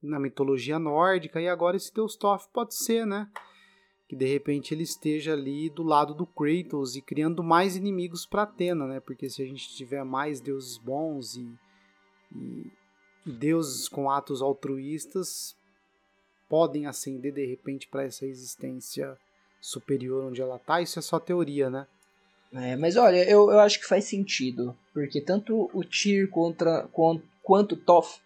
na 0.02 0.20
mitologia 0.20 0.78
nórdica 0.78 1.42
e 1.42 1.48
agora 1.48 1.76
esse 1.76 1.94
deus 1.94 2.16
Thoth 2.16 2.48
pode 2.54 2.76
ser, 2.76 3.06
né? 3.06 3.30
Que 4.08 4.16
de 4.16 4.26
repente 4.26 4.74
ele 4.74 4.84
esteja 4.84 5.34
ali 5.34 5.70
do 5.70 5.84
lado 5.84 6.14
do 6.14 6.26
Kratos 6.26 6.96
e 6.96 7.02
criando 7.02 7.44
mais 7.44 7.76
inimigos 7.76 8.26
para 8.26 8.44
Atena, 8.44 8.88
né? 8.88 9.00
Porque 9.00 9.30
se 9.30 9.42
a 9.42 9.46
gente 9.46 9.76
tiver 9.76 10.04
mais 10.04 10.40
deuses 10.40 10.78
bons 10.78 11.36
e, 11.36 11.60
e 12.34 12.72
deuses 13.26 13.90
com 13.90 14.10
atos 14.10 14.42
altruístas 14.42 15.58
podem 16.48 16.86
ascender 16.86 17.34
de 17.34 17.46
repente 17.46 17.88
para 17.88 18.04
essa 18.04 18.26
existência 18.26 19.18
superior 19.60 20.24
onde 20.26 20.42
ela 20.42 20.60
tá. 20.60 20.82
Isso 20.82 21.00
é 21.00 21.02
só 21.02 21.20
teoria, 21.20 21.70
né? 21.70 21.88
É, 22.54 22.76
mas 22.76 22.96
olha, 22.96 23.24
eu, 23.30 23.52
eu 23.52 23.60
acho 23.60 23.80
que 23.80 23.88
faz 23.88 24.06
sentido, 24.06 24.76
porque 24.94 25.20
tanto 25.22 25.70
o 25.74 25.84
Tyr 25.84 26.30
contra, 26.30 26.88
quanto, 26.92 27.24
quanto 27.44 27.74
o 27.74 27.78
Thoth, 27.78 28.22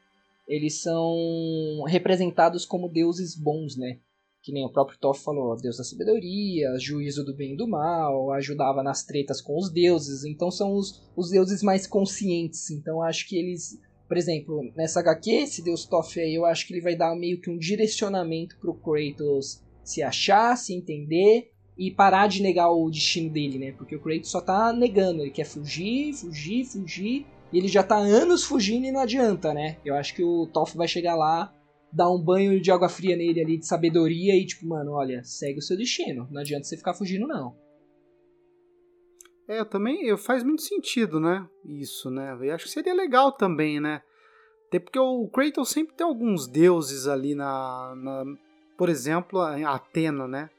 eles 0.47 0.81
são 0.81 1.83
representados 1.87 2.65
como 2.65 2.89
deuses 2.89 3.35
bons, 3.35 3.75
né? 3.75 3.99
Que 4.43 4.51
nem 4.51 4.65
o 4.65 4.71
próprio 4.71 4.97
Thoth 4.99 5.17
falou, 5.17 5.55
deus 5.55 5.77
da 5.77 5.83
sabedoria, 5.83 6.77
juízo 6.79 7.23
do 7.23 7.35
bem 7.35 7.53
e 7.53 7.57
do 7.57 7.67
mal, 7.67 8.31
ajudava 8.31 8.83
nas 8.83 9.03
tretas 9.03 9.41
com 9.41 9.57
os 9.57 9.71
deuses, 9.71 10.23
então 10.23 10.51
são 10.51 10.73
os, 10.73 11.01
os 11.15 11.29
deuses 11.29 11.63
mais 11.63 11.87
conscientes, 11.87 12.69
então 12.69 13.01
acho 13.01 13.27
que 13.27 13.37
eles 13.37 13.79
por 14.11 14.17
exemplo, 14.17 14.69
nessa 14.75 14.99
HQ, 14.99 15.31
esse 15.31 15.63
Deus 15.63 15.85
Toff 15.85 16.19
aí, 16.19 16.35
eu 16.35 16.45
acho 16.45 16.67
que 16.67 16.73
ele 16.73 16.81
vai 16.81 16.97
dar 16.97 17.15
meio 17.15 17.39
que 17.39 17.49
um 17.49 17.57
direcionamento 17.57 18.57
pro 18.59 18.73
Kratos 18.73 19.63
se 19.85 20.03
achar, 20.03 20.57
se 20.57 20.73
entender 20.73 21.49
e 21.77 21.89
parar 21.91 22.27
de 22.27 22.41
negar 22.41 22.69
o 22.69 22.89
destino 22.89 23.29
dele, 23.29 23.57
né? 23.57 23.71
Porque 23.71 23.95
o 23.95 24.01
Kratos 24.01 24.29
só 24.29 24.41
tá 24.41 24.71
negando, 24.73 25.21
ele 25.21 25.31
quer 25.31 25.45
fugir, 25.45 26.13
fugir, 26.13 26.65
fugir, 26.65 27.25
e 27.51 27.57
ele 27.57 27.67
já 27.67 27.83
tá 27.83 27.97
anos 27.97 28.43
fugindo 28.43 28.85
e 28.85 28.91
não 28.91 29.01
adianta, 29.01 29.53
né? 29.53 29.77
Eu 29.83 29.95
acho 29.95 30.15
que 30.15 30.23
o 30.23 30.47
Toff 30.47 30.77
vai 30.77 30.87
chegar 30.87 31.15
lá, 31.15 31.53
dar 31.91 32.09
um 32.09 32.21
banho 32.21 32.61
de 32.61 32.71
água 32.71 32.87
fria 32.87 33.15
nele 33.15 33.41
ali, 33.41 33.57
de 33.57 33.65
sabedoria, 33.65 34.35
e 34.35 34.45
tipo, 34.45 34.67
mano, 34.67 34.91
olha, 34.91 35.23
segue 35.23 35.59
o 35.59 35.61
seu 35.61 35.77
destino, 35.77 36.27
não 36.31 36.41
adianta 36.41 36.63
você 36.63 36.77
ficar 36.77 36.93
fugindo 36.93 37.27
não. 37.27 37.55
É, 39.47 39.65
também 39.65 40.05
eu, 40.05 40.17
faz 40.17 40.43
muito 40.43 40.61
sentido, 40.61 41.19
né? 41.19 41.45
Isso, 41.65 42.09
né? 42.09 42.37
Eu 42.41 42.55
acho 42.55 42.65
que 42.65 42.71
seria 42.71 42.93
legal 42.93 43.33
também, 43.33 43.81
né? 43.81 44.01
Até 44.67 44.79
porque 44.79 44.97
o 44.97 45.27
Kratos 45.27 45.69
sempre 45.69 45.93
tem 45.93 46.07
alguns 46.07 46.47
deuses 46.47 47.05
ali 47.05 47.35
na. 47.35 47.93
na 47.97 48.23
por 48.77 48.87
exemplo, 48.87 49.41
a 49.41 49.75
Atena, 49.75 50.25
né? 50.25 50.49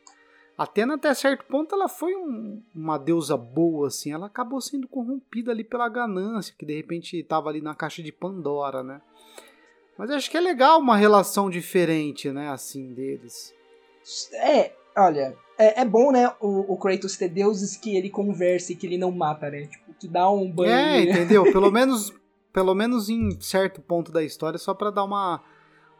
Atena, 0.62 0.94
até 0.94 1.12
certo 1.14 1.44
ponto, 1.44 1.74
ela 1.74 1.88
foi 1.88 2.14
um, 2.14 2.62
uma 2.74 2.98
deusa 2.98 3.36
boa, 3.36 3.88
assim. 3.88 4.12
Ela 4.12 4.26
acabou 4.26 4.60
sendo 4.60 4.88
corrompida 4.88 5.50
ali 5.50 5.64
pela 5.64 5.88
ganância, 5.88 6.54
que 6.58 6.66
de 6.66 6.76
repente 6.76 7.16
estava 7.18 7.48
ali 7.48 7.60
na 7.60 7.74
caixa 7.74 8.02
de 8.02 8.12
Pandora, 8.12 8.82
né? 8.82 9.00
Mas 9.96 10.10
acho 10.10 10.30
que 10.30 10.36
é 10.36 10.40
legal 10.40 10.80
uma 10.80 10.96
relação 10.96 11.50
diferente, 11.50 12.30
né? 12.30 12.48
Assim, 12.48 12.92
deles. 12.92 13.54
É, 14.34 14.72
olha, 14.96 15.36
é, 15.58 15.82
é, 15.82 15.84
bom, 15.84 16.10
né, 16.10 16.32
o, 16.40 16.72
o, 16.72 16.76
Kratos 16.76 17.16
ter 17.16 17.28
deuses 17.28 17.76
que 17.76 17.96
ele 17.96 18.10
conversa 18.10 18.72
e 18.72 18.76
que 18.76 18.86
ele 18.86 18.98
não 18.98 19.12
mata, 19.12 19.50
né? 19.50 19.66
Tipo, 19.66 19.94
que 19.94 20.08
dá 20.08 20.30
um 20.30 20.50
banho. 20.50 20.70
É, 20.70 21.02
entendeu? 21.02 21.44
Pelo 21.44 21.70
menos, 21.72 22.12
pelo 22.52 22.74
menos 22.74 23.08
em 23.08 23.40
certo 23.40 23.80
ponto 23.80 24.10
da 24.10 24.22
história, 24.24 24.58
só 24.58 24.74
para 24.74 24.90
dar 24.90 25.04
uma 25.04 25.42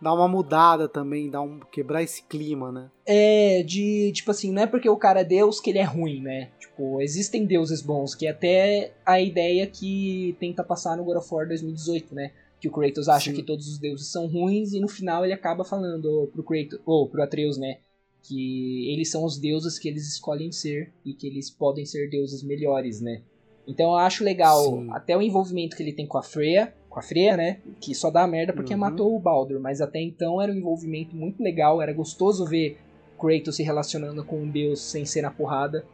dar 0.02 0.14
uma 0.14 0.26
mudada 0.26 0.88
também, 0.88 1.30
dar 1.30 1.42
um 1.42 1.60
quebrar 1.60 2.02
esse 2.02 2.24
clima, 2.24 2.72
né? 2.72 2.90
É, 3.06 3.62
de 3.62 4.10
tipo 4.12 4.32
assim, 4.32 4.50
não 4.50 4.62
é 4.62 4.66
porque 4.66 4.88
o 4.88 4.96
cara 4.96 5.20
é 5.20 5.24
deus 5.24 5.60
que 5.60 5.70
ele 5.70 5.78
é 5.78 5.84
ruim, 5.84 6.20
né? 6.20 6.50
Tipo, 6.58 7.00
existem 7.00 7.46
deuses 7.46 7.80
bons, 7.80 8.12
que 8.14 8.26
é 8.26 8.30
até 8.30 8.92
a 9.06 9.20
ideia 9.20 9.64
que 9.66 10.36
tenta 10.40 10.64
passar 10.64 10.96
no 10.96 11.04
God 11.04 11.18
of 11.18 11.28
War 11.32 11.46
2018, 11.46 12.14
né? 12.14 12.32
Que 12.60 12.66
o 12.66 12.72
Kratos 12.72 13.08
acha 13.08 13.30
Sim. 13.30 13.36
que 13.36 13.42
todos 13.44 13.68
os 13.68 13.78
deuses 13.78 14.10
são 14.10 14.26
ruins 14.26 14.72
e 14.72 14.80
no 14.80 14.88
final 14.88 15.24
ele 15.24 15.32
acaba 15.32 15.64
falando 15.64 16.28
pro 16.32 16.42
Kratos, 16.42 16.80
ou 16.84 17.08
pro 17.08 17.22
Atreus, 17.22 17.56
né? 17.56 17.78
Que 18.24 18.92
eles 18.92 19.08
são 19.08 19.24
os 19.24 19.38
deuses 19.38 19.78
que 19.78 19.88
eles 19.88 20.08
escolhem 20.08 20.50
ser 20.50 20.92
e 21.04 21.14
que 21.14 21.28
eles 21.28 21.48
podem 21.48 21.86
ser 21.86 22.10
deuses 22.10 22.42
melhores, 22.42 23.00
né? 23.00 23.22
Então 23.68 23.90
eu 23.90 23.96
acho 23.96 24.24
legal 24.24 24.64
Sim. 24.64 24.88
até 24.90 25.16
o 25.16 25.22
envolvimento 25.22 25.76
que 25.76 25.82
ele 25.82 25.92
tem 25.92 26.06
com 26.06 26.18
a 26.18 26.22
Freya, 26.22 26.74
com 26.92 27.00
a 27.00 27.02
Freya, 27.02 27.36
né? 27.36 27.60
Que 27.80 27.94
só 27.94 28.10
dá 28.10 28.26
merda 28.26 28.52
porque 28.52 28.74
Uhum. 28.74 28.80
matou 28.80 29.16
o 29.16 29.18
Baldur, 29.18 29.58
mas 29.58 29.80
até 29.80 30.00
então 30.00 30.40
era 30.40 30.52
um 30.52 30.54
envolvimento 30.54 31.16
muito 31.16 31.42
legal, 31.42 31.80
era 31.80 31.92
gostoso 31.92 32.44
ver 32.44 32.78
Kratos 33.18 33.56
se 33.56 33.62
relacionando 33.62 34.22
com 34.24 34.42
um 34.42 34.48
deus 34.50 34.80
sem 34.80 35.06
ser 35.06 35.22
na 35.22 35.30
porrada. 35.30 35.86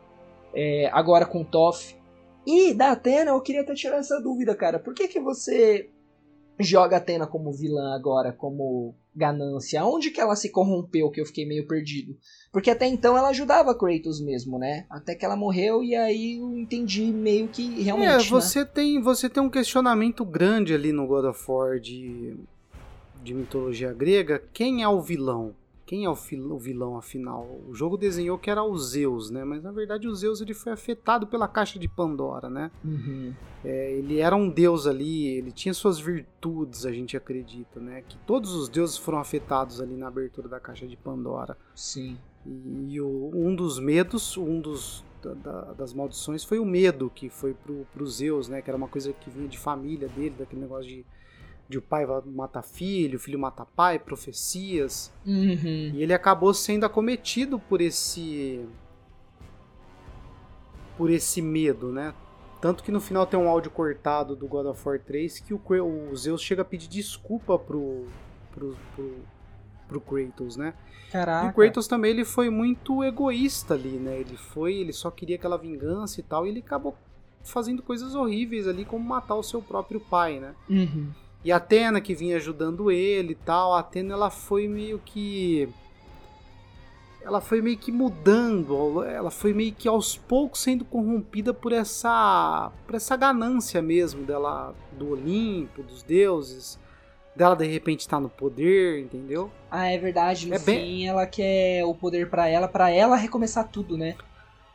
É, 0.52 0.90
agora 0.92 1.24
com 1.24 1.44
Toff. 1.44 1.96
E 2.46 2.72
da 2.74 2.92
Atena, 2.92 3.30
eu 3.30 3.40
queria 3.40 3.60
até 3.60 3.74
tirar 3.74 3.98
essa 3.98 4.20
dúvida, 4.20 4.54
cara. 4.56 4.78
Por 4.78 4.94
que, 4.94 5.06
que 5.06 5.20
você 5.20 5.90
joga 6.58 6.96
a 6.96 6.98
Atena 6.98 7.26
como 7.26 7.52
vilã 7.52 7.94
agora, 7.94 8.32
como 8.32 8.94
ganância? 9.14 9.84
Onde 9.84 10.10
que 10.10 10.20
ela 10.20 10.36
se 10.36 10.50
corrompeu 10.50 11.10
que 11.10 11.20
eu 11.20 11.26
fiquei 11.26 11.46
meio 11.46 11.66
perdido? 11.66 12.16
Porque 12.52 12.70
até 12.70 12.86
então 12.86 13.16
ela 13.16 13.28
ajudava 13.28 13.74
Kratos 13.74 14.20
mesmo, 14.20 14.58
né? 14.58 14.86
Até 14.90 15.14
que 15.14 15.24
ela 15.24 15.36
morreu 15.36 15.82
e 15.82 15.94
aí 15.94 16.38
eu 16.38 16.56
entendi 16.56 17.04
meio 17.12 17.48
que 17.48 17.82
realmente. 17.82 18.08
É, 18.08 18.16
né? 18.16 18.24
você 18.24 18.64
tem, 18.64 19.00
você 19.00 19.28
tem 19.28 19.42
um 19.42 19.50
questionamento 19.50 20.24
grande 20.24 20.74
ali 20.74 20.92
no 20.92 21.06
God 21.06 21.26
of 21.26 21.44
War 21.48 21.78
de, 21.78 22.36
de 23.22 23.34
mitologia 23.34 23.92
grega. 23.92 24.42
Quem 24.52 24.82
é 24.82 24.88
o 24.88 25.00
vilão? 25.00 25.54
Quem 25.88 26.04
é 26.04 26.10
o, 26.10 26.12
o 26.12 26.58
vilão, 26.58 26.98
afinal? 26.98 27.48
O 27.66 27.74
jogo 27.74 27.96
desenhou 27.96 28.36
que 28.38 28.50
era 28.50 28.62
o 28.62 28.76
Zeus, 28.76 29.30
né? 29.30 29.42
Mas 29.42 29.62
na 29.62 29.72
verdade 29.72 30.06
o 30.06 30.14
Zeus 30.14 30.42
ele 30.42 30.52
foi 30.52 30.70
afetado 30.70 31.26
pela 31.26 31.48
caixa 31.48 31.78
de 31.78 31.88
Pandora, 31.88 32.50
né? 32.50 32.70
Uhum. 32.84 33.32
É, 33.64 33.92
ele 33.94 34.18
era 34.18 34.36
um 34.36 34.50
deus 34.50 34.86
ali, 34.86 35.28
ele 35.28 35.50
tinha 35.50 35.72
suas 35.72 35.98
virtudes, 35.98 36.84
a 36.84 36.92
gente 36.92 37.16
acredita, 37.16 37.80
né? 37.80 38.02
Que 38.06 38.18
todos 38.26 38.52
os 38.52 38.68
deuses 38.68 38.98
foram 38.98 39.18
afetados 39.18 39.80
ali 39.80 39.96
na 39.96 40.08
abertura 40.08 40.46
da 40.46 40.60
caixa 40.60 40.86
de 40.86 40.94
Pandora. 40.94 41.56
Sim. 41.74 42.18
E, 42.44 42.92
e 42.94 43.00
o- 43.00 43.30
um 43.34 43.56
dos 43.56 43.78
medos, 43.78 44.36
um 44.36 44.60
dos 44.60 45.02
da- 45.42 45.72
das 45.72 45.94
maldições 45.94 46.44
foi 46.44 46.58
o 46.58 46.66
medo 46.66 47.10
que 47.12 47.30
foi 47.30 47.54
pro, 47.54 47.86
pro 47.94 48.06
Zeus, 48.06 48.46
né? 48.46 48.60
Que 48.60 48.68
era 48.68 48.76
uma 48.76 48.88
coisa 48.88 49.10
que 49.14 49.30
vinha 49.30 49.48
de 49.48 49.58
família 49.58 50.06
dele, 50.08 50.34
daquele 50.38 50.60
negócio 50.60 50.86
de, 50.86 51.04
de 51.68 51.78
o 51.78 51.82
pai 51.82 52.06
va- 52.06 52.22
mata 52.24 52.62
filho, 52.62 53.16
o 53.16 53.20
filho 53.20 53.38
mata 53.38 53.64
pai, 53.64 53.98
profecias. 53.98 55.12
Uhum. 55.26 55.92
E 55.94 56.02
ele 56.02 56.14
acabou 56.14 56.54
sendo 56.54 56.86
acometido 56.86 57.58
por 57.58 57.80
esse 57.80 58.64
por 60.96 61.10
esse 61.10 61.40
medo, 61.40 61.92
né? 61.92 62.12
Tanto 62.60 62.82
que 62.82 62.90
no 62.90 63.00
final 63.00 63.24
tem 63.24 63.38
um 63.38 63.48
áudio 63.48 63.70
cortado 63.70 64.34
do 64.34 64.48
God 64.48 64.66
of 64.66 64.88
War 64.88 64.98
3 64.98 65.38
que 65.40 65.54
o, 65.54 65.60
o 66.10 66.16
Zeus 66.16 66.42
chega 66.42 66.62
a 66.62 66.64
pedir 66.64 66.88
desculpa 66.88 67.56
pro, 67.56 68.06
pro, 68.52 68.76
pro, 68.96 69.14
pro 69.86 70.00
Kratos, 70.00 70.56
né? 70.56 70.74
E 71.08 71.12
Caraca. 71.12 71.46
o 71.48 71.52
Kratos 71.54 71.86
também 71.86 72.10
ele 72.10 72.24
foi 72.24 72.50
muito 72.50 73.04
egoísta 73.04 73.74
ali, 73.74 73.90
né? 73.90 74.18
Ele 74.18 74.36
foi, 74.36 74.74
ele 74.74 74.92
só 74.92 75.08
queria 75.10 75.36
aquela 75.36 75.56
vingança 75.56 76.18
e 76.18 76.22
tal, 76.24 76.44
e 76.46 76.48
ele 76.48 76.58
acabou 76.58 76.96
fazendo 77.44 77.80
coisas 77.82 78.14
horríveis 78.16 78.66
ali, 78.66 78.84
como 78.84 79.08
matar 79.08 79.36
o 79.36 79.42
seu 79.42 79.62
próprio 79.62 80.00
pai, 80.00 80.40
né? 80.40 80.54
Uhum. 80.68 81.10
E 81.44 81.52
a 81.52 81.56
Atena 81.56 82.00
que 82.00 82.14
vinha 82.14 82.36
ajudando 82.36 82.90
ele 82.90 83.32
e 83.32 83.36
tal, 83.36 83.72
a 83.74 83.80
Atena 83.80 84.14
ela 84.14 84.30
foi 84.30 84.66
meio 84.68 85.00
que 85.04 85.68
ela 87.22 87.40
foi 87.40 87.60
meio 87.60 87.76
que 87.76 87.92
mudando, 87.92 89.02
ela 89.04 89.30
foi 89.30 89.52
meio 89.52 89.72
que 89.72 89.86
aos 89.86 90.16
poucos 90.16 90.60
sendo 90.60 90.84
corrompida 90.84 91.52
por 91.52 91.72
essa 91.72 92.70
por 92.86 92.94
essa 92.94 93.16
ganância 93.16 93.82
mesmo 93.82 94.24
dela 94.24 94.74
do 94.92 95.10
Olimpo, 95.10 95.82
dos 95.82 96.02
deuses, 96.02 96.78
dela 97.36 97.54
de 97.54 97.66
repente 97.66 98.00
estar 98.00 98.18
no 98.18 98.28
poder, 98.30 99.00
entendeu? 99.00 99.50
Ah, 99.70 99.86
é 99.88 99.98
verdade. 99.98 100.48
No 100.48 100.54
É 100.54 100.58
fim, 100.58 100.64
bem- 100.64 101.08
ela 101.08 101.26
quer 101.26 101.84
o 101.84 101.94
poder 101.94 102.30
pra 102.30 102.48
ela, 102.48 102.66
pra 102.66 102.90
ela 102.90 103.16
recomeçar 103.16 103.68
tudo, 103.68 103.96
né? 103.98 104.16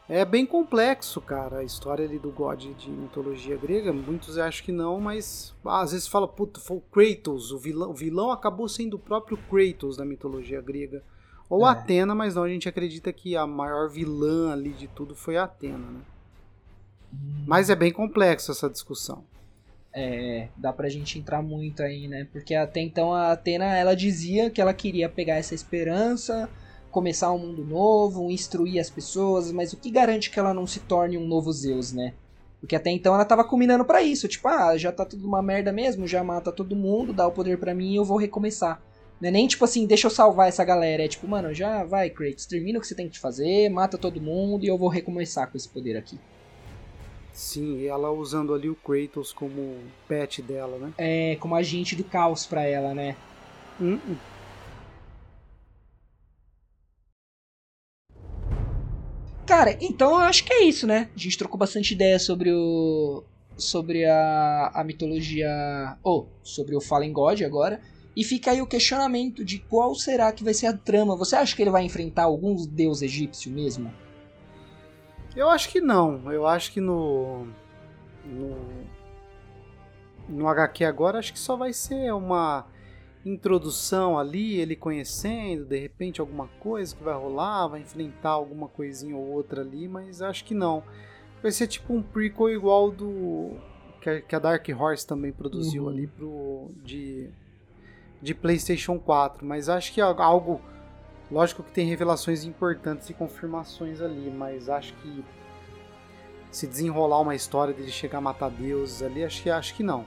É 0.09 0.25
bem 0.25 0.45
complexo, 0.45 1.21
cara, 1.21 1.59
a 1.59 1.63
história 1.63 2.03
ali 2.05 2.19
do 2.19 2.29
God 2.29 2.61
de 2.77 2.89
mitologia 2.89 3.55
grega. 3.55 3.93
Muitos 3.93 4.37
acham 4.37 4.65
que 4.65 4.71
não, 4.71 4.99
mas 4.99 5.55
ah, 5.63 5.81
às 5.81 5.93
vezes 5.93 6.07
fala, 6.07 6.27
puta, 6.27 6.59
foi 6.59 6.77
o 6.77 6.81
Kratos, 6.81 7.51
o 7.51 7.57
vilão, 7.57 7.89
o 7.89 7.93
vilão 7.93 8.29
acabou 8.29 8.67
sendo 8.67 8.95
o 8.95 8.99
próprio 8.99 9.37
Kratos 9.49 9.95
da 9.95 10.03
mitologia 10.03 10.61
grega. 10.61 11.01
Ou 11.49 11.65
É. 11.65 11.69
Atena, 11.69 12.13
mas 12.13 12.35
não, 12.35 12.43
a 12.43 12.49
gente 12.49 12.67
acredita 12.67 13.13
que 13.13 13.35
a 13.37 13.47
maior 13.47 13.89
vilã 13.89 14.51
ali 14.51 14.71
de 14.71 14.87
tudo 14.87 15.15
foi 15.15 15.37
a 15.37 15.43
Atena, 15.45 15.89
né? 15.89 16.01
Mas 17.45 17.69
é 17.69 17.75
bem 17.75 17.91
complexo 17.91 18.51
essa 18.51 18.69
discussão. 18.69 19.23
É, 19.95 20.47
dá 20.57 20.73
pra 20.73 20.89
gente 20.89 21.19
entrar 21.19 21.43
muito 21.43 21.83
aí, 21.83 22.07
né? 22.07 22.27
Porque 22.31 22.55
até 22.55 22.81
então 22.81 23.13
a 23.13 23.31
Atena, 23.31 23.65
ela 23.65 23.95
dizia 23.95 24.49
que 24.49 24.59
ela 24.59 24.73
queria 24.73 25.07
pegar 25.07 25.35
essa 25.35 25.53
esperança, 25.53 26.49
começar 26.93 27.31
um 27.33 27.39
mundo 27.39 27.65
novo, 27.65 28.29
instruir 28.29 28.79
as 28.79 28.89
pessoas, 28.89 29.51
mas 29.51 29.73
o 29.73 29.77
que 29.77 29.89
garante 29.89 30.29
que 30.29 30.39
ela 30.39 30.53
não 30.53 30.67
se 30.67 30.79
torne 30.79 31.17
um 31.17 31.27
novo 31.27 31.51
Zeus, 31.51 31.91
né? 31.91 32.13
Porque 32.61 32.75
até 32.75 32.91
então 32.91 33.15
ela 33.15 33.25
tava 33.25 33.43
combinando 33.43 33.83
pra 33.83 34.03
isso, 34.03 34.27
tipo, 34.27 34.47
ah, 34.47 34.77
já 34.77 34.91
tá 34.91 35.03
tudo 35.03 35.27
uma 35.27 35.41
merda 35.41 35.71
mesmo, 35.71 36.07
já 36.07 36.23
mata 36.23 36.51
todo 36.51 36.75
mundo, 36.75 37.11
dá 37.11 37.27
o 37.27 37.31
poder 37.31 37.57
pra 37.57 37.73
mim 37.73 37.93
e 37.93 37.95
eu 37.95 38.05
vou 38.05 38.15
recomeçar. 38.15 38.79
Não 39.19 39.27
é 39.27 39.31
nem 39.31 39.47
tipo 39.47 39.65
assim, 39.65 39.87
deixa 39.87 40.05
eu 40.05 40.11
salvar 40.11 40.47
essa 40.47 40.63
galera, 40.63 41.03
é 41.03 41.07
tipo, 41.07 41.27
mano, 41.27 41.51
já 41.51 41.83
vai, 41.83 42.11
Kratos, 42.11 42.45
termina 42.45 42.77
o 42.77 42.81
que 42.81 42.87
você 42.87 42.95
tem 42.95 43.09
que 43.09 43.19
fazer, 43.19 43.69
mata 43.69 43.97
todo 43.97 44.21
mundo 44.21 44.63
e 44.63 44.67
eu 44.67 44.77
vou 44.77 44.87
recomeçar 44.87 45.49
com 45.49 45.57
esse 45.57 45.67
poder 45.67 45.97
aqui. 45.97 46.19
Sim, 47.33 47.79
e 47.79 47.87
ela 47.87 48.11
usando 48.11 48.53
ali 48.53 48.69
o 48.69 48.75
Kratos 48.75 49.33
como 49.33 49.79
pet 50.07 50.41
dela, 50.43 50.77
né? 50.77 50.93
É, 50.97 51.35
como 51.37 51.55
agente 51.55 51.95
do 51.95 52.03
caos 52.03 52.45
pra 52.45 52.63
ela, 52.63 52.93
né? 52.93 53.15
Hum, 53.81 53.97
Cara, 59.45 59.77
então 59.81 60.11
eu 60.11 60.21
acho 60.21 60.45
que 60.45 60.53
é 60.53 60.63
isso, 60.63 60.87
né? 60.87 61.09
A 61.15 61.19
gente 61.19 61.37
trocou 61.37 61.57
bastante 61.57 61.93
ideia 61.93 62.17
sobre 62.17 62.51
o. 62.51 63.23
sobre 63.57 64.05
a, 64.05 64.71
a 64.73 64.83
mitologia. 64.83 65.97
Ou, 66.01 66.29
sobre 66.41 66.75
o 66.75 66.81
Fallen 66.81 67.11
God 67.11 67.41
agora. 67.41 67.81
E 68.15 68.23
fica 68.23 68.51
aí 68.51 68.61
o 68.61 68.67
questionamento 68.67 69.43
de 69.43 69.59
qual 69.59 69.95
será 69.95 70.31
que 70.31 70.43
vai 70.43 70.53
ser 70.53 70.67
a 70.67 70.77
trama. 70.77 71.17
Você 71.17 71.35
acha 71.35 71.55
que 71.55 71.61
ele 71.61 71.71
vai 71.71 71.83
enfrentar 71.83 72.23
alguns 72.23 72.67
deus 72.67 73.01
egípcio 73.01 73.51
mesmo? 73.51 73.93
Eu 75.35 75.49
acho 75.49 75.69
que 75.69 75.81
não. 75.81 76.31
Eu 76.31 76.47
acho 76.47 76.71
que 76.71 76.79
no. 76.79 77.47
No, 78.23 78.57
no 80.29 80.47
HQ 80.47 80.85
agora, 80.85 81.19
acho 81.19 81.33
que 81.33 81.39
só 81.39 81.57
vai 81.57 81.73
ser 81.73 82.13
uma 82.13 82.65
introdução 83.25 84.17
ali, 84.19 84.59
ele 84.59 84.75
conhecendo, 84.75 85.65
de 85.65 85.79
repente 85.79 86.19
alguma 86.19 86.47
coisa 86.59 86.95
que 86.95 87.03
vai 87.03 87.13
rolar, 87.15 87.67
vai 87.67 87.81
enfrentar 87.81 88.29
alguma 88.31 88.67
coisinha 88.67 89.15
ou 89.15 89.25
outra 89.31 89.61
ali, 89.61 89.87
mas 89.87 90.21
acho 90.21 90.43
que 90.43 90.53
não. 90.53 90.83
Vai 91.41 91.51
ser 91.51 91.67
tipo 91.67 91.93
um 91.93 92.01
prequel 92.01 92.49
igual 92.49 92.91
do. 92.91 93.51
que 94.27 94.35
a, 94.35 94.39
Dark 94.39 94.67
Horse 94.77 95.05
também 95.07 95.31
produziu 95.31 95.83
Uhum. 95.83 95.89
ali 95.89 96.07
pro. 96.07 96.69
de. 96.83 97.29
de 98.21 98.33
PlayStation 98.33 98.99
4, 98.99 99.45
mas 99.45 99.69
acho 99.69 99.93
que 99.93 100.01
é 100.01 100.03
algo. 100.03 100.61
Lógico 101.31 101.63
que 101.63 101.71
tem 101.71 101.87
revelações 101.87 102.43
importantes 102.43 103.09
e 103.09 103.13
confirmações 103.13 104.01
ali, 104.01 104.29
mas 104.29 104.69
acho 104.69 104.93
que 104.95 105.23
se 106.51 106.67
desenrolar 106.67 107.19
uma 107.21 107.33
história 107.33 107.73
dele 107.73 107.89
chegar 107.89 108.19
a 108.19 108.21
matar 108.21 108.51
deuses 108.51 109.01
ali, 109.01 109.23
acho 109.23 109.41
que, 109.41 109.49
acho 109.49 109.73
que 109.73 109.81
não. 109.81 110.05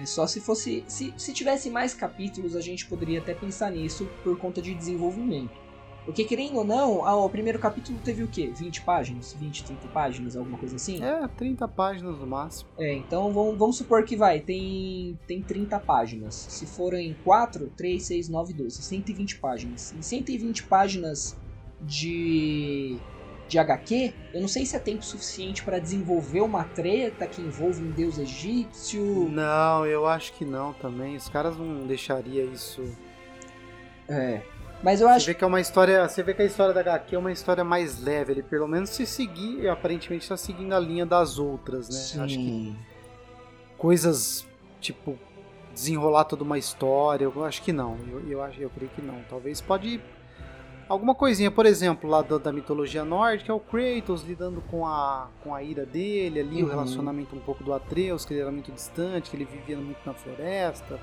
É, 0.00 0.06
só 0.06 0.26
se 0.26 0.40
fosse. 0.40 0.84
Se, 0.86 1.12
se 1.16 1.32
tivesse 1.32 1.70
mais 1.70 1.94
capítulos, 1.94 2.56
a 2.56 2.60
gente 2.60 2.86
poderia 2.86 3.20
até 3.20 3.34
pensar 3.34 3.70
nisso 3.70 4.08
por 4.22 4.38
conta 4.38 4.60
de 4.60 4.74
desenvolvimento. 4.74 5.64
Porque, 6.04 6.22
querendo 6.24 6.58
ou 6.58 6.64
não, 6.64 7.06
ah, 7.06 7.16
o 7.16 7.30
primeiro 7.30 7.58
capítulo 7.58 7.98
teve 8.04 8.22
o 8.22 8.28
quê? 8.28 8.52
20 8.54 8.82
páginas? 8.82 9.32
20, 9.32 9.64
30 9.64 9.88
páginas, 9.88 10.36
alguma 10.36 10.58
coisa 10.58 10.76
assim? 10.76 11.02
É, 11.02 11.26
30 11.28 11.66
páginas 11.68 12.18
no 12.18 12.26
máximo. 12.26 12.68
É, 12.78 12.92
então 12.92 13.32
vamos, 13.32 13.56
vamos 13.56 13.76
supor 13.78 14.04
que 14.04 14.14
vai, 14.14 14.40
tem, 14.40 15.18
tem 15.26 15.40
30 15.40 15.80
páginas. 15.80 16.34
Se 16.34 16.66
forem 16.66 17.16
4, 17.24 17.72
3, 17.74 18.02
6, 18.02 18.28
9, 18.28 18.52
12, 18.52 18.82
120 18.82 19.38
páginas. 19.38 19.94
Em 19.96 20.02
120 20.02 20.64
páginas 20.64 21.38
de, 21.80 22.98
de 23.48 23.58
HQ, 23.58 24.14
eu 24.32 24.40
não 24.40 24.48
sei 24.48 24.64
se 24.64 24.74
é 24.74 24.78
tempo 24.78 25.04
suficiente 25.04 25.62
para 25.62 25.78
desenvolver 25.78 26.40
uma 26.40 26.64
treta 26.64 27.26
que 27.26 27.40
envolve 27.40 27.82
um 27.82 27.90
deus 27.90 28.18
egípcio. 28.18 29.28
Não, 29.30 29.86
eu 29.86 30.06
acho 30.06 30.32
que 30.32 30.44
não 30.44 30.72
também. 30.72 31.16
Os 31.16 31.28
caras 31.28 31.56
não 31.56 31.86
deixariam 31.86 32.52
isso. 32.52 32.82
É. 34.08 34.42
Mas 34.82 35.00
eu 35.00 35.08
Você 35.08 35.14
acho 35.14 35.26
vê 35.26 35.34
que 35.34 35.44
é 35.44 35.46
uma 35.46 35.60
história. 35.60 36.06
Você 36.08 36.22
vê 36.22 36.34
que 36.34 36.42
a 36.42 36.44
história 36.44 36.74
da 36.74 36.80
HQ 36.80 37.14
é 37.14 37.18
uma 37.18 37.32
história 37.32 37.64
mais 37.64 38.02
leve. 38.02 38.32
Ele 38.32 38.42
pelo 38.42 38.68
menos 38.68 38.90
se 38.90 39.06
seguir, 39.06 39.68
aparentemente 39.68 40.24
está 40.24 40.36
seguindo 40.36 40.74
a 40.74 40.78
linha 40.78 41.06
das 41.06 41.38
outras, 41.38 41.88
né? 41.88 42.22
Acho 42.22 42.34
que 42.36 42.44
Sim. 42.44 42.76
coisas 43.78 44.46
tipo 44.80 45.18
desenrolar 45.72 46.24
toda 46.24 46.44
uma 46.44 46.56
história, 46.56 47.24
eu 47.24 47.44
acho 47.44 47.62
que 47.62 47.72
não. 47.72 47.98
Eu, 48.10 48.28
eu 48.28 48.42
acho, 48.42 48.60
eu 48.60 48.70
creio 48.70 48.90
que 48.90 49.02
não. 49.02 49.22
Talvez 49.28 49.60
pode 49.60 50.00
alguma 50.88 51.14
coisinha, 51.14 51.50
por 51.50 51.66
exemplo, 51.66 52.08
lá 52.08 52.22
da, 52.22 52.38
da 52.38 52.52
mitologia 52.52 53.04
nórdica, 53.04 53.52
é 53.52 53.54
o 53.54 53.60
Kratos 53.60 54.22
lidando 54.22 54.60
com 54.70 54.86
a 54.86 55.28
com 55.42 55.54
a 55.54 55.62
ira 55.62 55.84
dele 55.84 56.40
ali, 56.40 56.62
Uhum. 56.62 56.68
o 56.68 56.70
relacionamento 56.70 57.34
um 57.36 57.40
pouco 57.40 57.62
do 57.64 57.72
Atreus, 57.72 58.24
que 58.24 58.34
ele 58.34 58.40
era 58.40 58.50
muito 58.52 58.70
distante, 58.72 59.30
que 59.30 59.36
ele 59.36 59.44
vivia 59.44 59.76
muito 59.76 59.98
na 60.04 60.14
floresta. 60.14 60.98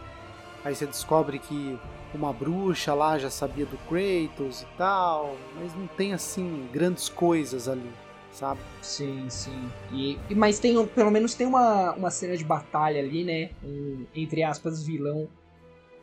Aí 0.63 0.75
você 0.75 0.85
descobre 0.85 1.39
que 1.39 1.77
uma 2.13 2.31
bruxa 2.31 2.93
lá 2.93 3.17
já 3.17 3.29
sabia 3.29 3.65
do 3.65 3.77
Kratos 3.89 4.61
e 4.61 4.67
tal, 4.77 5.35
mas 5.59 5.73
não 5.73 5.87
tem 5.87 6.13
assim 6.13 6.67
grandes 6.71 7.09
coisas 7.09 7.67
ali, 7.67 7.89
sabe? 8.31 8.59
Sim, 8.81 9.25
sim. 9.29 9.71
E, 9.91 10.19
mas 10.35 10.59
tem, 10.59 10.85
pelo 10.87 11.09
menos 11.09 11.33
tem 11.33 11.47
uma, 11.47 11.93
uma 11.93 12.11
cena 12.11 12.37
de 12.37 12.43
batalha 12.43 12.99
ali, 12.99 13.23
né? 13.23 13.49
Um, 13.63 14.05
entre 14.15 14.43
aspas, 14.43 14.83
vilão. 14.83 15.27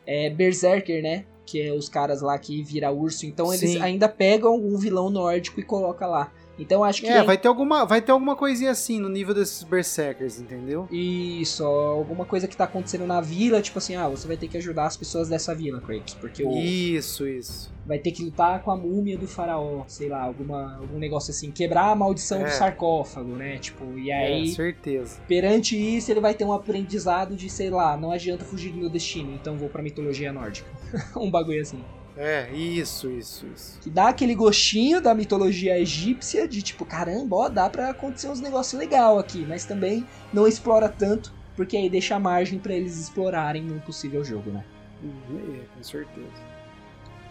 É 0.05 0.29
Berserker, 0.29 1.01
né? 1.01 1.25
Que 1.45 1.61
é 1.61 1.73
os 1.73 1.89
caras 1.89 2.21
lá 2.21 2.37
que 2.37 2.61
vira 2.63 2.91
urso. 2.91 3.25
Então 3.25 3.53
eles 3.53 3.71
Sim. 3.71 3.81
ainda 3.81 4.07
pegam 4.07 4.55
um 4.55 4.77
vilão 4.77 5.09
nórdico 5.09 5.59
e 5.59 5.63
coloca 5.63 6.05
lá. 6.05 6.31
Então 6.59 6.83
acho 6.83 7.01
que. 7.01 7.07
É, 7.07 7.23
vai 7.23 7.37
ter 7.37 7.47
alguma, 7.47 7.85
vai 7.85 8.01
ter 8.01 8.11
alguma 8.11 8.35
coisinha 8.35 8.71
assim 8.71 8.99
no 8.99 9.07
nível 9.09 9.33
desses 9.33 9.63
berserkers, 9.63 10.39
entendeu? 10.39 10.87
Isso, 10.91 11.63
alguma 11.63 12.25
coisa 12.25 12.47
que 12.47 12.55
tá 12.57 12.65
acontecendo 12.65 13.07
na 13.07 13.21
vila, 13.21 13.61
tipo 13.61 13.77
assim, 13.77 13.95
ah, 13.95 14.07
você 14.09 14.27
vai 14.27 14.35
ter 14.37 14.47
que 14.47 14.57
ajudar 14.57 14.85
as 14.85 14.97
pessoas 14.97 15.29
dessa 15.29 15.55
vila, 15.55 15.79
Kratos, 15.81 16.13
porque 16.15 16.43
o, 16.43 16.51
Isso, 16.57 17.27
isso. 17.27 17.71
vai 17.85 17.97
ter 17.97 18.11
que 18.11 18.23
lutar 18.23 18.61
com 18.61 18.71
a 18.71 18.75
múmia 18.77 19.17
do 19.17 19.27
faraó, 19.27 19.83
sei 19.87 20.09
lá, 20.09 20.21
alguma, 20.21 20.77
algum 20.77 20.97
negócio 20.99 21.31
assim, 21.31 21.49
quebrar 21.51 21.91
a 21.91 21.95
maldição 21.95 22.41
É. 22.41 22.43
do 22.45 22.49
sarcófago, 22.51 23.29
né? 23.35 23.57
Tipo, 23.57 23.97
e 23.97 24.11
É, 24.11 24.27
aí, 24.27 24.47
certeza. 24.49 25.19
perante 25.27 25.75
isso, 25.77 26.11
ele 26.11 26.19
vai 26.19 26.33
ter 26.33 26.43
um 26.45 26.51
aprendizado 26.53 27.35
de, 27.35 27.49
sei 27.49 27.69
lá, 27.69 27.95
não 27.95 28.11
adianta 28.11 28.43
fugir 28.43 28.71
do 28.71 28.77
meu 28.77 28.89
destino, 28.89 29.33
então 29.33 29.57
vou 29.57 29.69
pra 29.69 29.81
mitologia 29.81 30.31
nórdica. 30.33 30.69
um 31.15 31.29
bagulho 31.31 31.61
assim. 31.61 31.83
É, 32.17 32.51
isso, 32.53 33.09
isso, 33.09 33.45
isso. 33.47 33.79
Que 33.79 33.89
dá 33.89 34.09
aquele 34.09 34.35
gostinho 34.35 34.99
da 35.01 35.13
mitologia 35.13 35.79
egípcia, 35.79 36.47
de 36.47 36.61
tipo, 36.61 36.85
caramba, 36.85 37.35
ó, 37.35 37.49
dá 37.49 37.69
pra 37.69 37.89
acontecer 37.89 38.27
uns 38.29 38.41
negócios 38.41 38.77
legal 38.77 39.17
aqui, 39.17 39.45
mas 39.47 39.63
também 39.65 40.05
não 40.33 40.47
explora 40.47 40.89
tanto, 40.89 41.33
porque 41.55 41.77
aí 41.77 41.89
deixa 41.89 42.15
a 42.15 42.19
margem 42.19 42.59
pra 42.59 42.73
eles 42.73 42.97
explorarem 42.99 43.63
num 43.63 43.79
possível 43.79 44.23
jogo, 44.23 44.51
né? 44.51 44.65
Uhum, 45.01 45.61
É, 45.61 45.65
com 45.75 45.83
certeza. 45.83 46.49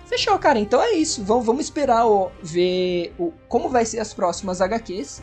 Fechou, 0.07 0.39
cara. 0.39 0.59
Então 0.59 0.83
é 0.83 0.93
isso. 0.93 1.23
Vamos, 1.23 1.45
vamos 1.45 1.65
esperar 1.65 2.07
ó, 2.07 2.31
ver 2.43 3.13
o, 3.19 3.33
como 3.47 3.69
vai 3.69 3.85
ser 3.85 4.01
as 4.01 4.15
próximas 4.15 4.61
HQs. 4.61 5.23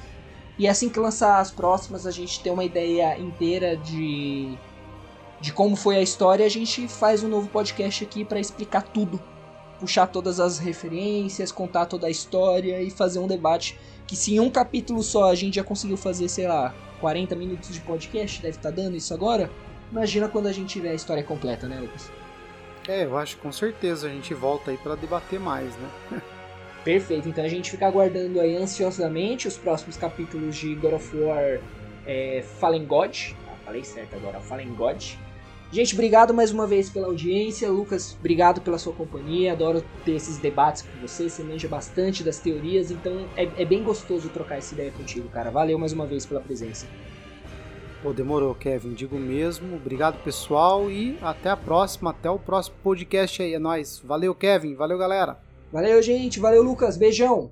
E 0.58 0.68
assim 0.68 0.90
que 0.90 1.00
lançar 1.00 1.40
as 1.40 1.52
próximas, 1.52 2.06
a 2.06 2.12
gente 2.12 2.40
ter 2.42 2.52
uma 2.52 2.64
ideia 2.64 3.18
inteira 3.20 3.76
de, 3.76 4.58
de 5.42 5.52
como 5.52 5.76
foi 5.76 5.98
a 5.98 6.02
história, 6.02 6.46
a 6.46 6.50
gente 6.50 6.88
faz 6.88 7.24
um 7.24 7.28
novo 7.28 7.50
podcast 7.50 8.04
aqui 8.04 8.24
pra 8.24 8.40
explicar 8.40 8.84
tudo. 8.84 9.20
Puxar 9.80 10.08
todas 10.08 10.40
as 10.40 10.58
referências, 10.58 11.52
contar 11.52 11.86
toda 11.86 12.08
a 12.08 12.10
história 12.10 12.82
e 12.82 12.90
fazer 12.90 13.20
um 13.20 13.28
debate. 13.28 13.78
Que 14.08 14.16
se 14.16 14.36
em 14.36 14.40
um 14.40 14.50
capítulo 14.50 15.02
só 15.04 15.30
a 15.30 15.36
gente 15.36 15.56
já 15.56 15.64
conseguiu 15.64 15.98
fazer, 15.98 16.30
sei 16.30 16.48
lá, 16.48 16.74
40 17.00 17.36
minutos 17.36 17.74
de 17.74 17.82
podcast, 17.82 18.42
deve 18.42 18.58
estar 18.58 18.72
dando 18.72 18.96
isso 18.96 19.14
agora. 19.14 19.50
Imagina 19.92 20.28
quando 20.28 20.48
a 20.48 20.52
gente 20.52 20.70
tiver 20.70 20.92
a 20.92 20.94
história 20.94 21.24
completa, 21.24 21.68
né, 21.68 21.80
Lucas? 21.80 22.12
É, 22.88 23.06
eu 23.06 23.18
acho 23.18 23.36
que 23.36 23.42
com 23.42 23.52
certeza 23.52 24.08
a 24.08 24.10
gente 24.10 24.34
volta 24.34 24.72
aí 24.72 24.78
pra 24.78 24.96
debater 24.96 25.40
mais, 25.40 25.76
né? 25.78 25.90
Perfeito, 26.84 27.28
então 27.28 27.44
a 27.44 27.48
gente 27.48 27.72
fica 27.72 27.88
aguardando 27.88 28.40
aí 28.40 28.56
ansiosamente 28.56 29.48
os 29.48 29.58
próximos 29.58 29.98
capítulos 29.98 30.56
de 30.56 30.76
God 30.76 30.94
of 30.94 31.18
War 31.18 31.60
é, 32.06 32.44
Fallen 32.60 32.86
God. 32.86 33.16
Ah, 33.48 33.56
falei 33.66 33.84
certo 33.84 34.16
agora, 34.16 34.40
Fallen 34.40 34.74
God. 34.76 35.04
Gente, 35.72 35.94
obrigado 35.94 36.34
mais 36.34 36.52
uma 36.52 36.66
vez 36.66 36.90
pela 36.90 37.08
audiência. 37.08 37.70
Lucas, 37.70 38.16
obrigado 38.20 38.62
pela 38.62 38.78
sua 38.78 38.94
companhia. 38.94 39.54
Adoro 39.54 39.84
ter 40.06 40.14
esses 40.14 40.38
debates 40.38 40.84
com 40.84 41.06
você. 41.06 41.30
Você 41.30 41.44
manja 41.44 41.68
bastante 41.68 42.24
das 42.24 42.40
teorias, 42.40 42.92
então 42.92 43.28
é, 43.36 43.50
é 43.58 43.66
bem 43.66 43.84
gostoso 43.84 44.30
trocar 44.30 44.58
essa 44.58 44.74
ideia 44.74 44.92
contigo, 44.92 45.28
cara. 45.30 45.52
Valeu 45.52 45.78
mais 45.78 45.92
uma 45.92 46.06
vez 46.06 46.26
pela 46.26 46.40
presença. 46.40 46.88
Pô, 48.02 48.14
demorou, 48.14 48.54
Kevin. 48.54 48.94
Digo 48.94 49.18
mesmo. 49.18 49.78
Obrigado, 49.78 50.22
pessoal. 50.24 50.92
E 50.92 51.18
até 51.22 51.50
a 51.50 51.58
próxima. 51.58 52.12
Até 52.12 52.30
o 52.30 52.38
próximo 52.38 52.76
podcast 52.84 53.42
aí. 53.42 53.56
É 53.56 53.60
nóis. 53.60 54.00
Valeu, 54.06 54.36
Kevin. 54.36 54.76
Valeu, 54.76 54.98
galera. 54.98 55.40
Valeu, 55.72 56.00
gente. 56.04 56.40
Valeu, 56.40 56.62
Lucas. 56.62 56.98
Beijão. 56.98 57.52